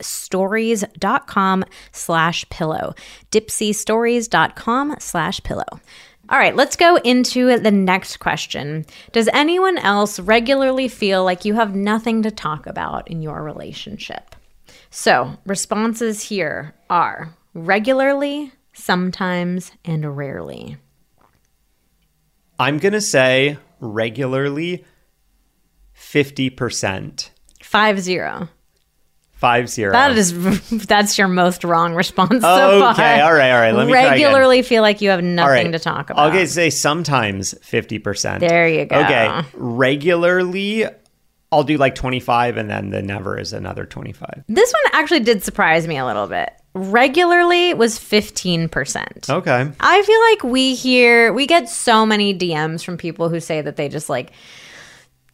stories.com 0.00 1.64
slash 1.92 2.48
pillow. 2.50 2.94
dipseastories.com 3.30 4.96
slash 4.98 5.42
pillow. 5.42 5.80
All 6.30 6.38
right, 6.38 6.56
let's 6.56 6.76
go 6.76 6.96
into 6.96 7.58
the 7.58 7.70
next 7.70 8.18
question. 8.18 8.86
Does 9.12 9.28
anyone 9.32 9.76
else 9.76 10.18
regularly 10.18 10.88
feel 10.88 11.22
like 11.22 11.44
you 11.44 11.54
have 11.54 11.74
nothing 11.74 12.22
to 12.22 12.30
talk 12.30 12.66
about 12.66 13.10
in 13.10 13.20
your 13.20 13.42
relationship? 13.42 14.34
So, 14.90 15.36
responses 15.44 16.22
here 16.22 16.74
are 16.88 17.34
regularly, 17.52 18.52
sometimes, 18.72 19.72
and 19.84 20.16
rarely. 20.16 20.78
I'm 22.58 22.78
going 22.78 22.92
to 22.92 23.00
say 23.00 23.58
regularly 23.80 24.84
50%. 25.96 27.30
Five 27.62 28.00
zero. 28.00 28.48
Five 29.44 29.68
zero. 29.68 29.92
That 29.92 30.16
is 30.16 30.70
that's 30.86 31.18
your 31.18 31.28
most 31.28 31.64
wrong 31.64 31.94
response 31.94 32.40
so 32.40 32.40
far. 32.40 32.92
Okay, 32.92 33.20
all 33.20 33.34
right, 33.34 33.50
all 33.52 33.60
right. 33.60 33.72
Let 33.72 33.86
me 33.86 33.92
try 33.92 34.00
again. 34.00 34.12
regularly 34.12 34.62
feel 34.62 34.80
like 34.80 35.02
you 35.02 35.10
have 35.10 35.22
nothing 35.22 35.66
right. 35.66 35.72
to 35.72 35.78
talk 35.78 36.08
about. 36.08 36.30
Okay, 36.30 36.46
say 36.46 36.70
sometimes 36.70 37.52
50%. 37.52 38.40
There 38.40 38.66
you 38.66 38.86
go. 38.86 38.96
Okay, 39.00 39.42
regularly 39.52 40.86
I'll 41.54 41.62
do 41.62 41.76
like 41.76 41.94
25 41.94 42.56
and 42.56 42.68
then 42.68 42.90
the 42.90 43.00
never 43.00 43.38
is 43.38 43.52
another 43.52 43.84
25. 43.84 44.44
This 44.48 44.72
one 44.72 45.00
actually 45.00 45.20
did 45.20 45.44
surprise 45.44 45.86
me 45.86 45.98
a 45.98 46.04
little 46.04 46.26
bit. 46.26 46.50
Regularly 46.74 47.74
was 47.74 47.98
15%. 47.98 49.30
Okay. 49.30 49.72
I 49.78 50.02
feel 50.02 50.20
like 50.20 50.52
we 50.52 50.74
hear 50.74 51.32
we 51.32 51.46
get 51.46 51.68
so 51.68 52.04
many 52.04 52.36
DMs 52.36 52.82
from 52.82 52.96
people 52.96 53.28
who 53.28 53.38
say 53.38 53.60
that 53.60 53.76
they 53.76 53.88
just 53.88 54.08
like 54.08 54.32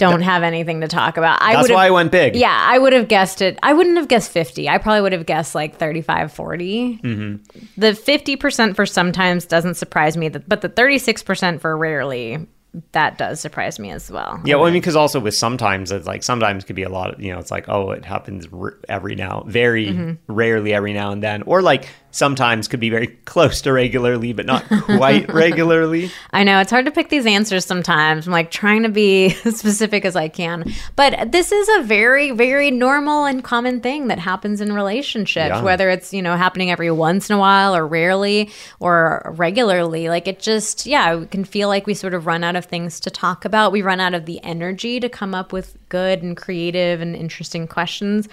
don't 0.00 0.22
have 0.22 0.42
anything 0.42 0.80
to 0.80 0.88
talk 0.88 1.16
about. 1.16 1.40
I 1.40 1.54
That's 1.54 1.70
why 1.70 1.86
I 1.86 1.90
went 1.90 2.10
big. 2.10 2.34
Yeah, 2.34 2.52
I 2.52 2.78
would 2.78 2.92
have 2.92 3.06
guessed 3.06 3.40
it. 3.42 3.58
I 3.62 3.72
wouldn't 3.72 3.96
have 3.98 4.08
guessed 4.08 4.30
50. 4.32 4.68
I 4.68 4.78
probably 4.78 5.02
would 5.02 5.12
have 5.12 5.26
guessed 5.26 5.54
like 5.54 5.76
35, 5.76 6.32
40. 6.32 7.00
Mm-hmm. 7.04 7.58
The 7.80 7.92
50% 7.92 8.74
for 8.74 8.86
sometimes 8.86 9.44
doesn't 9.46 9.74
surprise 9.74 10.16
me, 10.16 10.28
but 10.28 10.60
the 10.62 10.68
36% 10.68 11.60
for 11.60 11.76
rarely, 11.76 12.46
that 12.92 13.18
does 13.18 13.40
surprise 13.40 13.78
me 13.78 13.90
as 13.90 14.10
well. 14.10 14.40
Yeah, 14.44 14.54
well, 14.56 14.66
I 14.66 14.70
mean, 14.70 14.80
because 14.80 14.94
also 14.96 15.18
with 15.20 15.34
sometimes 15.34 15.90
it's 15.90 16.06
like 16.06 16.22
sometimes 16.22 16.64
could 16.64 16.76
be 16.76 16.84
a 16.84 16.88
lot 16.88 17.12
of 17.14 17.20
you 17.20 17.32
know 17.32 17.38
it's 17.40 17.50
like 17.50 17.68
oh 17.68 17.90
it 17.90 18.04
happens 18.04 18.46
r- 18.52 18.78
every 18.88 19.16
now 19.16 19.42
very 19.48 19.86
Mm-hmm. 19.86 20.32
rarely 20.32 20.72
every 20.72 20.92
now 20.92 21.10
and 21.10 21.20
then 21.20 21.42
or 21.42 21.62
like 21.62 21.88
sometimes 22.10 22.68
could 22.68 22.80
be 22.80 22.90
very 22.90 23.06
close 23.24 23.60
to 23.62 23.72
regularly 23.72 24.32
but 24.32 24.46
not 24.46 24.64
quite 24.68 25.28
regularly. 25.32 26.10
I 26.32 26.44
know 26.44 26.60
it's 26.60 26.70
hard 26.70 26.84
to 26.86 26.90
pick 26.90 27.08
these 27.08 27.26
answers 27.26 27.64
sometimes. 27.64 28.26
I'm 28.26 28.32
like 28.32 28.50
trying 28.50 28.82
to 28.82 28.88
be 28.88 29.26
as 29.44 29.58
specific 29.58 30.04
as 30.04 30.16
I 30.16 30.28
can. 30.28 30.72
But 30.96 31.32
this 31.32 31.52
is 31.52 31.68
a 31.78 31.82
very, 31.82 32.30
very 32.32 32.70
normal 32.70 33.24
and 33.24 33.42
common 33.44 33.80
thing 33.80 34.08
that 34.08 34.18
happens 34.18 34.60
in 34.60 34.72
relationships, 34.72 35.48
Yeah. 35.48 35.62
whether 35.62 35.88
it's, 35.90 36.12
you 36.12 36.22
know, 36.22 36.36
happening 36.36 36.70
every 36.70 36.90
once 36.90 37.30
in 37.30 37.36
a 37.36 37.38
while 37.38 37.74
or 37.76 37.86
rarely 37.86 38.50
or 38.80 39.32
regularly. 39.36 40.08
Like 40.08 40.26
it 40.28 40.40
just, 40.40 40.86
yeah, 40.86 41.14
we 41.16 41.26
can 41.26 41.44
feel 41.44 41.68
like 41.68 41.86
we 41.86 41.94
sort 41.94 42.14
of 42.14 42.26
run 42.26 42.44
out 42.44 42.56
of 42.56 42.64
things 42.64 43.00
to 43.00 43.10
talk 43.10 43.44
about. 43.44 43.72
We 43.72 43.82
run 43.82 44.00
out 44.00 44.14
of 44.14 44.26
the 44.26 44.42
energy 44.44 45.00
to 45.00 45.08
come 45.08 45.34
up 45.34 45.52
with 45.52 45.76
good 45.88 46.22
and 46.22 46.36
creative 46.36 47.00
and 47.00 47.14
interesting 47.16 47.66
questions 47.66 48.28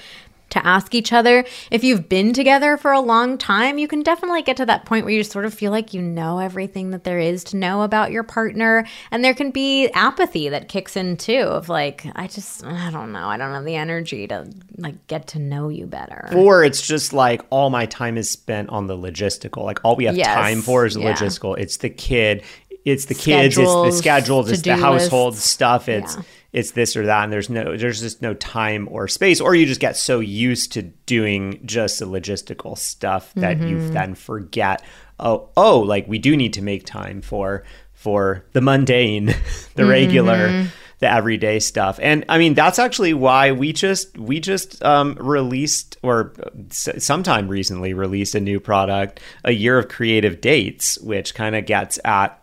to 0.49 0.65
ask 0.65 0.95
each 0.95 1.11
other. 1.11 1.45
If 1.71 1.83
you've 1.83 2.07
been 2.07 2.33
together 2.33 2.77
for 2.77 2.91
a 2.91 2.99
long 2.99 3.37
time, 3.37 3.77
you 3.77 3.87
can 3.87 4.01
definitely 4.01 4.41
get 4.43 4.57
to 4.57 4.65
that 4.65 4.85
point 4.85 5.05
where 5.05 5.13
you 5.13 5.23
sort 5.23 5.45
of 5.45 5.53
feel 5.53 5.71
like 5.71 5.93
you 5.93 6.01
know 6.01 6.39
everything 6.39 6.91
that 6.91 7.03
there 7.03 7.19
is 7.19 7.43
to 7.45 7.57
know 7.57 7.81
about 7.81 8.11
your 8.11 8.23
partner. 8.23 8.85
And 9.11 9.23
there 9.23 9.33
can 9.33 9.51
be 9.51 9.89
apathy 9.89 10.49
that 10.49 10.69
kicks 10.69 10.95
in 10.95 11.17
too 11.17 11.39
of 11.39 11.69
like, 11.69 12.05
I 12.15 12.27
just, 12.27 12.65
I 12.65 12.91
don't 12.91 13.11
know. 13.11 13.27
I 13.27 13.37
don't 13.37 13.51
have 13.53 13.65
the 13.65 13.75
energy 13.75 14.27
to 14.27 14.49
like 14.77 15.07
get 15.07 15.27
to 15.27 15.39
know 15.39 15.69
you 15.69 15.85
better. 15.85 16.29
Or 16.35 16.63
it's 16.63 16.85
just 16.85 17.13
like 17.13 17.41
all 17.49 17.69
my 17.69 17.85
time 17.85 18.17
is 18.17 18.29
spent 18.29 18.69
on 18.69 18.87
the 18.87 18.95
logistical. 18.95 19.63
Like 19.63 19.79
all 19.83 19.95
we 19.95 20.05
have 20.05 20.15
Yes, 20.15 20.33
time 20.33 20.61
for 20.61 20.85
is 20.85 20.95
yeah. 20.95 21.13
logistical. 21.13 21.57
It's 21.57 21.77
the 21.77 21.89
kid, 21.89 22.43
it's 22.85 23.05
the 23.05 23.15
kids, 23.15 23.57
it's 23.57 23.57
the 23.57 23.91
Schedules, 23.91 23.97
schedules, 23.97 24.51
it's 24.51 24.61
the 24.61 24.77
household 24.77 25.35
stuff. 25.35 25.89
It's 25.89 26.15
Yeah. 26.15 26.21
It's 26.53 26.71
this 26.71 26.95
or 26.95 27.05
that, 27.05 27.23
and 27.25 27.33
there's 27.33 27.49
no 27.49 27.75
there's 27.77 28.01
just 28.01 28.21
no 28.21 28.33
time 28.33 28.87
or 28.91 29.07
space, 29.07 29.39
or 29.41 29.53
you 29.55 29.65
just 29.65 29.81
get 29.81 29.97
so 29.97 30.19
used 30.19 30.71
to 30.73 30.81
doing 30.81 31.59
just 31.65 31.99
the 31.99 32.05
logistical 32.05 32.77
stuff 32.77 33.33
that 33.35 33.57
Mm-hmm. 33.57 33.67
you 33.67 33.89
then 33.89 34.15
forget. 34.15 34.81
Oh, 35.19 35.49
oh, 35.57 35.79
like 35.79 36.07
we 36.07 36.19
do 36.19 36.37
need 36.37 36.53
to 36.53 36.61
make 36.61 36.85
time 36.85 37.21
for 37.21 37.63
for 37.93 38.45
the 38.53 38.61
mundane, 38.61 39.25
the 39.75 39.85
regular 39.85 40.47
Mm-hmm. 40.49 40.67
the 40.99 41.11
everyday 41.11 41.59
stuff 41.59 41.99
and 42.01 42.25
i 42.27 42.39
mean 42.39 42.55
that's 42.55 42.79
actually 42.79 43.13
why 43.13 43.51
we 43.51 43.71
just 43.71 44.17
we 44.17 44.39
just 44.39 44.81
um, 44.83 45.13
released 45.19 45.95
or 46.01 46.33
sometime 46.71 47.47
recently 47.47 47.93
released 47.93 48.33
a 48.35 48.39
new 48.39 48.59
product 48.59 49.19
a 49.43 49.51
year 49.51 49.77
of 49.77 49.87
creative 49.89 50.41
dates 50.41 50.97
which 50.99 51.35
kind 51.35 51.55
of 51.55 51.65
gets 51.67 51.99
at 52.03 52.41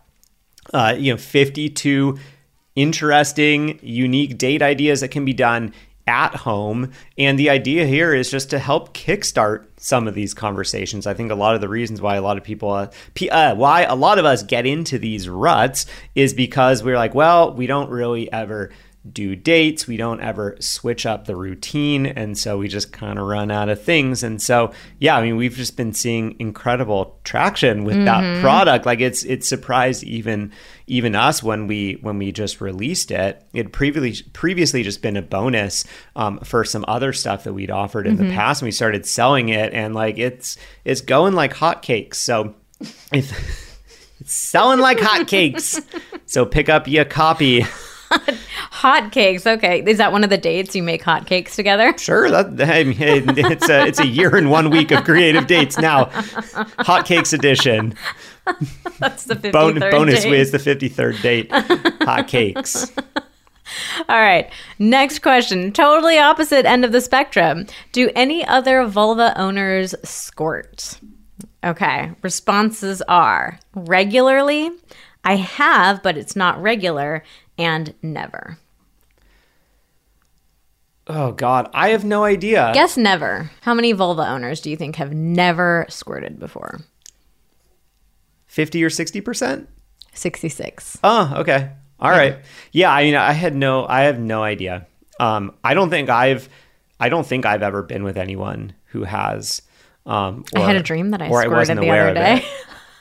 uh, 0.73 0.95
you 0.97 1.11
know 1.11 1.17
52 1.17 2.17
interesting 2.75 3.79
unique 3.81 4.37
date 4.37 4.61
ideas 4.61 5.01
that 5.01 5.09
can 5.09 5.25
be 5.25 5.33
done 5.33 5.73
at 6.07 6.35
home. 6.35 6.91
And 7.17 7.39
the 7.39 7.49
idea 7.49 7.85
here 7.85 8.13
is 8.13 8.29
just 8.29 8.51
to 8.51 8.59
help 8.59 8.93
kickstart 8.93 9.65
some 9.77 10.07
of 10.07 10.13
these 10.13 10.33
conversations. 10.33 11.07
I 11.07 11.13
think 11.13 11.31
a 11.31 11.35
lot 11.35 11.55
of 11.55 11.61
the 11.61 11.69
reasons 11.69 12.01
why 12.01 12.15
a 12.15 12.21
lot 12.21 12.37
of 12.37 12.43
people 12.43 12.71
uh, 12.71 12.91
p- 13.15 13.29
uh, 13.29 13.55
why 13.55 13.83
a 13.83 13.95
lot 13.95 14.19
of 14.19 14.25
us 14.25 14.43
get 14.43 14.65
into 14.65 14.99
these 14.99 15.27
ruts 15.27 15.85
is 16.13 16.33
because 16.33 16.83
we're 16.83 16.97
like 16.97 17.15
well 17.15 17.53
we 17.53 17.67
don't 17.67 17.89
really 17.89 18.31
ever 18.31 18.71
do 19.11 19.35
dates. 19.35 19.87
We 19.87 19.97
don't 19.97 20.21
ever 20.21 20.55
switch 20.59 21.05
up 21.05 21.25
the 21.25 21.35
routine. 21.35 22.05
And 22.05 22.37
so 22.37 22.57
we 22.57 22.67
just 22.67 22.91
kind 22.91 23.19
of 23.19 23.27
run 23.27 23.51
out 23.51 23.69
of 23.69 23.81
things. 23.81 24.23
And 24.23 24.41
so 24.41 24.71
yeah 24.99 25.17
i 25.17 25.21
mean 25.21 25.35
we've 25.37 25.55
just 25.55 25.77
been 25.77 25.93
seeing 25.93 26.35
incredible 26.39 27.19
traction 27.23 27.83
with 27.83 28.03
that 28.05 28.41
product. 28.41 28.85
Like 28.85 29.01
it's 29.01 29.23
it's 29.23 29.47
surprised 29.47 30.03
even 30.03 30.51
even 30.87 31.15
us 31.15 31.41
when 31.41 31.67
we 31.67 31.97
when 32.01 32.17
we 32.17 32.31
just 32.31 32.61
released 32.61 33.11
it. 33.11 33.43
It 33.53 33.71
previously 33.71 34.27
previously 34.33 34.83
just 34.83 35.01
been 35.01 35.17
a 35.17 35.21
bonus 35.21 35.85
um, 36.15 36.39
for 36.39 36.63
some 36.63 36.85
other 36.87 37.13
stuff 37.13 37.43
that 37.43 37.53
we'd 37.53 37.71
offered 37.71 38.07
in 38.07 38.17
the 38.17 38.29
past 38.33 38.61
and 38.61 38.67
we 38.67 38.71
started 38.71 39.05
selling 39.05 39.49
it. 39.49 39.73
And 39.73 39.95
like 39.95 40.17
it's 40.17 40.57
it's 40.83 41.01
going 41.01 41.33
like 41.33 41.53
hotcakes. 41.53 42.15
So 42.15 42.55
if 43.11 43.31
it's 44.19 44.33
selling 44.33 44.79
like 44.79 44.97
hotcakes. 44.97 45.83
So 46.25 46.45
pick 46.45 46.69
up 46.69 46.87
your 46.87 47.05
copy 47.05 47.65
Hotcakes. 48.71 49.45
Okay. 49.45 49.83
Is 49.85 49.97
that 49.97 50.11
one 50.11 50.23
of 50.23 50.29
the 50.29 50.37
dates 50.37 50.75
you 50.75 50.83
make 50.83 51.03
hotcakes 51.03 51.55
together? 51.55 51.97
Sure, 51.97 52.29
that 52.29 52.69
I 52.69 52.83
mean, 52.83 52.97
it's 52.99 53.69
a 53.69 53.85
it's 53.87 53.99
a 53.99 54.07
year 54.07 54.35
and 54.35 54.49
one 54.51 54.69
week 54.69 54.91
of 54.91 55.03
creative 55.03 55.47
dates 55.47 55.77
now. 55.77 56.05
Hotcakes 56.05 57.33
edition. 57.33 57.93
That's 58.99 59.23
the 59.25 59.35
53rd 59.35 59.51
Bon- 59.51 59.79
bonus 59.79 60.23
date. 60.23 60.29
with 60.29 60.51
the 60.51 60.59
fifty 60.59 60.87
third 60.89 61.19
date. 61.21 61.49
Hotcakes. 61.49 62.91
All 64.09 64.19
right. 64.21 64.51
Next 64.77 65.19
question. 65.19 65.71
Totally 65.71 66.19
opposite 66.19 66.65
end 66.65 66.85
of 66.85 66.91
the 66.91 67.01
spectrum. 67.01 67.65
Do 67.91 68.11
any 68.15 68.45
other 68.45 68.85
vulva 68.85 69.33
owners 69.39 69.95
squirt? 70.03 70.99
Okay. 71.63 72.11
Responses 72.21 73.01
are 73.07 73.59
regularly, 73.73 74.69
I 75.23 75.37
have, 75.37 76.03
but 76.03 76.15
it's 76.15 76.35
not 76.35 76.61
regular, 76.61 77.23
and 77.57 77.93
never. 78.01 78.57
Oh 81.07 81.31
God, 81.31 81.69
I 81.73 81.89
have 81.89 82.03
no 82.03 82.23
idea. 82.23 82.71
Guess 82.73 82.97
never. 82.97 83.51
How 83.61 83.73
many 83.73 83.91
vulva 83.91 84.27
owners 84.27 84.61
do 84.61 84.71
you 84.71 84.77
think 84.77 84.95
have 84.95 85.13
never 85.13 85.85
squirted 85.87 86.39
before? 86.39 86.81
Fifty 88.47 88.83
or 88.83 88.89
sixty 88.89 89.21
percent? 89.21 89.69
66. 90.17 90.97
Oh, 91.03 91.33
okay. 91.37 91.71
All 91.99 92.09
right. 92.11 92.37
Yeah, 92.71 92.91
I 92.91 93.03
mean, 93.03 93.15
I 93.15 93.31
had 93.33 93.55
no, 93.55 93.85
I 93.85 94.03
have 94.03 94.19
no 94.19 94.43
idea. 94.43 94.87
Um, 95.19 95.53
I 95.63 95.73
don't 95.73 95.89
think 95.89 96.09
I've, 96.09 96.49
I 96.99 97.09
don't 97.09 97.25
think 97.25 97.45
I've 97.45 97.63
ever 97.63 97.83
been 97.83 98.03
with 98.03 98.17
anyone 98.17 98.73
who 98.85 99.03
has. 99.03 99.61
Um, 100.05 100.45
I 100.55 100.59
had 100.59 100.75
a 100.75 100.83
dream 100.83 101.11
that 101.11 101.21
I 101.21 101.27
or 101.29 101.41
squirted 101.41 101.57
wasn't 101.57 101.81
the 101.81 101.89
other 101.89 102.13
day. 102.13 102.45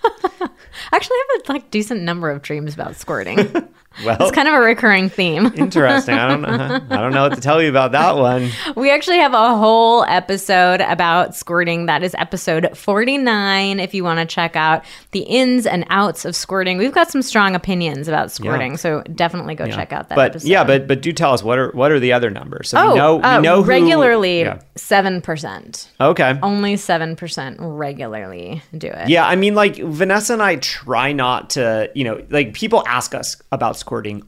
Actually, 0.93 1.15
I 1.15 1.27
have 1.37 1.49
a 1.49 1.53
like 1.53 1.71
decent 1.71 2.03
number 2.03 2.31
of 2.31 2.43
dreams 2.43 2.75
about 2.75 2.97
squirting. 2.97 3.39
Well, 4.05 4.17
it's 4.21 4.31
kind 4.33 4.49
of 4.49 4.55
a 4.55 4.61
recurring 4.61 5.09
theme. 5.09 5.47
interesting. 5.57 6.15
I 6.15 6.29
don't 6.29 6.43
know. 6.43 6.81
I 6.91 6.97
don't 6.97 7.13
know 7.13 7.23
what 7.29 7.35
to 7.35 7.41
tell 7.41 7.63
you 7.63 7.69
about 7.69 7.93
that 7.93 8.17
one. 8.17 8.51
We 8.77 8.91
actually 8.91 9.19
have 9.19 9.35
a 9.35 9.57
whole 9.57 10.05
episode 10.05 10.81
about 10.81 11.35
squirting. 11.37 11.87
That 11.87 12.03
is 12.03 12.15
episode 12.19 12.77
49 12.77 13.79
if 13.81 13.95
you 13.95 14.03
want 14.05 14.19
to 14.21 14.27
check 14.27 14.57
out 14.57 14.85
the 15.13 15.21
ins 15.21 15.67
and 15.67 15.85
outs 15.91 16.25
of 16.25 16.35
squirting. 16.35 16.77
We've 16.79 16.93
got 16.93 17.11
some 17.11 17.23
strong 17.23 17.55
opinions 17.55 18.09
about 18.09 18.31
squirting, 18.33 18.77
so 18.77 19.03
definitely 19.15 19.55
go 19.55 19.67
check 19.69 19.93
out 19.93 20.09
that 20.09 20.17
but 20.17 20.31
episode. 20.33 20.49
yeah, 20.49 20.65
but 20.65 20.87
but 20.89 21.01
do 21.03 21.13
tell 21.13 21.33
us 21.33 21.43
what 21.43 21.59
are 21.59 21.71
what 21.73 21.93
are 21.93 22.01
the 22.01 22.13
other 22.13 22.31
numbers? 22.31 22.71
So 22.71 22.79
Oh, 22.79 22.89
we 22.93 22.99
know 22.99 23.17
we 23.17 23.23
uh, 23.23 23.41
know 23.41 23.63
who, 23.63 23.69
regularly 23.71 24.41
Yeah. 24.41 24.59
7%. 24.77 25.89
Okay. 26.01 26.39
Only 26.43 26.75
7% 26.75 27.57
regularly 27.61 28.63
do 28.77 28.89
it. 28.89 29.09
Yeah, 29.09 29.27
I 29.27 29.37
mean, 29.37 29.55
like 29.55 29.77
Vanessa 29.77 30.33
and 30.33 30.43
I 30.43 30.57
try 30.57 31.13
not 31.13 31.51
to, 31.51 31.91
you 31.95 32.05
know, 32.05 32.25
like 32.31 32.55
people 32.55 32.83
ask 32.87 33.15
us 33.15 33.37
about 33.53 33.77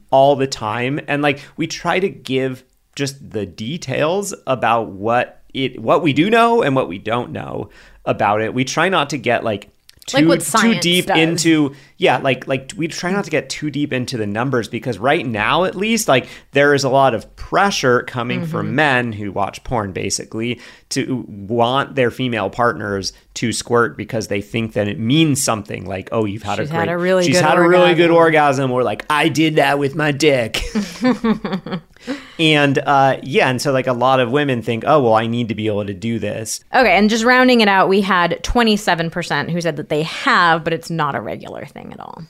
all 0.09 0.35
the 0.35 0.47
time, 0.47 0.99
and 1.07 1.21
like 1.21 1.39
we 1.57 1.67
try 1.67 1.99
to 1.99 2.09
give 2.09 2.63
just 2.95 3.29
the 3.29 3.45
details 3.45 4.33
about 4.47 4.89
what 4.89 5.43
it, 5.53 5.79
what 5.79 6.01
we 6.01 6.13
do 6.13 6.29
know 6.29 6.61
and 6.61 6.75
what 6.75 6.87
we 6.87 6.97
don't 6.97 7.31
know 7.31 7.69
about 8.05 8.41
it. 8.41 8.53
We 8.53 8.63
try 8.63 8.89
not 8.89 9.09
to 9.11 9.17
get 9.17 9.43
like 9.43 9.69
too 10.07 10.25
Like 10.25 10.43
too 10.43 10.79
deep 10.79 11.05
does. 11.05 11.17
into 11.19 11.75
yeah, 11.97 12.17
like 12.17 12.47
like 12.47 12.71
we 12.75 12.87
try 12.87 13.11
not 13.11 13.25
to 13.25 13.29
get 13.31 13.49
too 13.49 13.69
deep 13.69 13.93
into 13.93 14.17
the 14.17 14.25
numbers 14.25 14.67
because 14.67 14.97
right 14.97 15.25
now 15.25 15.65
at 15.65 15.75
least 15.75 16.07
like 16.07 16.27
there 16.53 16.73
is 16.73 16.83
a 16.83 16.89
lot 16.89 17.13
of 17.13 17.35
pressure 17.35 18.01
coming 18.03 18.41
Mm-hmm. 18.41 18.51
from 18.51 18.73
men 18.75 19.11
who 19.13 19.31
watch 19.31 19.63
porn 19.63 19.91
basically 19.93 20.59
to 20.89 21.25
want 21.27 21.95
their 21.95 22.09
female 22.11 22.49
partners 22.49 23.13
to 23.35 23.51
squirt 23.53 23.95
because 23.97 24.27
they 24.29 24.41
think 24.41 24.73
that 24.73 24.87
it 24.87 24.97
means 24.97 25.43
something 25.43 25.85
like 25.85 26.09
oh 26.11 26.25
you've 26.25 26.43
had 26.43 26.57
She's 26.59 26.69
a 26.69 26.71
great 26.71 26.79
had 26.79 26.89
a 26.89 26.97
really 26.97 27.23
she's 27.25 27.35
good 27.37 27.45
had 27.45 27.57
a 27.57 27.61
really 27.61 27.93
good 27.93 28.09
orgasm 28.11 28.71
or 28.71 28.83
like 28.83 29.05
I 29.09 29.29
did 29.29 29.57
that 29.57 29.77
with 29.79 29.95
my 29.95 30.11
dick. 30.11 30.61
and 32.39 32.77
uh 32.79 33.17
yeah, 33.23 33.49
and 33.49 33.61
so 33.61 33.71
like 33.71 33.87
a 33.87 33.93
lot 33.93 34.19
of 34.19 34.31
women 34.31 34.61
think 34.61 34.83
oh 34.85 35.01
well 35.01 35.15
I 35.15 35.27
need 35.27 35.49
to 35.49 35.55
be 35.55 35.67
able 35.67 35.85
to 35.85 35.93
do 35.93 36.19
this. 36.19 36.61
Okay, 36.73 36.97
and 36.97 37.09
just 37.09 37.23
rounding 37.23 37.61
it 37.61 37.67
out, 37.67 37.89
we 37.89 38.01
had 38.01 38.39
27% 38.43 39.49
who 39.51 39.61
said 39.61 39.75
that 39.77 39.89
they 39.89 40.03
have, 40.03 40.63
but 40.63 40.73
it's 40.73 40.89
not 40.89 41.15
a 41.15 41.21
regular 41.21 41.65
thing 41.65 41.93
at 41.93 41.99
all. 41.99 42.23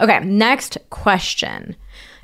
Okay, 0.00 0.20
next 0.20 0.78
question. 0.90 1.76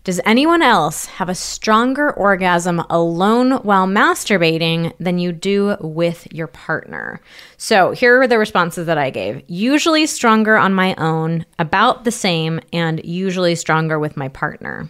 Does 0.05 0.21
anyone 0.25 0.63
else 0.63 1.05
have 1.05 1.29
a 1.29 1.35
stronger 1.35 2.11
orgasm 2.13 2.81
alone 2.89 3.59
while 3.59 3.87
masturbating 3.87 4.95
than 4.99 5.19
you 5.19 5.33
do 5.33 5.77
with 5.81 6.33
your 6.33 6.47
partner? 6.47 7.21
So 7.59 7.91
here 7.91 8.23
are 8.23 8.27
the 8.27 8.39
responses 8.39 8.87
that 8.87 8.97
I 8.97 9.11
gave. 9.11 9.43
Usually 9.49 10.07
stronger 10.07 10.57
on 10.57 10.73
my 10.73 10.95
own, 10.95 11.45
about 11.59 12.05
the 12.05 12.11
same, 12.11 12.59
and 12.73 13.05
usually 13.05 13.55
stronger 13.55 13.99
with 13.99 14.17
my 14.17 14.29
partner. 14.29 14.89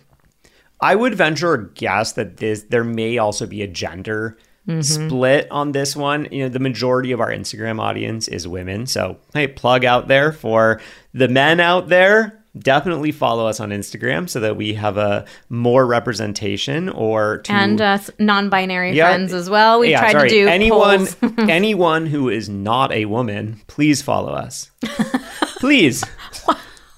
I 0.81 0.95
would 0.95 1.14
venture 1.14 1.55
a 1.55 1.68
guess 1.70 2.12
that 2.12 2.37
this 2.39 2.62
there 2.64 2.85
may 2.85 3.18
also 3.18 3.47
be 3.47 3.62
a 3.62 3.68
gender 3.68 4.39
split 4.83 5.51
on 5.51 5.72
this 5.72 5.97
one. 5.97 6.29
You 6.31 6.43
know, 6.43 6.49
the 6.51 6.59
majority 6.59 7.11
of 7.12 7.20
our 7.20 7.31
Instagram 7.31 7.81
audience 7.81 8.29
is 8.29 8.47
women. 8.47 8.87
So 8.87 9.16
hey, 9.33 9.47
plug 9.49 9.85
out 9.87 10.09
there 10.09 10.31
for 10.31 10.81
the 11.14 11.26
men 11.29 11.59
out 11.59 11.89
there. 11.89 12.35
Definitely 12.59 13.12
follow 13.12 13.47
us 13.47 13.61
on 13.61 13.70
Instagram 13.70 14.29
so 14.29 14.41
that 14.41 14.57
we 14.57 14.74
have 14.74 14.97
a 14.99 15.24
more 15.49 15.87
representation 15.87 16.89
or 16.91 17.39
to 17.39 17.53
And 17.53 17.81
uh, 17.81 17.99
non-binary 18.18 18.93
Yeah. 18.95 19.07
friends 19.09 19.33
as 19.33 19.49
well. 19.49 19.81
We 19.81 19.91
yeah, 19.91 20.01
tried 20.01 20.12
sorry. 20.12 20.29
to 20.31 20.35
do 20.35 20.49
anyone 20.49 21.07
anyone 21.49 22.07
who 22.07 22.29
is 22.29 22.49
not 22.51 22.93
a 22.93 23.05
woman, 23.07 23.61
please 23.68 24.03
follow 24.03 24.33
us. 24.33 24.70
please. 25.61 26.05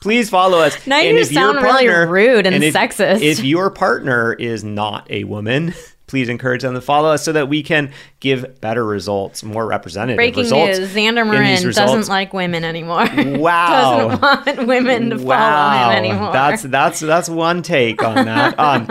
Please 0.01 0.31
follow 0.31 0.59
us. 0.59 0.87
Now 0.87 0.99
And 0.99 1.17
you 1.19 1.25
sound 1.25 1.63
really 1.63 1.89
rude 1.89 2.47
and 2.47 2.65
if, 2.65 2.75
sexist. 2.75 3.21
If 3.21 3.45
your 3.45 3.71
partner 3.71 4.33
is 4.33 4.65
not 4.65 5.11
a 5.11 5.25
woman, 5.25 5.75
please 6.07 6.29
encourage 6.29 6.63
them 6.63 6.75
to 6.75 6.81
follow 6.81 7.11
us 7.11 7.23
so 7.23 7.33
that 7.33 7.49
we 7.49 7.63
can 7.63 7.93
give 8.19 8.61
better 8.61 8.85
results, 8.85 9.45
more 9.45 9.67
representative 9.67 10.17
Breaking 10.17 10.43
results. 10.43 10.79
news: 10.79 10.91
Xander 10.91 11.23
in 11.23 11.29
Marin 11.29 11.63
doesn't 11.71 12.09
like 12.09 12.33
women 12.33 12.65
anymore. 12.65 13.07
Wow. 13.41 14.09
doesn't 14.09 14.23
want 14.57 14.67
women 14.67 15.11
to 15.11 15.19
follow 15.19 15.91
him 15.91 16.05
anymore. 16.05 16.33
That's 16.33 16.63
that's 16.63 17.01
that's 17.01 17.29
one 17.29 17.63
take 17.63 18.03
on 18.03 18.25
that. 18.27 18.59
um, 18.59 18.89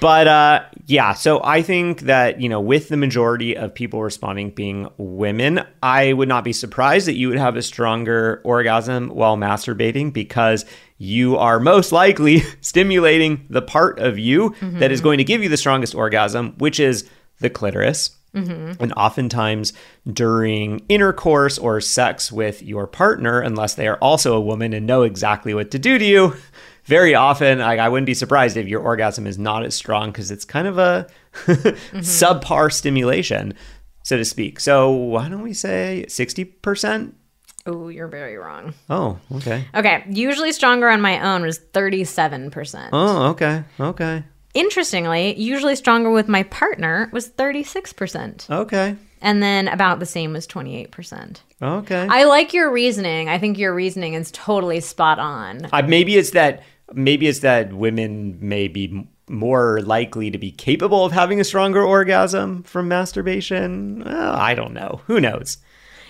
but 0.00 0.28
uh, 0.28 0.64
yeah, 0.86 1.14
so 1.14 1.42
I 1.42 1.62
think 1.62 2.02
that 2.02 2.40
you 2.40 2.48
know, 2.48 2.60
with 2.60 2.88
the 2.88 2.96
majority 2.96 3.56
of 3.56 3.74
people 3.74 4.02
responding 4.02 4.50
being 4.50 4.88
women, 4.96 5.64
I 5.82 6.12
would 6.12 6.28
not 6.28 6.44
be 6.44 6.52
surprised 6.52 7.06
that 7.06 7.14
you 7.14 7.28
would 7.28 7.38
have 7.38 7.56
a 7.56 7.62
stronger 7.62 8.40
orgasm 8.44 9.08
while 9.08 9.36
masturbating 9.36 10.12
because 10.12 10.64
you 10.98 11.36
are 11.36 11.60
most 11.60 11.92
likely 11.92 12.40
stimulating 12.60 13.46
the 13.50 13.62
part 13.62 13.98
of 13.98 14.18
you 14.18 14.54
that 14.78 14.92
is 14.92 15.00
going 15.00 15.18
to 15.18 15.24
give 15.24 15.42
you 15.42 15.48
the 15.48 15.56
strongest 15.56 15.94
orgasm, 15.94 16.54
which 16.58 16.78
is 16.80 17.08
the 17.40 17.50
clitoris. 17.50 18.10
And 18.80 18.92
oftentimes 18.96 19.72
during 20.12 20.84
intercourse 20.88 21.56
or 21.56 21.80
sex 21.80 22.32
with 22.32 22.62
your 22.62 22.88
partner, 22.88 23.40
unless 23.40 23.74
they 23.74 23.86
are 23.86 23.96
also 23.98 24.34
a 24.34 24.40
woman 24.40 24.72
and 24.72 24.86
know 24.86 25.02
exactly 25.02 25.54
what 25.54 25.70
to 25.70 25.78
do 25.78 25.98
to 25.98 26.04
you, 26.04 26.34
very 26.84 27.14
often 27.14 27.58
like, 27.58 27.78
I 27.78 27.88
wouldn't 27.88 28.06
be 28.06 28.14
surprised 28.14 28.56
if 28.56 28.68
your 28.68 28.80
orgasm 28.80 29.26
is 29.26 29.38
not 29.38 29.64
as 29.64 29.74
strong 29.74 30.10
because 30.10 30.30
it's 30.30 30.44
kind 30.44 30.68
of 30.68 30.78
a 30.78 31.06
subpar 31.44 32.72
stimulation, 32.72 33.54
so 34.02 34.16
to 34.16 34.24
speak. 34.24 34.60
So 34.60 34.90
why 34.90 35.28
don't 35.28 35.42
we 35.42 35.54
say 35.54 36.04
60%? 36.08 37.12
oh, 37.66 37.88
you're 37.88 38.08
very 38.08 38.36
wrong. 38.36 38.74
Oh, 38.90 39.18
okay. 39.36 39.66
Okay, 39.74 40.04
usually 40.10 40.52
stronger 40.52 40.88
on 40.88 41.00
my 41.00 41.34
own 41.34 41.42
was 41.42 41.58
37%. 41.58 42.90
Oh, 42.92 43.28
okay. 43.28 43.64
Okay. 43.80 44.24
Interestingly, 44.52 45.34
usually 45.40 45.74
stronger 45.74 46.10
with 46.10 46.28
my 46.28 46.44
partner 46.44 47.10
was 47.12 47.28
36%. 47.28 48.50
Okay. 48.50 48.96
And 49.20 49.42
then 49.42 49.68
about 49.68 50.00
the 50.00 50.06
same 50.06 50.34
was 50.34 50.46
28%. 50.46 51.38
Okay. 51.60 52.06
I 52.08 52.24
like 52.24 52.52
your 52.52 52.70
reasoning. 52.70 53.28
I 53.28 53.38
think 53.38 53.58
your 53.58 53.74
reasoning 53.74 54.14
is 54.14 54.30
totally 54.30 54.80
spot 54.80 55.18
on. 55.18 55.66
Uh, 55.72 55.82
maybe 55.82 56.16
it's 56.16 56.30
that 56.30 56.62
maybe 56.94 57.28
it's 57.28 57.40
that 57.40 57.72
women 57.72 58.38
may 58.40 58.68
be 58.68 59.06
more 59.28 59.80
likely 59.82 60.30
to 60.30 60.38
be 60.38 60.50
capable 60.50 61.04
of 61.04 61.12
having 61.12 61.40
a 61.40 61.44
stronger 61.44 61.82
orgasm 61.82 62.62
from 62.62 62.88
masturbation. 62.88 64.02
Well, 64.04 64.34
I 64.34 64.54
don't 64.54 64.74
know. 64.74 65.00
Who 65.06 65.20
knows? 65.20 65.58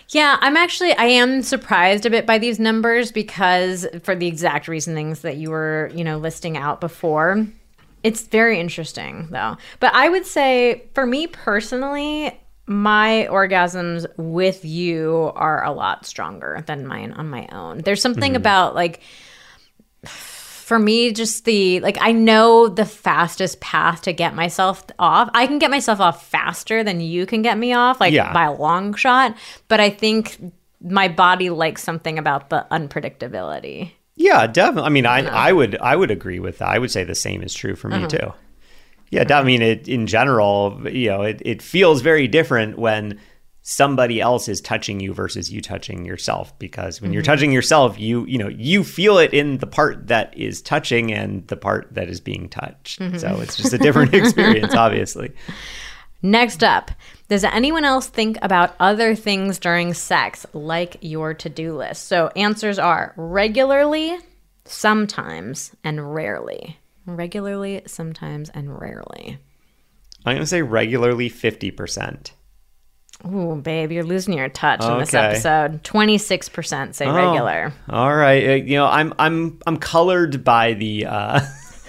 Yeah, 0.09 0.37
I'm 0.41 0.57
actually 0.57 0.93
I 0.93 1.05
am 1.05 1.43
surprised 1.43 2.05
a 2.05 2.11
bit 2.11 2.27
by 2.27 2.39
these 2.39 2.59
numbers 2.59 3.11
because 3.11 3.87
for 4.03 4.15
the 4.15 4.27
exact 4.27 4.69
reasonings 4.69 5.21
that 5.21 5.37
you 5.37 5.51
were, 5.51 5.91
you 5.95 6.05
know, 6.05 6.19
listing 6.19 6.57
out 6.57 6.81
before. 6.81 7.47
It's 8.03 8.23
very 8.23 8.61
interesting 8.61 9.29
though. 9.31 9.57
But 9.81 9.95
I 9.95 10.09
would 10.09 10.27
say 10.27 10.85
for 10.95 11.07
me 11.07 11.27
personally, 11.27 12.39
my 12.67 13.29
orgasms 13.31 14.07
with 14.17 14.65
you 14.65 15.33
are 15.35 15.65
a 15.65 15.73
lot 15.73 16.07
stronger 16.07 16.63
than 16.67 16.87
mine 16.87 17.13
on 17.13 17.29
my 17.29 17.47
own. 17.51 17.79
There's 17.79 18.03
something 18.03 18.33
mm-hmm. 18.33 18.43
about 18.43 18.75
like 18.75 19.01
for 20.65 20.79
me 20.79 21.13
just 21.13 21.45
the 21.45 21.79
like 21.81 21.99
i 22.01 22.11
know 22.11 22.69
the 22.69 22.87
fastest 22.87 23.61
path 23.61 24.01
to 24.03 24.13
get 24.13 24.35
myself 24.35 24.83
off 24.99 25.29
i 25.35 25.47
can 25.47 25.59
get 25.59 25.71
myself 25.71 26.01
off 26.01 26.27
faster 26.27 26.83
than 26.83 27.01
you 27.01 27.27
can 27.27 27.43
get 27.43 27.59
me 27.59 27.73
off 27.75 28.01
like 28.01 28.13
Yeah. 28.15 28.33
by 28.33 28.45
a 28.45 28.53
long 28.53 28.95
shot 28.95 29.37
but 29.69 29.79
i 29.79 29.91
think 29.91 30.39
my 30.81 31.09
body 31.09 31.51
likes 31.51 31.83
something 31.83 32.19
about 32.19 32.51
the 32.51 32.67
unpredictability 32.71 33.93
Yeah, 34.17 34.47
definitely. 34.47 34.87
I 34.87 34.91
mean, 34.91 35.07
I 35.07 35.49
I 35.49 35.53
would 35.53 35.77
I 35.81 35.97
would 35.97 36.11
agree 36.11 36.39
with 36.39 36.59
that. 36.59 36.69
I 36.69 36.79
would 36.79 36.91
say 36.91 37.03
the 37.05 37.15
same 37.17 37.43
is 37.43 37.53
true 37.53 37.75
for 37.75 37.89
me 37.89 37.97
uh-huh. 37.97 38.07
too. 38.09 38.33
Yeah, 39.11 39.25
I 39.31 39.43
mean, 39.43 39.63
it 39.63 39.89
in 39.89 40.07
general, 40.07 40.81
you 40.89 41.09
know, 41.11 41.23
it, 41.23 41.43
it 41.45 41.63
feels 41.63 42.01
very 42.01 42.29
different 42.29 42.79
when 42.79 43.19
somebody 43.67 44.21
else 44.21 44.47
is 44.47 44.61
touching 44.61 45.01
you 45.01 45.15
versus 45.15 45.51
you 45.51 45.61
touching 45.63 46.05
yourself 46.05 46.57
because 46.59 47.01
when 47.01 47.15
you're 47.15 47.23
Mm-hmm. 47.23 47.33
touching 47.33 47.51
yourself 47.53 47.99
you 47.99 48.27
you 48.27 48.37
know 48.37 48.49
you 48.49 48.85
feel 48.85 49.17
it 49.19 49.33
in 49.33 49.57
the 49.57 49.67
part 49.67 50.07
that 50.09 50.37
is 50.37 50.61
touching 50.61 51.11
and 51.11 51.47
the 51.49 51.57
part 51.57 51.89
that 51.95 52.09
is 52.11 52.21
being 52.21 52.49
touched 52.51 53.01
Mm-hmm. 53.01 53.17
so 53.17 53.41
it's 53.41 53.57
just 53.57 53.73
a 53.73 53.79
different 53.79 54.13
experience 54.23 54.75
obviously 54.75 55.33
Next 56.23 56.65
up, 56.65 56.91
does 57.29 57.45
anyone 57.45 57.85
else 57.85 58.07
think 58.07 58.39
about 58.41 58.75
other 58.81 59.15
things 59.15 59.59
during 59.59 59.93
sex, 59.93 60.47
like 60.55 60.97
your 61.03 61.35
to 61.35 61.51
do 61.51 61.77
list? 61.77 62.07
So, 62.09 62.29
answers 62.35 62.79
are 62.79 63.13
regularly, 63.19 64.17
sometimes, 64.65 65.73
and 65.85 66.15
rarely. 66.15 66.79
Regularly, 67.05 67.83
sometimes, 67.87 68.49
and 68.51 68.81
rarely. 68.81 69.39
i'm 70.25 70.33
going 70.37 70.39
to 70.39 70.47
say 70.47 70.63
regularly 70.63 71.29
50% 71.29 72.31
Ooh, 73.27 73.57
babe, 73.57 73.91
you're 73.93 74.05
losing 74.05 74.35
your 74.35 74.49
touch 74.49 74.85
in 74.85 74.99
this 74.99 75.15
episode. 75.15 75.83
26% 75.83 76.95
say 76.95 77.07
regular. 77.07 77.73
Oh, 77.89 77.95
all 77.95 78.15
right. 78.15 78.47
Uh, 78.49 78.53
You 78.55 78.77
know, 78.77 78.87
I'm 78.87 79.15
I'm 79.19 79.59
I'm 79.67 79.79
colored 79.79 80.45
by 80.45 80.75
the 80.75 81.07
uh 81.07 81.41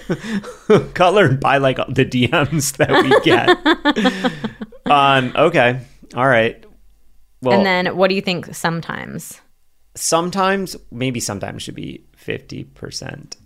colored 0.93 1.39
by 1.39 1.57
like 1.57 1.77
the 1.89 2.05
DMs 2.05 2.77
that 2.77 3.03
we 3.03 3.19
get. 3.21 4.31
um 4.91 5.33
okay. 5.35 5.79
All 6.15 6.27
right. 6.27 6.63
Well, 7.41 7.57
and 7.57 7.65
then, 7.65 7.95
what 7.97 8.07
do 8.07 8.15
you 8.15 8.21
think 8.21 8.55
sometimes? 8.55 9.41
sometimes 9.97 10.75
maybe 10.91 11.19
sometimes 11.21 11.63
should 11.63 11.75
be 11.75 12.03
50%. 12.21 13.37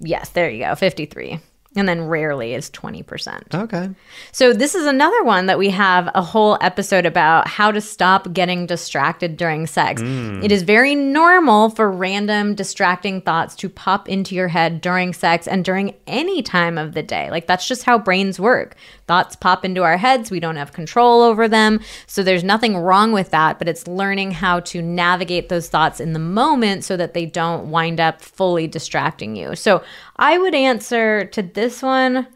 Yes, 0.00 0.30
there 0.30 0.48
you 0.48 0.64
go, 0.64 0.74
53. 0.74 1.38
And 1.76 1.86
then 1.86 2.06
rarely 2.06 2.54
is 2.54 2.70
20%. 2.70 3.54
Okay. 3.54 3.90
So, 4.32 4.54
this 4.54 4.74
is 4.74 4.86
another 4.86 5.22
one 5.22 5.46
that 5.46 5.58
we 5.58 5.68
have 5.68 6.10
a 6.14 6.22
whole 6.22 6.56
episode 6.62 7.04
about 7.04 7.46
how 7.46 7.70
to 7.70 7.80
stop 7.80 8.32
getting 8.32 8.64
distracted 8.64 9.36
during 9.36 9.66
sex. 9.66 10.00
Hmm. 10.00 10.42
It 10.42 10.50
is 10.50 10.62
very 10.62 10.94
normal 10.94 11.68
for 11.68 11.90
random 11.90 12.54
distracting 12.54 13.20
thoughts 13.20 13.54
to 13.56 13.68
pop 13.68 14.08
into 14.08 14.34
your 14.34 14.48
head 14.48 14.80
during 14.80 15.12
sex 15.12 15.46
and 15.46 15.62
during 15.62 15.94
any 16.06 16.42
time 16.42 16.78
of 16.78 16.94
the 16.94 17.02
day. 17.02 17.30
Like, 17.30 17.46
that's 17.46 17.68
just 17.68 17.84
how 17.84 17.98
brains 17.98 18.40
work. 18.40 18.74
Thoughts 19.06 19.36
pop 19.36 19.62
into 19.62 19.82
our 19.82 19.98
heads, 19.98 20.30
we 20.30 20.40
don't 20.40 20.56
have 20.56 20.72
control 20.72 21.20
over 21.20 21.48
them. 21.48 21.80
So, 22.06 22.22
there's 22.22 22.44
nothing 22.44 22.78
wrong 22.78 23.12
with 23.12 23.30
that, 23.30 23.58
but 23.58 23.68
it's 23.68 23.86
learning 23.86 24.30
how 24.30 24.60
to 24.60 24.80
navigate 24.80 25.50
those 25.50 25.68
thoughts 25.68 26.00
in 26.00 26.14
the 26.14 26.18
moment 26.18 26.84
so 26.84 26.96
that 26.96 27.12
they 27.12 27.26
don't 27.26 27.70
wind 27.70 28.00
up 28.00 28.22
fully 28.22 28.66
distracting 28.66 29.36
you. 29.36 29.54
So, 29.54 29.82
I 30.18 30.38
would 30.38 30.54
answer 30.54 31.24
to 31.26 31.42
this 31.42 31.82
one. 31.82 32.26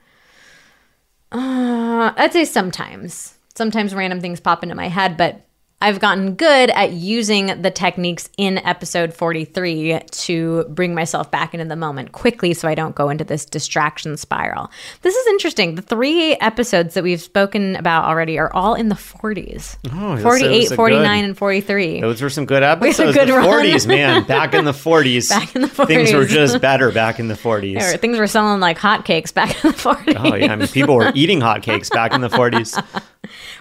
Uh, 1.33 2.13
I'd 2.17 2.33
say 2.33 2.45
sometimes. 2.45 3.35
Sometimes 3.55 3.95
random 3.95 4.21
things 4.21 4.41
pop 4.41 4.63
into 4.63 4.75
my 4.75 4.89
head, 4.89 5.17
but 5.17 5.45
I've 5.83 5.99
gotten 5.99 6.37
good 6.37 6.71
at 6.71 6.93
using 6.93 7.61
the 7.61 7.71
techniques 7.73 8.29
in 8.39 8.59
episode 8.59 9.13
43 9.13 9.99
to 10.11 10.65
bring 10.69 10.95
myself 10.95 11.29
back 11.33 11.55
into 11.55 11.67
the 11.67 11.75
moment 11.75 12.13
quickly 12.13 12.55
so 12.55 12.69
I 12.69 12.77
don't 12.77 12.95
go 12.95 13.09
into 13.09 13.25
this 13.25 13.45
distraction 13.45 14.17
spiral. 14.17 14.71
This 15.03 15.17
is 15.17 15.27
interesting. 15.27 15.75
The 15.75 15.83
three 15.83 16.35
episodes 16.37 16.95
that 16.95 17.03
we've 17.03 17.21
spoken 17.21 17.75
about 17.75 18.05
already 18.05 18.39
are 18.39 18.53
all 18.55 18.75
in 18.75 18.91
the 18.91 18.95
40s 18.95 19.77
Oh, 19.93 20.17
48, 20.23 20.69
that's 20.69 20.75
49, 20.77 21.21
good- 21.21 21.29
and 21.31 21.37
43. 21.37 22.01
Those 22.01 22.23
were 22.23 22.31
some 22.31 22.47
good 22.47 22.63
episodes. 22.63 23.17
good 23.17 23.29
the 23.29 23.33
run. 23.33 23.45
40s, 23.45 23.87
man. 23.89 24.25
Back 24.25 24.55
in 24.55 24.65
the 24.65 24.71
40s. 24.73 25.29
Back 25.31 25.57
in 25.57 25.63
the 25.63 25.69
40s. 25.69 25.87
Things 25.89 26.13
were 26.13 26.25
just 26.27 26.61
better 26.61 26.93
back 26.93 27.19
in 27.19 27.27
the 27.27 27.35
40s. 27.35 27.81
Or 27.95 27.97
Things 27.97 28.19
were 28.19 28.29
selling 28.29 28.61
like 28.61 28.79
hotcakes 28.79 29.35
back 29.35 29.51
in 29.65 29.73
the 29.73 29.77
40s. 29.77 30.15
Oh 30.17 30.35
yeah, 30.37 30.53
I 30.53 30.57
mean 30.57 30.69
people 30.69 30.95
were 30.95 31.11
eating 31.17 31.41
hotcakes 31.41 31.91
back 31.91 32.13
in 32.15 32.21
the 32.21 32.29
40s. 32.29 32.81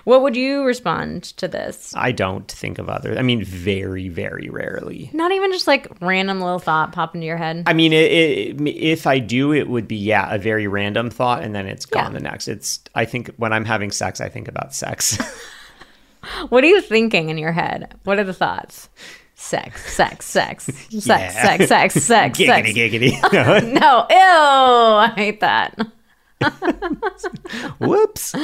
What 0.03 0.21
would 0.23 0.35
you 0.35 0.63
respond 0.63 1.23
to 1.37 1.47
this? 1.47 1.93
I 1.95 2.11
don't 2.11 2.49
think 2.51 2.79
of 2.79 2.89
other. 2.89 3.17
I 3.17 3.21
mean, 3.21 3.43
very, 3.43 4.09
very 4.09 4.49
rarely. 4.49 5.09
Not 5.13 5.31
even 5.31 5.51
just 5.51 5.67
like 5.67 5.87
random 6.01 6.41
little 6.41 6.59
thought 6.59 6.91
pop 6.91 7.13
into 7.13 7.27
your 7.27 7.37
head. 7.37 7.63
I 7.67 7.73
mean, 7.73 7.93
it, 7.93 8.11
it, 8.11 8.61
if 8.67 9.05
I 9.05 9.19
do, 9.19 9.53
it 9.53 9.67
would 9.69 9.87
be 9.87 9.97
yeah, 9.97 10.33
a 10.33 10.37
very 10.39 10.67
random 10.67 11.09
thought, 11.09 11.43
and 11.43 11.53
then 11.53 11.67
it's 11.67 11.85
gone 11.85 12.13
Yeah. 12.13 12.19
the 12.19 12.23
next. 12.23 12.47
It's 12.47 12.79
I 12.95 13.05
think 13.05 13.29
when 13.37 13.53
I'm 13.53 13.65
having 13.65 13.91
sex, 13.91 14.19
I 14.21 14.29
think 14.29 14.47
about 14.47 14.73
sex. 14.73 15.17
What 16.49 16.63
are 16.63 16.67
you 16.67 16.81
thinking 16.81 17.29
in 17.31 17.39
your 17.39 17.51
head? 17.51 17.95
What 18.03 18.19
are 18.19 18.23
the 18.23 18.31
thoughts? 18.33 18.89
Sex, 19.33 19.91
sex, 19.91 20.23
sex, 20.27 20.65
sex, 20.89 20.89
Yeah. 21.07 21.29
sex, 21.31 21.67
sex, 21.67 21.93
sex, 21.95 22.37
giggity, 22.39 22.73
sex. 23.09 23.33
giggity. 23.33 23.73
No, 23.73 24.05
ew, 24.07 24.15
I 24.15 25.13
hate 25.15 25.39
that. 25.39 25.79
Whoops. 27.79 28.35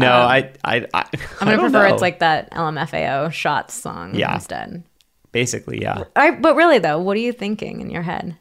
No, 0.00 0.12
I, 0.12 0.52
I, 0.64 0.86
I, 0.94 1.00
Um, 1.00 1.06
I'm 1.40 1.48
gonna 1.48 1.52
I 1.52 1.56
prefer 1.56 1.88
know. 1.88 1.94
it's 1.94 2.02
like 2.02 2.18
that 2.20 2.50
LMFAO 2.52 3.32
shots 3.32 3.74
song 3.74 4.14
Yeah. 4.14 4.34
instead. 4.34 4.84
basically, 5.32 5.80
yeah. 5.82 6.04
I, 6.14 6.30
but 6.32 6.56
really 6.56 6.78
though, 6.78 6.98
what 6.98 7.16
are 7.16 7.20
you 7.20 7.32
thinking 7.32 7.80
in 7.80 7.90
your 7.90 8.02
head? 8.02 8.36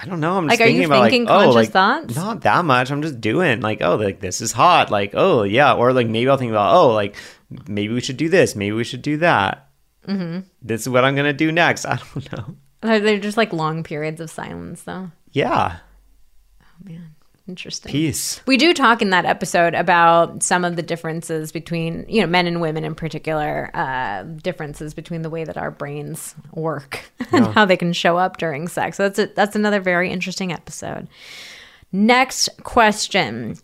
I 0.00 0.06
don't 0.06 0.20
know. 0.20 0.36
I'm 0.38 0.46
Like, 0.46 0.58
just 0.58 0.62
are 0.62 0.64
thinking 0.66 0.82
you 0.82 0.86
about 0.88 1.02
thinking 1.10 1.24
like, 1.24 1.34
oh, 1.34 1.38
conscious 1.38 1.54
like 1.56 1.70
thoughts? 1.70 2.14
not 2.16 2.40
that 2.42 2.64
much. 2.64 2.90
I'm 2.92 3.02
just 3.02 3.20
doing 3.20 3.60
like, 3.60 3.82
oh, 3.82 3.96
like 3.96 4.20
this 4.20 4.40
is 4.40 4.52
hot. 4.52 4.90
Like, 4.92 5.10
oh 5.14 5.42
yeah, 5.42 5.74
or 5.74 5.92
like 5.92 6.06
maybe 6.06 6.28
I'll 6.30 6.36
think 6.36 6.50
about, 6.50 6.74
oh, 6.76 6.92
like 6.94 7.16
maybe 7.68 7.92
we 7.92 8.00
should 8.00 8.16
do 8.16 8.28
this. 8.28 8.54
Maybe 8.54 8.72
we 8.72 8.84
should 8.84 9.02
do 9.02 9.16
that. 9.18 9.68
Mm-hmm. 10.06 10.46
This 10.62 10.82
is 10.82 10.88
what 10.88 11.04
I'm 11.04 11.16
gonna 11.16 11.32
do 11.32 11.50
next. 11.50 11.84
I 11.86 11.96
don't 12.14 12.32
know. 12.32 12.56
Are 12.84 13.00
they 13.00 13.18
just 13.18 13.36
like 13.36 13.52
long 13.52 13.82
periods 13.82 14.20
of 14.20 14.30
silence 14.30 14.82
though? 14.84 15.10
Yeah, 15.32 15.78
Oh 16.62 16.66
Man, 16.84 17.14
interesting. 17.48 17.90
peace. 17.90 18.40
We 18.46 18.56
do 18.56 18.74
talk 18.74 19.02
in 19.02 19.10
that 19.10 19.24
episode 19.24 19.74
about 19.74 20.42
some 20.42 20.64
of 20.64 20.76
the 20.76 20.82
differences 20.82 21.50
between, 21.50 22.04
you 22.08 22.20
know, 22.20 22.26
men 22.26 22.46
and 22.46 22.60
women 22.60 22.84
in 22.84 22.94
particular, 22.94 23.70
uh, 23.74 24.22
differences 24.22 24.94
between 24.94 25.22
the 25.22 25.30
way 25.30 25.44
that 25.44 25.56
our 25.56 25.70
brains 25.70 26.34
work 26.52 27.10
and 27.32 27.46
how 27.46 27.64
they 27.64 27.76
can 27.76 27.92
show 27.92 28.16
up 28.16 28.36
during 28.36 28.68
sex. 28.68 28.96
So 28.96 29.04
that's 29.08 29.18
a, 29.18 29.26
that's 29.34 29.56
another 29.56 29.80
very 29.80 30.10
interesting 30.10 30.52
episode. 30.52 31.08
Next 31.90 32.50
question. 32.62 33.56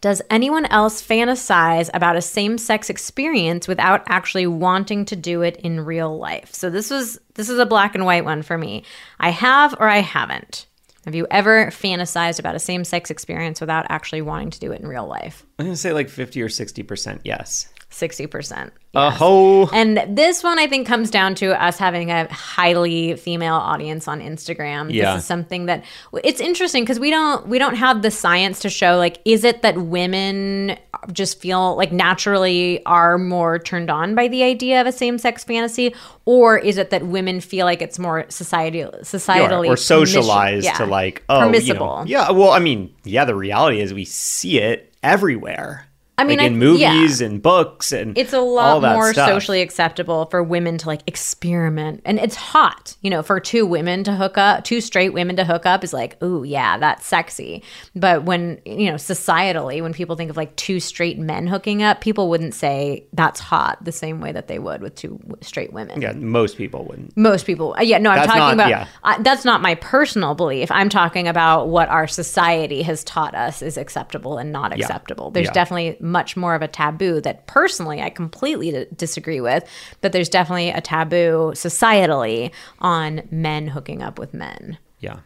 Does 0.00 0.22
anyone 0.30 0.66
else 0.66 1.04
fantasize 1.04 1.90
about 1.94 2.16
a 2.16 2.22
same 2.22 2.58
sex 2.58 2.90
experience 2.90 3.66
without 3.66 4.04
actually 4.08 4.46
wanting 4.46 5.04
to 5.06 5.16
do 5.16 5.42
it 5.42 5.56
in 5.56 5.84
real 5.84 6.16
life? 6.16 6.54
So 6.54 6.70
this 6.70 6.90
was 6.90 7.18
this 7.34 7.48
is 7.48 7.58
a 7.58 7.66
black 7.66 7.94
and 7.94 8.04
white 8.04 8.24
one 8.24 8.42
for 8.42 8.58
me. 8.58 8.84
I 9.18 9.30
have 9.30 9.74
or 9.80 9.88
I 9.88 9.98
haven't. 9.98 10.66
Have 11.06 11.14
you 11.14 11.24
ever 11.30 11.66
fantasized 11.66 12.40
about 12.40 12.56
a 12.56 12.58
same 12.58 12.82
sex 12.82 13.12
experience 13.12 13.60
without 13.60 13.86
actually 13.88 14.22
wanting 14.22 14.50
to 14.50 14.58
do 14.58 14.72
it 14.72 14.80
in 14.80 14.88
real 14.88 15.06
life? 15.06 15.46
I'm 15.56 15.66
gonna 15.66 15.76
say 15.76 15.92
like 15.92 16.08
50 16.08 16.42
or 16.42 16.48
60 16.48 16.82
percent. 16.82 17.20
Yes. 17.22 17.68
60%. 17.98 18.70
A 18.94 19.10
ho. 19.10 19.68
And 19.74 20.02
this 20.16 20.42
one, 20.42 20.58
I 20.58 20.66
think, 20.66 20.86
comes 20.86 21.10
down 21.10 21.34
to 21.36 21.62
us 21.62 21.76
having 21.76 22.10
a 22.10 22.32
highly 22.32 23.14
female 23.16 23.54
audience 23.54 24.08
on 24.08 24.20
Instagram. 24.20 24.90
Yeah. 24.90 25.14
This 25.14 25.22
is 25.22 25.26
something 25.26 25.66
that 25.66 25.84
it's 26.24 26.40
interesting 26.40 26.82
because 26.82 26.98
we 26.98 27.10
don't 27.10 27.46
we 27.46 27.58
don't 27.58 27.74
have 27.74 28.00
the 28.00 28.10
science 28.10 28.60
to 28.60 28.70
show 28.70 28.96
like 28.96 29.20
is 29.26 29.44
it 29.44 29.60
that 29.60 29.76
women 29.76 30.78
just 31.12 31.40
feel 31.40 31.76
like 31.76 31.92
naturally 31.92 32.82
are 32.86 33.18
more 33.18 33.58
turned 33.58 33.90
on 33.90 34.14
by 34.14 34.28
the 34.28 34.42
idea 34.42 34.80
of 34.80 34.86
a 34.86 34.92
same 34.92 35.18
sex 35.18 35.44
fantasy, 35.44 35.94
or 36.24 36.56
is 36.56 36.78
it 36.78 36.88
that 36.88 37.06
women 37.06 37.40
feel 37.40 37.66
like 37.66 37.82
it's 37.82 37.98
more 37.98 38.24
society 38.30 38.82
societally 39.02 39.68
or, 39.68 39.74
or 39.74 39.76
socialized 39.76 40.64
yeah, 40.64 40.72
to 40.72 40.86
like 40.86 41.22
oh 41.28 41.40
permissible? 41.40 42.04
You 42.06 42.16
know, 42.16 42.20
yeah. 42.22 42.30
Well, 42.30 42.50
I 42.50 42.60
mean, 42.60 42.94
yeah. 43.04 43.26
The 43.26 43.34
reality 43.34 43.80
is 43.80 43.92
we 43.92 44.06
see 44.06 44.58
it 44.58 44.92
everywhere. 45.02 45.85
I 46.18 46.24
mean, 46.24 46.38
like 46.38 46.46
in 46.46 46.54
I- 46.54 46.56
movies 46.56 47.20
and 47.20 47.42
books 47.42 47.92
and 47.92 48.16
it's 48.16 48.32
a 48.32 48.40
lot 48.40 48.80
more 48.82 49.12
stuff. 49.12 49.28
socially 49.28 49.60
acceptable 49.60 50.26
for 50.26 50.42
women 50.42 50.78
to 50.78 50.86
like 50.86 51.02
experiment 51.06 52.00
and 52.06 52.18
it's 52.18 52.34
hot 52.34 52.96
you 53.02 53.10
know 53.10 53.22
for 53.22 53.38
two 53.38 53.66
women 53.66 54.02
to 54.04 54.14
hook 54.14 54.38
up 54.38 54.64
two 54.64 54.80
straight 54.80 55.12
women 55.12 55.36
to 55.36 55.44
hook 55.44 55.66
up 55.66 55.84
is 55.84 55.92
like 55.92 56.20
ooh 56.22 56.42
yeah 56.42 56.78
that's 56.78 57.04
sexy 57.06 57.62
but 57.94 58.24
when 58.24 58.58
you 58.64 58.86
know 58.90 58.94
societally 58.94 59.82
when 59.82 59.92
people 59.92 60.16
think 60.16 60.30
of 60.30 60.36
like 60.36 60.56
two 60.56 60.80
straight 60.80 61.18
men 61.18 61.46
hooking 61.46 61.82
up 61.82 62.00
people 62.00 62.28
wouldn't 62.30 62.54
say 62.54 63.06
that's 63.12 63.38
hot 63.40 63.76
the 63.84 63.92
same 63.92 64.20
way 64.20 64.32
that 64.32 64.48
they 64.48 64.58
would 64.58 64.80
with 64.80 64.94
two 64.94 65.20
straight 65.42 65.72
women 65.72 66.00
Yeah, 66.00 66.12
most 66.12 66.56
people 66.56 66.84
wouldn't. 66.86 67.14
most 67.16 67.44
people 67.44 67.74
uh, 67.78 67.82
yeah 67.82 67.98
no 67.98 68.10
i'm 68.10 68.16
That's 68.16 68.26
talking 68.28 68.40
not- 68.40 68.54
about 68.54 68.68
yeah. 68.70 68.86
uh, 69.04 69.22
that's 69.22 69.44
not 69.44 69.60
my 69.60 69.74
personal 69.76 70.34
belief 70.34 70.70
i'm 70.70 70.88
talking 70.88 71.28
about 71.28 71.68
what 71.68 71.88
our 71.90 72.06
society 72.06 72.80
has 72.82 73.04
taught 73.04 73.34
us 73.34 73.60
is 73.60 73.76
acceptable 73.76 74.38
and 74.38 74.52
not 74.52 74.72
acceptable 74.72 75.30
there's 75.30 75.48
Yeah. 75.48 75.52
definitely 75.52 75.96
much 76.06 76.36
more 76.36 76.54
of 76.54 76.62
a 76.62 76.68
taboo 76.68 77.20
that 77.20 77.46
personally 77.46 78.00
i 78.00 78.08
completely 78.08 78.70
d- 78.70 78.86
disagree 78.96 79.40
with 79.40 79.64
but 80.00 80.12
there's 80.12 80.28
definitely 80.28 80.70
a 80.70 80.80
taboo 80.80 81.50
societally 81.54 82.50
on 82.78 83.22
men 83.30 83.66
hooking 83.68 84.02
up 84.02 84.18
with 84.18 84.32
men 84.32 84.78
Yeah. 85.00 85.18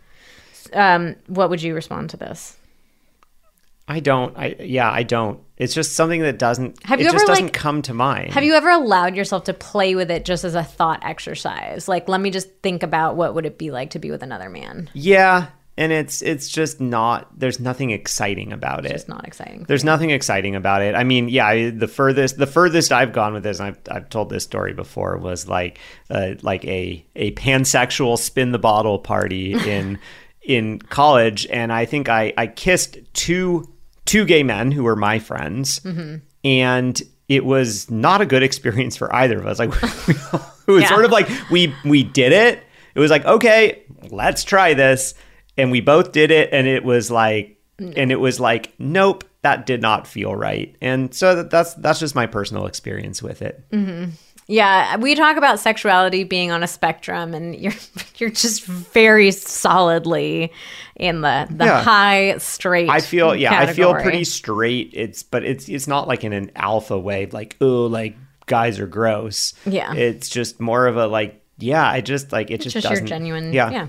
um, 0.72 1.16
what 1.26 1.50
would 1.50 1.62
you 1.62 1.74
respond 1.74 2.10
to 2.10 2.16
this 2.16 2.56
I 3.88 3.98
don't. 3.98 4.36
I 4.38 4.54
yeah. 4.60 4.88
I 4.88 5.02
don't. 5.02 5.40
It's 5.56 5.74
just 5.74 5.94
something 5.96 6.20
that 6.22 6.38
doesn't. 6.38 6.80
Have 6.84 7.00
it 7.00 7.02
you 7.02 7.10
just 7.10 7.24
ever, 7.24 7.26
doesn't 7.26 7.44
like- 7.46 7.52
come 7.52 7.82
to 7.82 7.92
mind. 7.94 8.32
have 8.32 8.44
you 8.44 8.54
ever 8.54 8.70
allowed 8.70 9.16
yourself 9.16 9.42
to 9.44 9.52
play 9.52 9.96
with 9.96 10.12
it 10.12 10.24
just 10.24 10.44
as 10.44 10.54
a 10.54 10.62
thought 10.62 11.00
exercise 11.04 11.88
like 11.88 12.08
let 12.08 12.20
me 12.20 12.30
just 12.30 12.48
think 12.62 12.84
about 12.84 13.16
what 13.16 13.34
would 13.34 13.46
it 13.46 13.58
be 13.58 13.72
like 13.72 13.90
to 13.90 13.98
be 13.98 14.12
with 14.12 14.22
another 14.22 14.48
man 14.48 14.88
Yeah. 14.94 15.48
And 15.78 15.92
it's 15.92 16.20
it's 16.22 16.48
just 16.48 16.80
not. 16.80 17.38
There's 17.38 17.58
nothing 17.60 17.90
exciting 17.90 18.52
about 18.52 18.84
it. 18.84 18.92
It's 18.92 19.08
not 19.08 19.26
exciting. 19.26 19.64
There's 19.66 19.84
nothing 19.84 20.10
exciting 20.10 20.54
about 20.54 20.82
it. 20.82 20.94
I 20.94 21.04
mean, 21.04 21.28
yeah, 21.28 21.46
I, 21.46 21.70
the 21.70 21.88
furthest 21.88 22.36
the 22.38 22.46
furthest 22.46 22.92
I've 22.92 23.12
gone 23.12 23.32
with 23.32 23.42
this, 23.42 23.60
and 23.60 23.68
I've, 23.68 23.78
I've 23.90 24.08
told 24.10 24.28
this 24.30 24.44
story 24.44 24.74
before, 24.74 25.16
was 25.16 25.48
like 25.48 25.78
uh, 26.10 26.34
like 26.42 26.64
a 26.66 27.04
a 27.16 27.32
pansexual 27.32 28.18
spin 28.18 28.52
the 28.52 28.58
bottle 28.58 28.98
party 28.98 29.52
in 29.68 29.98
in 30.42 30.78
college, 30.80 31.46
and 31.46 31.72
I 31.72 31.84
think 31.86 32.08
I 32.08 32.32
I 32.36 32.46
kissed 32.46 32.98
two 33.14 33.72
two 34.04 34.24
gay 34.24 34.42
men 34.42 34.72
who 34.72 34.82
were 34.84 34.96
my 34.96 35.18
friends, 35.18 35.80
and 36.44 37.02
it 37.28 37.44
was 37.44 37.88
not 37.90 38.20
a 38.20 38.26
good 38.26 38.42
experience 38.42 38.96
for 38.96 39.14
either 39.14 39.38
of 39.38 39.46
us. 39.46 39.58
Like 39.58 39.70
it 40.66 40.70
was 40.70 40.82
Yeah. 40.82 40.88
sort 40.88 41.04
of 41.04 41.10
like 41.12 41.28
we 41.50 41.72
we 41.84 42.02
did 42.02 42.32
it. 42.32 42.62
It 42.94 42.98
was 43.00 43.10
like 43.10 43.24
okay, 43.24 43.82
let's 44.10 44.42
try 44.44 44.74
this, 44.74 45.14
and 45.60 45.70
we 45.70 45.80
both 45.80 46.12
did 46.12 46.30
it, 46.30 46.50
and 46.52 46.66
it 46.66 46.84
was 46.84 47.10
like 47.10 47.58
mm. 47.78 47.92
and 47.96 48.10
it 48.10 48.20
was 48.20 48.40
like 48.40 48.72
nope 48.78 49.24
that 49.42 49.64
did 49.64 49.80
not 49.80 50.06
feel 50.06 50.34
right. 50.34 50.74
And 50.80 51.14
so 51.14 51.42
that's 51.42 51.74
that's 51.74 51.98
just 52.00 52.14
my 52.14 52.26
personal 52.26 52.66
experience 52.66 53.22
with 53.22 53.42
it. 53.42 53.64
Mm-hmm. 53.70 54.10
Yeah, 54.46 54.96
we 54.96 55.14
talk 55.14 55.36
about 55.36 55.60
sexuality 55.60 56.24
being 56.24 56.50
on 56.50 56.64
a 56.64 56.66
spectrum, 56.66 57.34
and 57.34 57.54
you're 57.54 57.72
you're 58.16 58.30
just 58.30 58.64
very 58.64 59.30
solidly 59.30 60.52
in 60.96 61.20
the 61.20 61.46
the 61.50 61.64
Yeah. 61.64 61.82
high 61.82 62.38
straight. 62.38 62.90
i 62.90 63.00
feel 63.00 63.34
yeah 63.34 63.58
i 63.58 63.72
feel 63.72 63.94
pretty 63.94 64.24
straight. 64.24 64.90
It's 64.92 65.22
but 65.22 65.44
it's 65.44 65.68
it's 65.68 65.86
not 65.86 66.08
like 66.08 66.24
in 66.24 66.32
an 66.32 66.50
alpha 66.56 66.98
way 66.98 67.26
like 67.26 67.56
oh 67.60 67.86
like 67.86 68.16
guys 68.46 68.78
are 68.80 68.86
gross. 68.86 69.54
Yeah. 69.64 69.94
it's 69.94 70.28
just 70.28 70.60
more 70.60 70.86
of 70.86 70.96
a 70.96 71.06
like 71.06 71.42
yeah 71.58 71.86
i 71.86 72.00
just 72.00 72.32
like 72.32 72.50
it 72.50 72.60
just, 72.60 72.74
just 72.74 72.84
your 72.84 72.90
doesn't 72.92 73.06
genuine 73.06 73.52
yeah. 73.52 73.70
yeah 73.70 73.88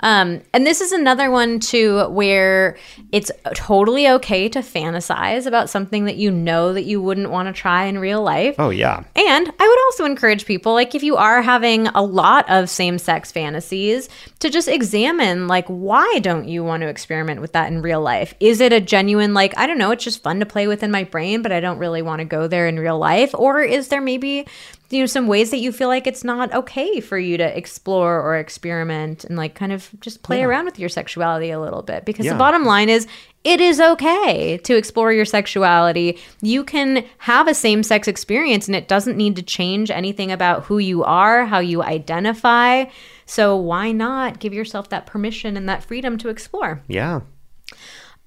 um, 0.00 0.40
and 0.52 0.66
this 0.66 0.80
is 0.80 0.92
another 0.92 1.30
one 1.30 1.60
too 1.60 2.08
where 2.08 2.76
it's 3.12 3.30
totally 3.54 4.08
okay 4.08 4.48
to 4.48 4.60
fantasize 4.60 5.46
about 5.46 5.70
something 5.70 6.04
that 6.04 6.16
you 6.16 6.30
know 6.30 6.72
that 6.72 6.84
you 6.84 7.00
wouldn't 7.00 7.30
want 7.30 7.46
to 7.48 7.52
try 7.52 7.84
in 7.84 7.98
real 7.98 8.22
life 8.22 8.54
oh 8.58 8.70
yeah 8.70 9.02
and 9.14 9.52
I 9.58 9.68
would 9.68 9.78
also 9.86 10.04
encourage 10.04 10.46
people, 10.46 10.74
like 10.74 10.94
if 10.94 11.02
you 11.02 11.16
are 11.16 11.42
having 11.42 11.88
a 11.88 12.02
lot 12.02 12.48
of 12.50 12.68
same 12.68 12.98
sex 12.98 13.32
fantasies, 13.32 14.08
to 14.40 14.50
just 14.50 14.68
examine, 14.68 15.48
like, 15.48 15.66
why 15.66 16.18
don't 16.20 16.48
you 16.48 16.62
want 16.62 16.82
to 16.82 16.88
experiment 16.88 17.40
with 17.40 17.52
that 17.52 17.72
in 17.72 17.82
real 17.82 18.00
life? 18.00 18.34
Is 18.40 18.60
it 18.60 18.72
a 18.72 18.80
genuine, 18.80 19.34
like, 19.34 19.56
I 19.56 19.66
don't 19.66 19.78
know, 19.78 19.90
it's 19.90 20.04
just 20.04 20.22
fun 20.22 20.40
to 20.40 20.46
play 20.46 20.66
with 20.66 20.82
in 20.82 20.90
my 20.90 21.04
brain, 21.04 21.42
but 21.42 21.52
I 21.52 21.60
don't 21.60 21.78
really 21.78 22.02
want 22.02 22.20
to 22.20 22.24
go 22.24 22.46
there 22.46 22.68
in 22.68 22.78
real 22.78 22.98
life? 22.98 23.34
Or 23.34 23.62
is 23.62 23.88
there 23.88 24.00
maybe, 24.00 24.46
you 24.90 25.00
know, 25.00 25.06
some 25.06 25.26
ways 25.26 25.50
that 25.50 25.58
you 25.58 25.72
feel 25.72 25.88
like 25.88 26.06
it's 26.06 26.22
not 26.24 26.52
okay 26.54 27.00
for 27.00 27.18
you 27.18 27.36
to 27.38 27.56
explore 27.58 28.20
or 28.20 28.36
experiment 28.36 29.24
and, 29.24 29.36
like, 29.36 29.54
kind 29.54 29.72
of 29.72 29.90
just 30.00 30.22
play 30.22 30.42
around 30.42 30.64
with 30.64 30.78
your 30.78 30.88
sexuality 30.88 31.50
a 31.50 31.60
little 31.60 31.82
bit? 31.82 32.04
Because 32.04 32.26
Yeah. 32.26 32.32
the 32.34 32.38
bottom 32.38 32.64
line 32.64 32.88
is, 32.88 33.06
it 33.42 33.60
is 33.60 33.80
okay 33.80 34.58
to 34.58 34.76
explore 34.76 35.12
your 35.12 35.24
sexuality. 35.24 36.18
You 36.40 36.64
can 36.64 37.04
have 37.18 37.46
a 37.48 37.54
same 37.54 37.82
sex 37.82 38.08
experience 38.08 38.66
and 38.66 38.74
it 38.76 38.88
doesn't 38.88 39.16
need 39.16 39.36
to 39.36 39.42
change 39.42 39.90
anything 39.90 40.30
about 40.32 40.64
who 40.64 40.78
you 40.78 41.04
are, 41.04 41.46
how 41.46 41.58
you 41.60 41.82
identify. 41.82 42.84
So, 43.24 43.56
why 43.56 43.92
not 43.92 44.38
give 44.40 44.52
yourself 44.54 44.88
that 44.90 45.06
permission 45.06 45.56
and 45.56 45.68
that 45.68 45.84
freedom 45.84 46.16
to 46.18 46.28
explore? 46.28 46.82
yeah 46.88 47.20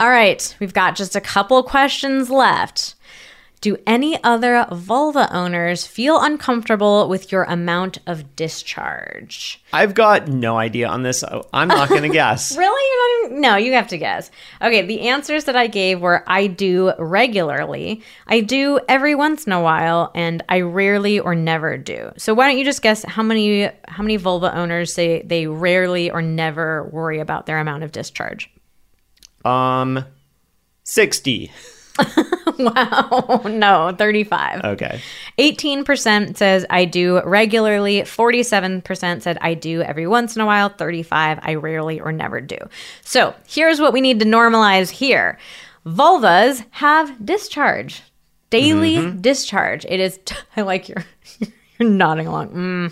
All 0.02 0.10
right, 0.10 0.56
we've 0.62 0.74
got 0.74 0.96
just 0.96 1.16
a 1.16 1.22
couple 1.22 1.62
questions 1.64 2.30
left. 2.30 2.96
Do 3.62 3.76
any 3.86 4.24
other 4.24 4.66
vulva 4.72 5.28
owners 5.36 5.86
feel 5.86 6.22
uncomfortable 6.22 7.10
with 7.10 7.30
your 7.32 7.44
amount 7.44 7.98
of 8.08 8.36
discharge? 8.36 9.62
i've 9.74 9.94
got 9.94 10.28
no 10.30 10.58
idea 10.58 10.88
on 10.88 11.04
this 11.04 11.24
i'm 11.54 11.68
not 11.68 11.90
gonna 11.90 12.10
guess 12.22 12.58
Really? 12.58 12.66
You're 12.90 13.00
not 13.00 13.32
even- 13.32 13.42
no, 13.42 13.56
you 13.58 13.74
have 13.74 13.88
to 13.90 13.98
guess. 13.98 14.32
Okay, 14.62 14.82
the 14.86 15.02
answers 15.10 15.44
that 15.46 15.56
I 15.56 15.68
gave 15.68 16.02
were 16.02 16.24
I 16.26 16.48
do 16.48 16.92
regularly, 16.98 18.02
I 18.28 18.40
do 18.42 18.80
every 18.90 19.14
once 19.14 19.46
in 19.46 19.54
a 19.54 19.62
while, 19.62 20.12
and 20.16 20.44
I 20.50 20.62
rarely 20.62 21.20
or 21.20 21.36
never 21.36 21.78
do. 21.78 22.12
So 22.18 22.34
why 22.34 22.48
don't 22.48 22.58
you 22.58 22.66
just 22.66 22.82
guess 22.82 23.04
how 23.04 23.22
many 23.24 23.66
how 23.88 24.02
many 24.04 24.16
vulva 24.16 24.56
owners 24.58 24.94
say 24.94 25.22
they 25.22 25.46
rarely 25.48 26.10
or 26.10 26.22
never 26.22 26.86
worry 26.92 27.20
about 27.20 27.46
their 27.46 27.60
amount 27.60 27.84
of 27.84 27.92
discharge? 27.92 28.50
um 29.46 30.04
60 30.84 31.52
wow, 32.76 33.42
no, 33.46 33.96
35. 33.98 34.62
okay 34.66 35.02
18% 35.38 36.36
says 36.36 36.66
I 36.70 36.86
do 36.86 37.22
regularly, 37.24 38.02
47% 38.02 39.22
said 39.22 39.38
I 39.42 39.54
do 39.54 39.82
every 39.82 40.08
once 40.08 40.36
in 40.36 40.42
a 40.42 40.46
while, 40.46 40.68
35 40.70 41.40
I 41.42 41.56
rarely 41.56 42.02
or 42.02 42.12
never 42.12 42.42
do. 42.42 42.58
So, 43.02 43.34
here's 43.48 43.80
what 43.80 43.94
we 43.94 44.02
need 44.02 44.20
to 44.20 44.26
normalize 44.26 44.90
here. 44.90 45.40
Vulvas 45.86 46.66
have 46.72 47.26
discharge. 47.26 48.04
Daily 48.50 48.96
mm-hmm. 48.96 49.22
discharge. 49.22 49.86
It 49.86 50.00
is 50.00 50.20
t- 50.26 50.36
I 50.58 50.62
like 50.62 50.90
your 50.90 51.04
nodding 51.88 52.28
along. 52.28 52.48
hmm 52.50 52.88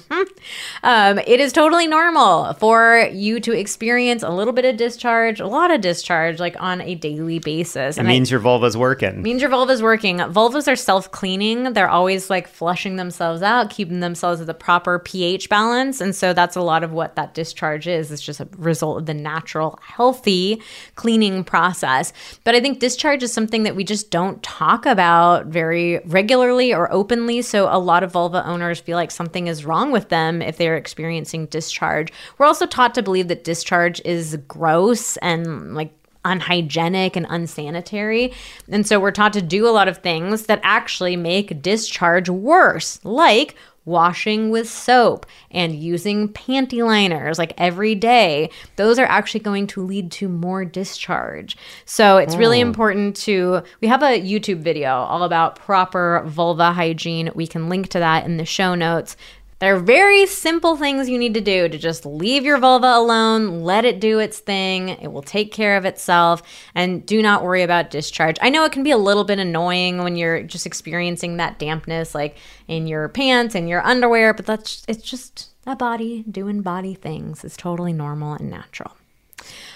Um, 0.84 1.20
it 1.20 1.40
is 1.40 1.52
totally 1.52 1.88
normal 1.88 2.54
for 2.54 3.10
you 3.12 3.40
to 3.42 3.52
experience 3.52 4.24
a 4.24 4.30
little 4.30 4.54
bit 4.54 4.66
of 4.66 4.78
discharge, 4.78 5.40
a 5.40 5.48
lot 5.48 5.72
of 5.72 5.82
discharge, 5.82 6.40
like 6.40 6.56
on 6.60 6.82
a 6.82 6.96
daily 6.96 7.40
basis. 7.40 7.98
it 7.98 8.04
means 8.04 8.32
your 8.32 8.40
vulva's 8.40 8.78
working 8.78 9.22
means 9.22 9.42
your 9.42 9.50
vulva's 9.52 9.82
working. 9.82 10.18
Vulvas 10.18 10.72
are 10.72 10.76
self 10.76 11.12
cleaning. 11.12 11.74
They're 11.74 11.90
always 11.90 12.30
like 12.30 12.48
flushing 12.48 12.96
themselves 12.96 13.42
out, 13.42 13.70
keeping 13.70 14.00
themselves 14.00 14.40
at 14.40 14.48
the 14.48 14.54
proper 14.54 15.00
pH 15.00 15.50
balance. 15.50 16.00
And 16.00 16.16
so 16.16 16.34
that's 16.34 16.56
a 16.56 16.62
lot 16.62 16.84
of 16.84 16.92
what 16.92 17.16
that 17.16 17.34
discharge 17.34 17.88
is. 17.88 18.12
It's 18.12 18.22
just 18.22 18.40
a 18.40 18.48
result 18.58 19.00
of 19.00 19.06
the 19.06 19.14
natural, 19.14 19.80
healthy 19.84 20.62
cleaning 20.96 21.44
process. 21.44 22.14
But 22.44 22.56
I 22.56 22.62
think 22.62 22.80
discharge 22.80 23.24
is 23.24 23.34
something 23.34 23.64
that 23.64 23.76
we 23.76 23.84
just 23.84 24.12
don't 24.12 24.42
talk 24.44 24.86
about 24.86 25.48
very 25.48 26.00
regularly 26.06 26.74
or 26.74 26.92
openly. 26.92 27.42
So 27.42 27.68
a 27.70 27.80
lot 27.80 28.04
of 28.04 28.12
vulva 28.14 28.46
owners 28.46 28.77
feel 28.82 28.96
like 28.98 29.12
something 29.12 29.48
is 29.48 29.66
wrong 29.66 29.92
with 29.92 30.10
them 30.10 30.42
if 30.42 30.58
they're 30.58 30.78
experiencing 30.78 31.48
discharge. 31.48 32.12
We're 32.38 32.46
also 32.46 32.66
taught 32.66 32.96
to 32.96 33.04
believe 33.04 33.28
that 33.28 33.44
discharge 33.44 34.02
is 34.06 34.38
gross 34.48 35.18
and 35.18 35.76
like 35.76 35.94
unhygienic 36.26 37.16
and 37.16 37.26
unsanitary. 37.30 38.34
And 38.70 38.86
so 38.86 39.00
we're 39.00 39.12
taught 39.12 39.34
to 39.34 39.42
do 39.42 39.68
a 39.68 39.72
lot 39.72 39.88
of 39.88 39.98
things 40.00 40.48
that 40.48 40.60
actually 40.64 41.16
make 41.16 41.62
discharge 41.62 42.30
worse, 42.30 43.04
like 43.04 43.56
washing 43.88 44.50
with 44.50 44.70
soap 44.70 45.26
and 45.50 45.74
using 45.74 46.28
panty 46.30 46.86
liners 46.86 47.40
like 47.40 47.54
every 47.58 47.96
day. 47.96 48.50
Those 48.76 49.00
are 49.00 49.06
actually 49.06 49.40
going 49.40 49.66
to 49.68 49.82
lead 49.84 50.12
to 50.12 50.28
more 50.28 50.66
discharge. 50.66 51.58
So 51.86 52.18
it's 52.18 52.36
really 52.36 52.60
oh. 52.60 52.68
important 52.68 53.16
to 53.18 53.64
we 53.82 53.88
have 53.88 54.04
a 54.04 54.22
YouTube 54.22 54.60
video 54.60 54.92
all 54.92 55.24
about 55.24 55.56
proper 55.56 56.22
vulva 56.26 56.74
hygiene. 56.74 57.32
We 57.34 57.48
can 57.48 57.70
link 57.70 57.88
to 57.90 58.00
that 58.00 58.26
in 58.26 58.38
the 58.38 58.46
show 58.46 58.76
notes. 58.76 59.16
There 59.60 59.76
are 59.76 59.80
very 59.80 60.28
simple 60.28 60.76
things 60.76 61.10
you 61.10 61.18
need 61.18 61.34
to 61.34 61.41
do 61.41 61.68
to 61.68 61.78
just 61.80 62.05
leave 62.05 62.43
your 62.43 62.60
vulva 62.60 62.93
alone, 62.95 63.62
let 63.62 63.86
it 63.86 63.99
do 63.99 64.20
its 64.20 64.38
thing. 64.39 64.89
It 64.89 65.12
will 65.12 65.24
take 65.24 65.51
care 65.51 65.78
of 65.78 65.86
itself, 65.86 66.43
and 66.76 67.03
do 67.03 67.24
not 67.24 67.43
worry 67.43 67.64
about 67.64 67.89
discharge. 67.89 68.38
I 68.39 68.49
know 68.49 68.66
it 68.66 68.72
can 68.72 68.84
be 68.84 68.91
a 68.91 68.97
little 68.97 69.24
bit 69.24 69.39
annoying 69.39 70.03
when 70.03 70.16
you're 70.16 70.43
just 70.43 70.68
experiencing 70.68 71.38
that 71.38 71.58
dampness, 71.58 72.14
like 72.14 72.38
in 72.68 72.86
your 72.86 73.10
pants 73.10 73.55
and 73.55 73.68
your 73.68 73.84
underwear, 73.84 74.34
but 74.34 74.45
that's 74.45 74.84
it's 74.88 75.01
just 75.01 75.49
a 75.66 75.76
body 75.76 76.24
doing 76.30 76.62
body 76.62 76.93
things. 76.93 77.43
It's 77.43 77.58
totally 77.58 77.93
normal 77.93 78.34
and 78.34 78.51
natural. 78.51 78.95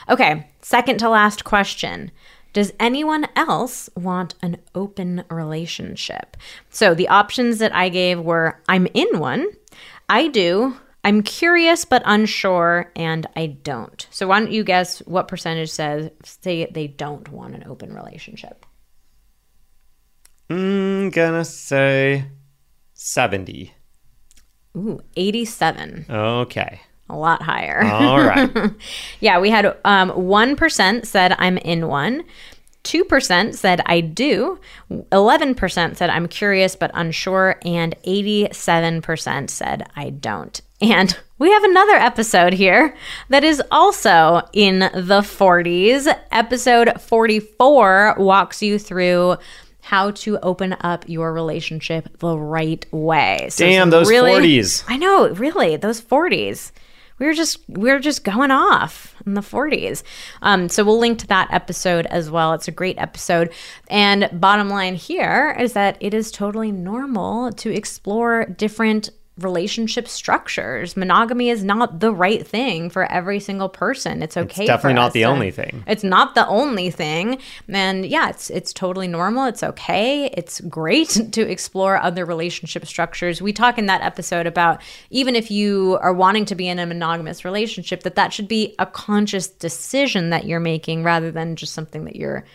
Okay, 0.08 0.48
second 0.62 1.00
to 1.00 1.10
last 1.10 1.44
question. 1.44 2.12
Does 2.54 2.74
anyone 2.80 3.28
else 3.36 3.90
want 3.96 4.36
an 4.42 4.58
open 4.76 5.24
relationship? 5.30 6.36
So 6.70 6.94
the 6.94 7.08
options 7.08 7.60
that 7.60 7.74
I 7.74 7.88
gave 7.90 8.20
were 8.20 8.60
I'm 8.68 8.88
in 8.94 9.20
one, 9.20 9.48
I 10.12 10.28
do, 10.28 10.76
I'm 11.04 11.24
curious 11.24 11.86
but 11.86 12.04
unsure, 12.06 12.92
and 12.96 13.26
I 13.36 13.46
don't. 13.48 14.06
So 14.12 14.28
why 14.28 14.40
don't 14.42 14.52
you 14.52 14.64
guess 14.64 15.00
what 15.08 15.28
percentage 15.30 15.70
says 15.72 16.12
say 16.24 16.66
they 16.70 16.88
don't 16.88 17.30
want 17.30 17.56
an 17.56 17.64
open 17.66 17.94
relationship? 17.94 18.66
i'm 20.50 21.10
gonna 21.12 21.46
say 21.46 22.26
70 22.94 23.74
Ooh, 24.76 25.00
87. 25.16 26.06
okay 26.10 26.82
A 27.10 27.16
lot 27.16 27.42
higher. 27.42 27.82
all 27.84 28.20
right 28.20 28.52
Yeah, 29.22 29.40
we 29.40 29.50
had 29.50 29.66
um, 29.86 30.12
1% 30.12 31.06
said 31.06 31.36
I'm 31.38 31.58
in 31.58 31.88
one. 31.88 32.24
2% 32.84 33.56
said 33.56 33.82
I 33.86 34.02
do. 34.02 34.60
11% 34.90 35.96
said 35.96 36.10
I'm 36.10 36.28
curious 36.28 36.76
but 36.76 36.92
unsure. 36.94 37.58
And 37.64 37.96
87% 38.06 39.50
said 39.50 39.90
I 39.96 40.10
don't. 40.10 40.62
And 40.82 41.16
we 41.38 41.52
have 41.52 41.64
another 41.64 41.94
episode 41.94 42.54
here 42.54 42.96
that 43.30 43.44
is 43.44 43.62
also 43.70 44.42
in 44.54 44.80
the 44.80 45.22
40s. 45.22 46.12
Episode 46.32 47.00
44 47.00 48.16
walks 48.18 48.64
you 48.64 48.80
through 48.80 49.38
how 49.82 50.12
to 50.12 50.40
open 50.40 50.76
up 50.82 51.08
your 51.08 51.34
relationship 51.34 52.18
the 52.20 52.38
right 52.38 52.86
way. 52.92 53.48
So 53.50 53.66
Damn, 53.66 53.90
those 53.90 54.10
40s. 54.10 54.84
I 54.88 54.98
know, 54.98 55.30
really, 55.30 55.76
those 55.76 56.02
40s. 56.02 56.72
We 57.22 57.28
were 57.28 57.34
just 57.34 57.60
we 57.70 57.92
were 57.92 58.00
just 58.00 58.24
going 58.24 58.50
off 58.50 59.16
in 59.28 59.36
the 59.36 59.42
40s. 59.42 60.02
Um, 60.42 60.68
so 60.68 60.84
we'll 60.84 60.98
link 60.98 61.20
to 61.20 61.28
that 61.28 61.54
episode 61.54 62.08
as 62.08 62.32
well. 62.32 62.54
It's 62.54 62.68
a 62.68 62.72
great 62.72 62.98
episode. 62.98 63.54
And 63.90 64.28
bottom 64.34 64.70
line 64.70 64.96
here 64.96 65.56
is 65.60 65.74
that 65.74 65.98
it 66.00 66.16
is 66.16 66.32
totally 66.32 66.72
normal 66.72 67.52
to 67.52 67.72
explore 67.72 68.46
different 68.46 69.12
relationship 69.44 70.08
structures. 70.08 70.96
Monogamy 70.96 71.50
is 71.50 71.64
not 71.64 72.00
the 72.00 72.14
right 72.14 72.46
thing 72.46 72.90
for 72.90 73.10
every 73.12 73.40
single 73.40 73.70
person. 73.70 74.22
It's 74.24 74.38
okay. 74.38 74.64
It's 74.64 74.68
definitely 74.68 74.96
not 74.96 75.14
the 75.14 75.26
only 75.26 75.52
thing. 75.52 75.84
It's 75.88 76.04
not 76.04 76.36
the 76.36 76.48
only 76.48 76.92
thing. 76.92 77.40
And 77.68 78.06
yeah, 78.06 78.30
it's 78.30 78.50
it's 78.50 78.74
totally 78.74 79.08
normal. 79.08 79.46
It's 79.46 79.64
okay. 79.64 80.26
It's 80.34 80.62
great 80.62 81.10
to 81.32 81.42
explore 81.42 81.98
other 81.98 82.26
relationship 82.26 82.86
structures. 82.86 83.42
We 83.42 83.54
talk 83.54 83.78
in 83.78 83.88
that 83.88 84.02
episode 84.02 84.48
about 84.48 84.82
even 85.10 85.36
if 85.36 85.52
you 85.52 85.98
are 86.02 86.14
wanting 86.14 86.46
to 86.46 86.56
be 86.56 86.68
in 86.68 86.80
a 86.80 86.86
monogamous 86.86 87.46
relationship 87.46 88.04
that 88.04 88.16
that 88.16 88.34
should 88.34 88.48
be 88.48 88.76
a 88.80 88.86
conscious 88.86 89.48
decision 89.48 90.32
that 90.32 90.46
you're 90.46 90.60
making 90.60 91.04
rather 91.04 91.32
than 91.32 91.56
just 91.56 91.74
something 91.74 92.06
that 92.06 92.16
you're 92.16 92.46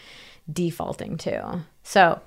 defaulting 0.52 1.16
to. 1.18 1.60
So, 1.82 2.20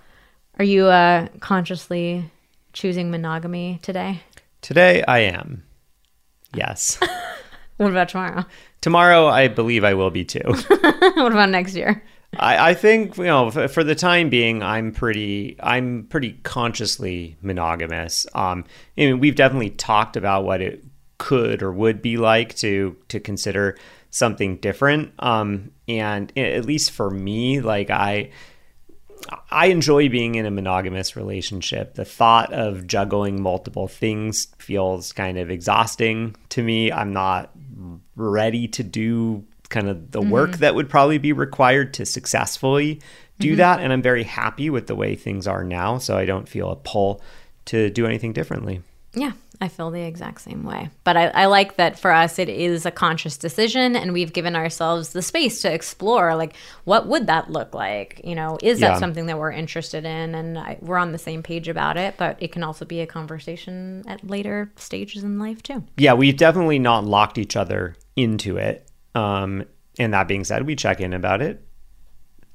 are 0.57 0.65
you 0.65 0.87
uh 0.87 1.27
consciously 1.39 2.29
choosing 2.73 3.11
monogamy 3.11 3.79
today? 3.81 4.21
Today 4.61 5.03
I 5.07 5.19
am. 5.19 5.63
Yes. 6.53 6.99
What 7.79 7.91
about 7.91 8.09
tomorrow? 8.09 8.43
Tomorrow 8.81 9.27
I 9.27 9.47
believe 9.47 9.85
I 9.85 9.93
will 9.93 10.09
be 10.11 10.25
too. 10.25 10.41
what 10.67 11.31
about 11.31 11.49
next 11.49 11.75
year? 11.75 12.03
I, 12.37 12.71
I 12.71 12.73
think 12.73 13.15
you 13.15 13.23
know 13.23 13.49
for, 13.51 13.69
for 13.69 13.85
the 13.85 13.95
time 13.95 14.29
being 14.29 14.61
I'm 14.61 14.91
pretty 14.91 15.55
I'm 15.61 16.05
pretty 16.09 16.33
consciously 16.43 17.37
monogamous. 17.41 18.27
Um, 18.35 18.65
I 18.97 19.05
mean 19.05 19.19
we've 19.19 19.35
definitely 19.35 19.69
talked 19.69 20.17
about 20.17 20.43
what 20.43 20.61
it 20.61 20.83
could 21.19 21.63
or 21.63 21.71
would 21.71 22.01
be 22.01 22.17
like 22.17 22.53
to 22.55 22.97
to 23.07 23.21
consider 23.21 23.77
something 24.09 24.57
different. 24.57 25.13
Um, 25.19 25.71
and 25.87 26.37
at 26.37 26.65
least 26.65 26.91
for 26.91 27.09
me, 27.09 27.61
like 27.61 27.89
I 27.89 28.31
I 29.51 29.67
enjoy 29.67 30.09
being 30.09 30.35
in 30.35 30.45
a 30.45 30.51
monogamous 30.51 31.15
relationship. 31.15 31.95
The 31.95 32.05
thought 32.05 32.53
of 32.53 32.87
juggling 32.87 33.41
multiple 33.41 33.87
things 33.87 34.47
feels 34.57 35.11
kind 35.13 35.37
of 35.37 35.49
exhausting 35.49 36.35
to 36.49 36.63
me. 36.63 36.91
I'm 36.91 37.13
not 37.13 37.51
ready 38.15 38.67
to 38.69 38.83
do 38.83 39.45
kind 39.69 39.87
of 39.87 40.11
the 40.11 40.21
mm-hmm. 40.21 40.29
work 40.29 40.57
that 40.57 40.75
would 40.75 40.89
probably 40.89 41.17
be 41.17 41.33
required 41.33 41.93
to 41.95 42.05
successfully 42.05 43.01
do 43.39 43.49
mm-hmm. 43.49 43.57
that. 43.57 43.79
And 43.79 43.93
I'm 43.93 44.01
very 44.01 44.23
happy 44.23 44.69
with 44.69 44.87
the 44.87 44.95
way 44.95 45.15
things 45.15 45.47
are 45.47 45.63
now. 45.63 45.97
So 45.97 46.17
I 46.17 46.25
don't 46.25 46.49
feel 46.49 46.71
a 46.71 46.75
pull 46.75 47.21
to 47.65 47.89
do 47.89 48.05
anything 48.05 48.33
differently. 48.33 48.81
Yeah, 49.13 49.33
I 49.61 49.67
feel 49.67 49.91
the 49.91 50.01
exact 50.01 50.41
same 50.41 50.63
way. 50.63 50.89
But 51.03 51.17
I, 51.17 51.27
I 51.27 51.45
like 51.47 51.75
that 51.75 51.99
for 51.99 52.11
us, 52.11 52.39
it 52.39 52.47
is 52.47 52.85
a 52.85 52.91
conscious 52.91 53.37
decision, 53.37 53.95
and 53.95 54.13
we've 54.13 54.31
given 54.31 54.55
ourselves 54.55 55.09
the 55.09 55.21
space 55.21 55.61
to 55.63 55.73
explore 55.73 56.35
like, 56.35 56.55
what 56.85 57.07
would 57.07 57.27
that 57.27 57.51
look 57.51 57.73
like? 57.73 58.21
You 58.23 58.35
know, 58.35 58.57
is 58.63 58.79
that 58.79 58.99
something 58.99 59.25
that 59.25 59.37
we're 59.37 59.51
interested 59.51 60.05
in? 60.05 60.33
And 60.33 60.57
I, 60.57 60.77
we're 60.79 60.97
on 60.97 61.11
the 61.11 61.17
same 61.17 61.43
page 61.43 61.67
about 61.67 61.97
it, 61.97 62.15
but 62.17 62.37
it 62.41 62.53
can 62.53 62.63
also 62.63 62.85
be 62.85 63.01
a 63.01 63.07
conversation 63.07 64.03
at 64.07 64.25
later 64.25 64.71
stages 64.77 65.23
in 65.23 65.39
life, 65.39 65.61
too. 65.61 65.83
yeah, 65.97 66.13
we've 66.13 66.37
definitely 66.37 66.79
not 66.79 67.03
locked 67.03 67.37
each 67.37 67.55
other 67.57 67.95
into 68.15 68.57
it. 68.57 68.89
Um, 69.13 69.65
and 69.97 70.13
that 70.13 70.27
being 70.27 70.45
said, 70.45 70.65
we 70.65 70.75
check 70.77 71.01
in 71.01 71.13
about 71.13 71.41
it 71.41 71.65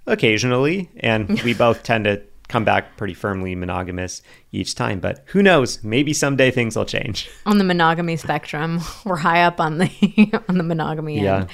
occasionally, 0.06 0.90
and 0.96 1.40
we 1.42 1.52
both 1.54 1.82
tend 1.82 2.04
to 2.04 2.22
come 2.48 2.64
back 2.64 2.96
pretty 2.96 3.14
firmly 3.14 3.54
monogamous 3.54 4.22
each 4.52 4.74
time. 4.74 5.00
But 5.00 5.24
who 5.28 5.42
knows? 5.42 5.82
Maybe 5.82 6.12
someday 6.12 6.50
things 6.50 6.76
will 6.76 6.84
change. 6.84 7.28
On 7.46 7.58
the 7.58 7.64
monogamy 7.64 8.16
spectrum, 8.16 8.80
we're 9.04 9.16
high 9.16 9.42
up 9.42 9.60
on 9.60 9.78
the 9.78 9.90
on 10.48 10.58
the 10.58 10.64
monogamy 10.64 11.20
Yeah. 11.22 11.36
end. 11.40 11.50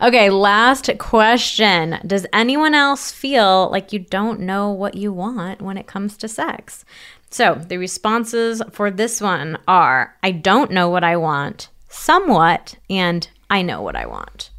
Okay, 0.00 0.30
last 0.30 0.90
question. 0.98 1.98
Does 2.06 2.26
anyone 2.32 2.74
else 2.74 3.10
feel 3.10 3.70
like 3.70 3.92
you 3.92 3.98
don't 4.00 4.40
know 4.40 4.70
what 4.70 4.94
you 4.96 5.12
want 5.12 5.62
when 5.62 5.76
it 5.76 5.86
comes 5.86 6.16
to 6.18 6.28
sex? 6.28 6.84
So, 7.30 7.54
the 7.56 7.78
responses 7.78 8.62
for 8.70 8.90
this 8.92 9.20
one 9.20 9.58
are 9.66 10.14
I 10.22 10.30
don't 10.30 10.70
know 10.70 10.88
what 10.88 11.02
I 11.02 11.16
want, 11.16 11.68
somewhat, 11.88 12.76
and 12.88 13.26
I 13.50 13.62
know 13.62 13.82
what 13.82 13.96
I 13.96 14.06
want. 14.06 14.50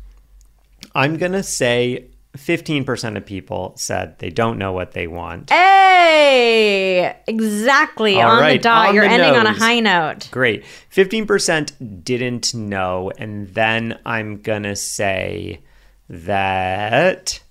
I'm 0.94 1.18
gonna 1.18 1.44
say 1.44 2.06
15% 2.36 3.18
of 3.18 3.26
people 3.26 3.74
said 3.78 4.20
they 4.20 4.30
don't 4.30 4.58
know 4.58 4.74
what 4.74 4.92
they 4.92 5.08
want. 5.08 5.50
Hey, 5.50 7.16
exactly 7.28 8.22
All 8.22 8.32
on 8.32 8.50
the 8.50 8.58
dot. 8.58 8.90
on 8.90 8.96
You're 8.96 9.08
the 9.08 9.14
ending 9.14 9.36
on 9.36 9.46
a 9.48 9.54
high 9.54 9.80
note. 9.80 10.30
Great. 10.32 10.64
15% 10.94 12.04
didn't 12.04 12.54
know. 12.54 13.12
And 13.18 13.48
then 13.54 14.00
I'm 14.06 14.42
going 14.42 14.64
to 14.64 14.76
say 14.76 15.62
that 16.10 17.42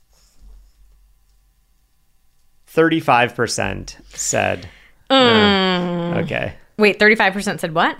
35% 2.75 3.97
said. 4.17 4.69
Mm. 5.11 6.17
"Uh, 6.17 6.19
okay. 6.21 6.55
Wait, 6.79 6.99
35% 6.99 7.61
said 7.61 7.75
what? 7.75 7.99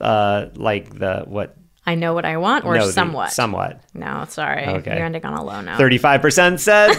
Uh, 0.00 0.46
like 0.54 0.98
the 0.98 1.24
what? 1.26 1.56
I 1.86 1.94
know 1.94 2.12
what 2.12 2.24
I 2.26 2.36
want 2.36 2.66
or 2.66 2.76
no, 2.76 2.90
somewhat? 2.90 3.32
somewhat. 3.32 3.80
no, 3.94 4.26
sorry. 4.28 4.66
Okay. 4.66 4.96
You're 4.96 5.06
ending 5.06 5.24
on 5.24 5.32
a 5.32 5.42
low 5.42 5.60
note. 5.62 5.78
35% 5.80 6.58
said, 6.60 6.90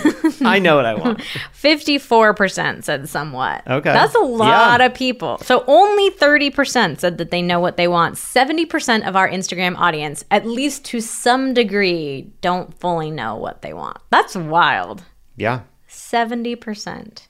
I 0.46 0.58
know 0.60 0.76
what 0.76 0.86
I 0.88 0.96
want. 0.96 1.20
54% 1.62 2.84
said 2.84 3.08
somewhat. 3.08 3.62
Okay. 3.68 3.94
That's 3.94 4.16
a 4.16 4.20
lot 4.20 4.80
Yeah. 4.80 4.86
of 4.88 4.94
people. 4.96 5.38
So 5.44 5.64
only 5.68 6.10
30% 6.10 7.00
said 7.00 7.20
that 7.20 7.30
they 7.32 7.42
know 7.44 7.60
what 7.60 7.78
they 7.78 7.88
want. 7.88 8.16
70% 8.16 9.08
of 9.08 9.16
our 9.16 9.30
Instagram 9.30 9.78
audience, 9.78 10.26
at 10.32 10.46
least 10.48 10.84
to 10.86 11.00
some 11.00 11.54
degree, 11.54 12.32
don't 12.42 12.78
fully 12.80 13.12
know 13.12 13.36
what 13.36 13.62
they 13.62 13.74
want. 13.74 13.98
That's 14.10 14.36
wild. 14.36 15.04
Yeah. 15.38 15.62
70%. 15.90 17.28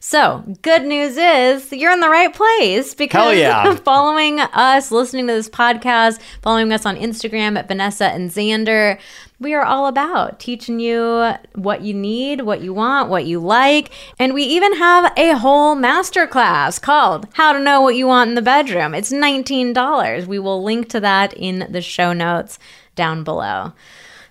So, 0.00 0.44
good 0.62 0.84
news 0.84 1.16
is 1.16 1.72
you're 1.72 1.92
in 1.92 2.00
the 2.00 2.08
right 2.08 2.32
place 2.32 2.94
because 2.94 3.36
yeah. 3.36 3.74
following 3.84 4.38
us, 4.38 4.92
listening 4.92 5.26
to 5.26 5.32
this 5.32 5.48
podcast, 5.48 6.20
following 6.40 6.72
us 6.72 6.86
on 6.86 6.96
Instagram 6.96 7.58
at 7.58 7.66
Vanessa 7.66 8.06
and 8.06 8.30
Xander, 8.30 8.98
we 9.40 9.54
are 9.54 9.64
all 9.64 9.86
about 9.86 10.38
teaching 10.38 10.78
you 10.78 11.32
what 11.54 11.82
you 11.82 11.94
need, 11.94 12.42
what 12.42 12.60
you 12.60 12.72
want, 12.72 13.08
what 13.08 13.26
you 13.26 13.40
like. 13.40 13.90
And 14.18 14.34
we 14.34 14.44
even 14.44 14.74
have 14.76 15.12
a 15.16 15.36
whole 15.36 15.76
masterclass 15.76 16.80
called 16.80 17.26
How 17.34 17.52
to 17.52 17.60
Know 17.60 17.80
What 17.80 17.96
You 17.96 18.06
Want 18.06 18.28
in 18.28 18.34
the 18.34 18.42
Bedroom. 18.42 18.94
It's 18.94 19.12
$19. 19.12 20.26
We 20.26 20.38
will 20.38 20.62
link 20.62 20.88
to 20.90 21.00
that 21.00 21.32
in 21.34 21.66
the 21.70 21.80
show 21.80 22.12
notes 22.12 22.58
down 22.94 23.24
below. 23.24 23.72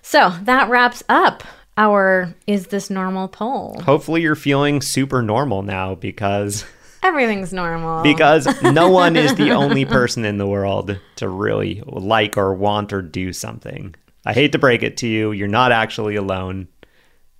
So, 0.02 0.30
that 0.42 0.70
wraps 0.70 1.02
up 1.08 1.42
our 1.78 2.34
Is 2.46 2.66
This 2.66 2.90
Normal 2.90 3.28
poll. 3.28 3.80
Hopefully 3.84 4.20
you're 4.20 4.34
feeling 4.34 4.82
super 4.82 5.22
normal 5.22 5.62
now 5.62 5.94
because 5.94 6.64
Everything's 7.02 7.52
normal. 7.52 8.02
because 8.02 8.46
no 8.62 8.88
one 8.90 9.16
is 9.16 9.34
the 9.36 9.52
only 9.52 9.84
person 9.84 10.24
in 10.24 10.36
the 10.36 10.46
world 10.46 10.98
to 11.16 11.28
really 11.28 11.82
like 11.86 12.36
or 12.36 12.52
want 12.52 12.92
or 12.92 13.00
do 13.00 13.32
something. 13.32 13.94
I 14.26 14.32
hate 14.34 14.52
to 14.52 14.58
break 14.58 14.82
it 14.82 14.96
to 14.98 15.06
you, 15.06 15.30
you're 15.32 15.46
not 15.48 15.70
actually 15.72 16.16
alone. 16.16 16.66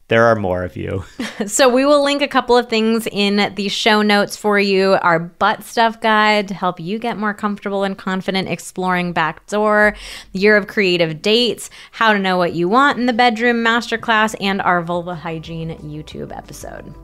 There 0.09 0.25
are 0.25 0.35
more 0.35 0.65
of 0.65 0.77
you. 0.77 1.05
so 1.47 1.69
we 1.69 1.85
will 1.85 2.03
link 2.03 2.23
a 2.23 2.29
couple 2.29 2.57
of 2.57 2.69
things 2.69 3.07
in 3.13 3.55
the 3.55 3.69
show 3.69 4.03
notes 4.03 4.37
for 4.37 4.59
you. 4.59 4.95
Our 5.03 5.19
butt 5.19 5.63
stuff 5.63 6.01
guide 6.01 6.49
to 6.49 6.55
help 6.55 6.81
you 6.81 6.99
get 6.99 7.19
more 7.19 7.35
comfortable 7.35 7.85
and 7.85 7.97
confident 7.97 8.49
exploring 8.49 9.13
backdoor, 9.13 9.95
the 10.33 10.39
year 10.39 10.57
of 10.57 10.67
creative 10.67 11.21
dates, 11.21 11.69
how 11.93 12.13
to 12.15 12.19
know 12.19 12.39
what 12.39 12.55
you 12.55 12.69
want 12.69 12.99
in 12.99 13.07
the 13.07 13.13
bedroom 13.13 13.63
masterclass, 13.63 14.35
and 14.41 14.63
our 14.63 14.83
vulva 14.83 15.15
hygiene 15.15 15.77
YouTube 15.79 16.37
episode. 16.37 16.95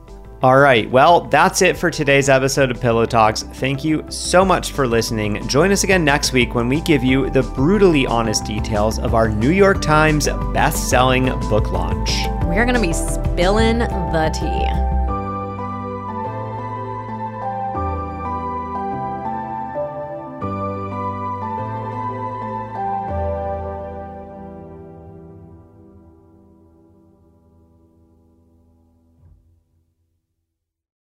All 0.43 0.57
right, 0.57 0.89
well, 0.91 1.21
that's 1.21 1.61
it 1.61 1.77
for 1.77 1.89
today's 1.89 2.27
episode 2.27 2.69
of 2.69 2.81
Pillow 2.81 3.05
Talks. 3.05 3.43
Thank 3.43 3.85
you 3.85 4.05
so 4.09 4.43
much 4.43 4.73
for 4.73 4.85
listening. 4.85 5.47
Join 5.47 5.71
us 5.71 5.85
again 5.85 6.03
next 6.03 6.33
week 6.33 6.53
when 6.53 6.67
we 6.67 6.81
give 6.81 7.03
you 7.05 7.29
the 7.29 7.41
brutally 7.41 8.05
honest 8.05 8.43
details 8.43 8.99
of 8.99 9.15
our 9.15 9.29
New 9.29 9.49
York 9.49 9.81
Times 9.81 10.27
best-selling 10.53 11.27
book 11.49 11.71
launch. 11.71 12.11
We're 12.43 12.65
going 12.65 12.75
to 12.75 12.81
be 12.81 12.93
spilling 12.93 13.79
the 13.79 14.29
tea. 14.37 14.94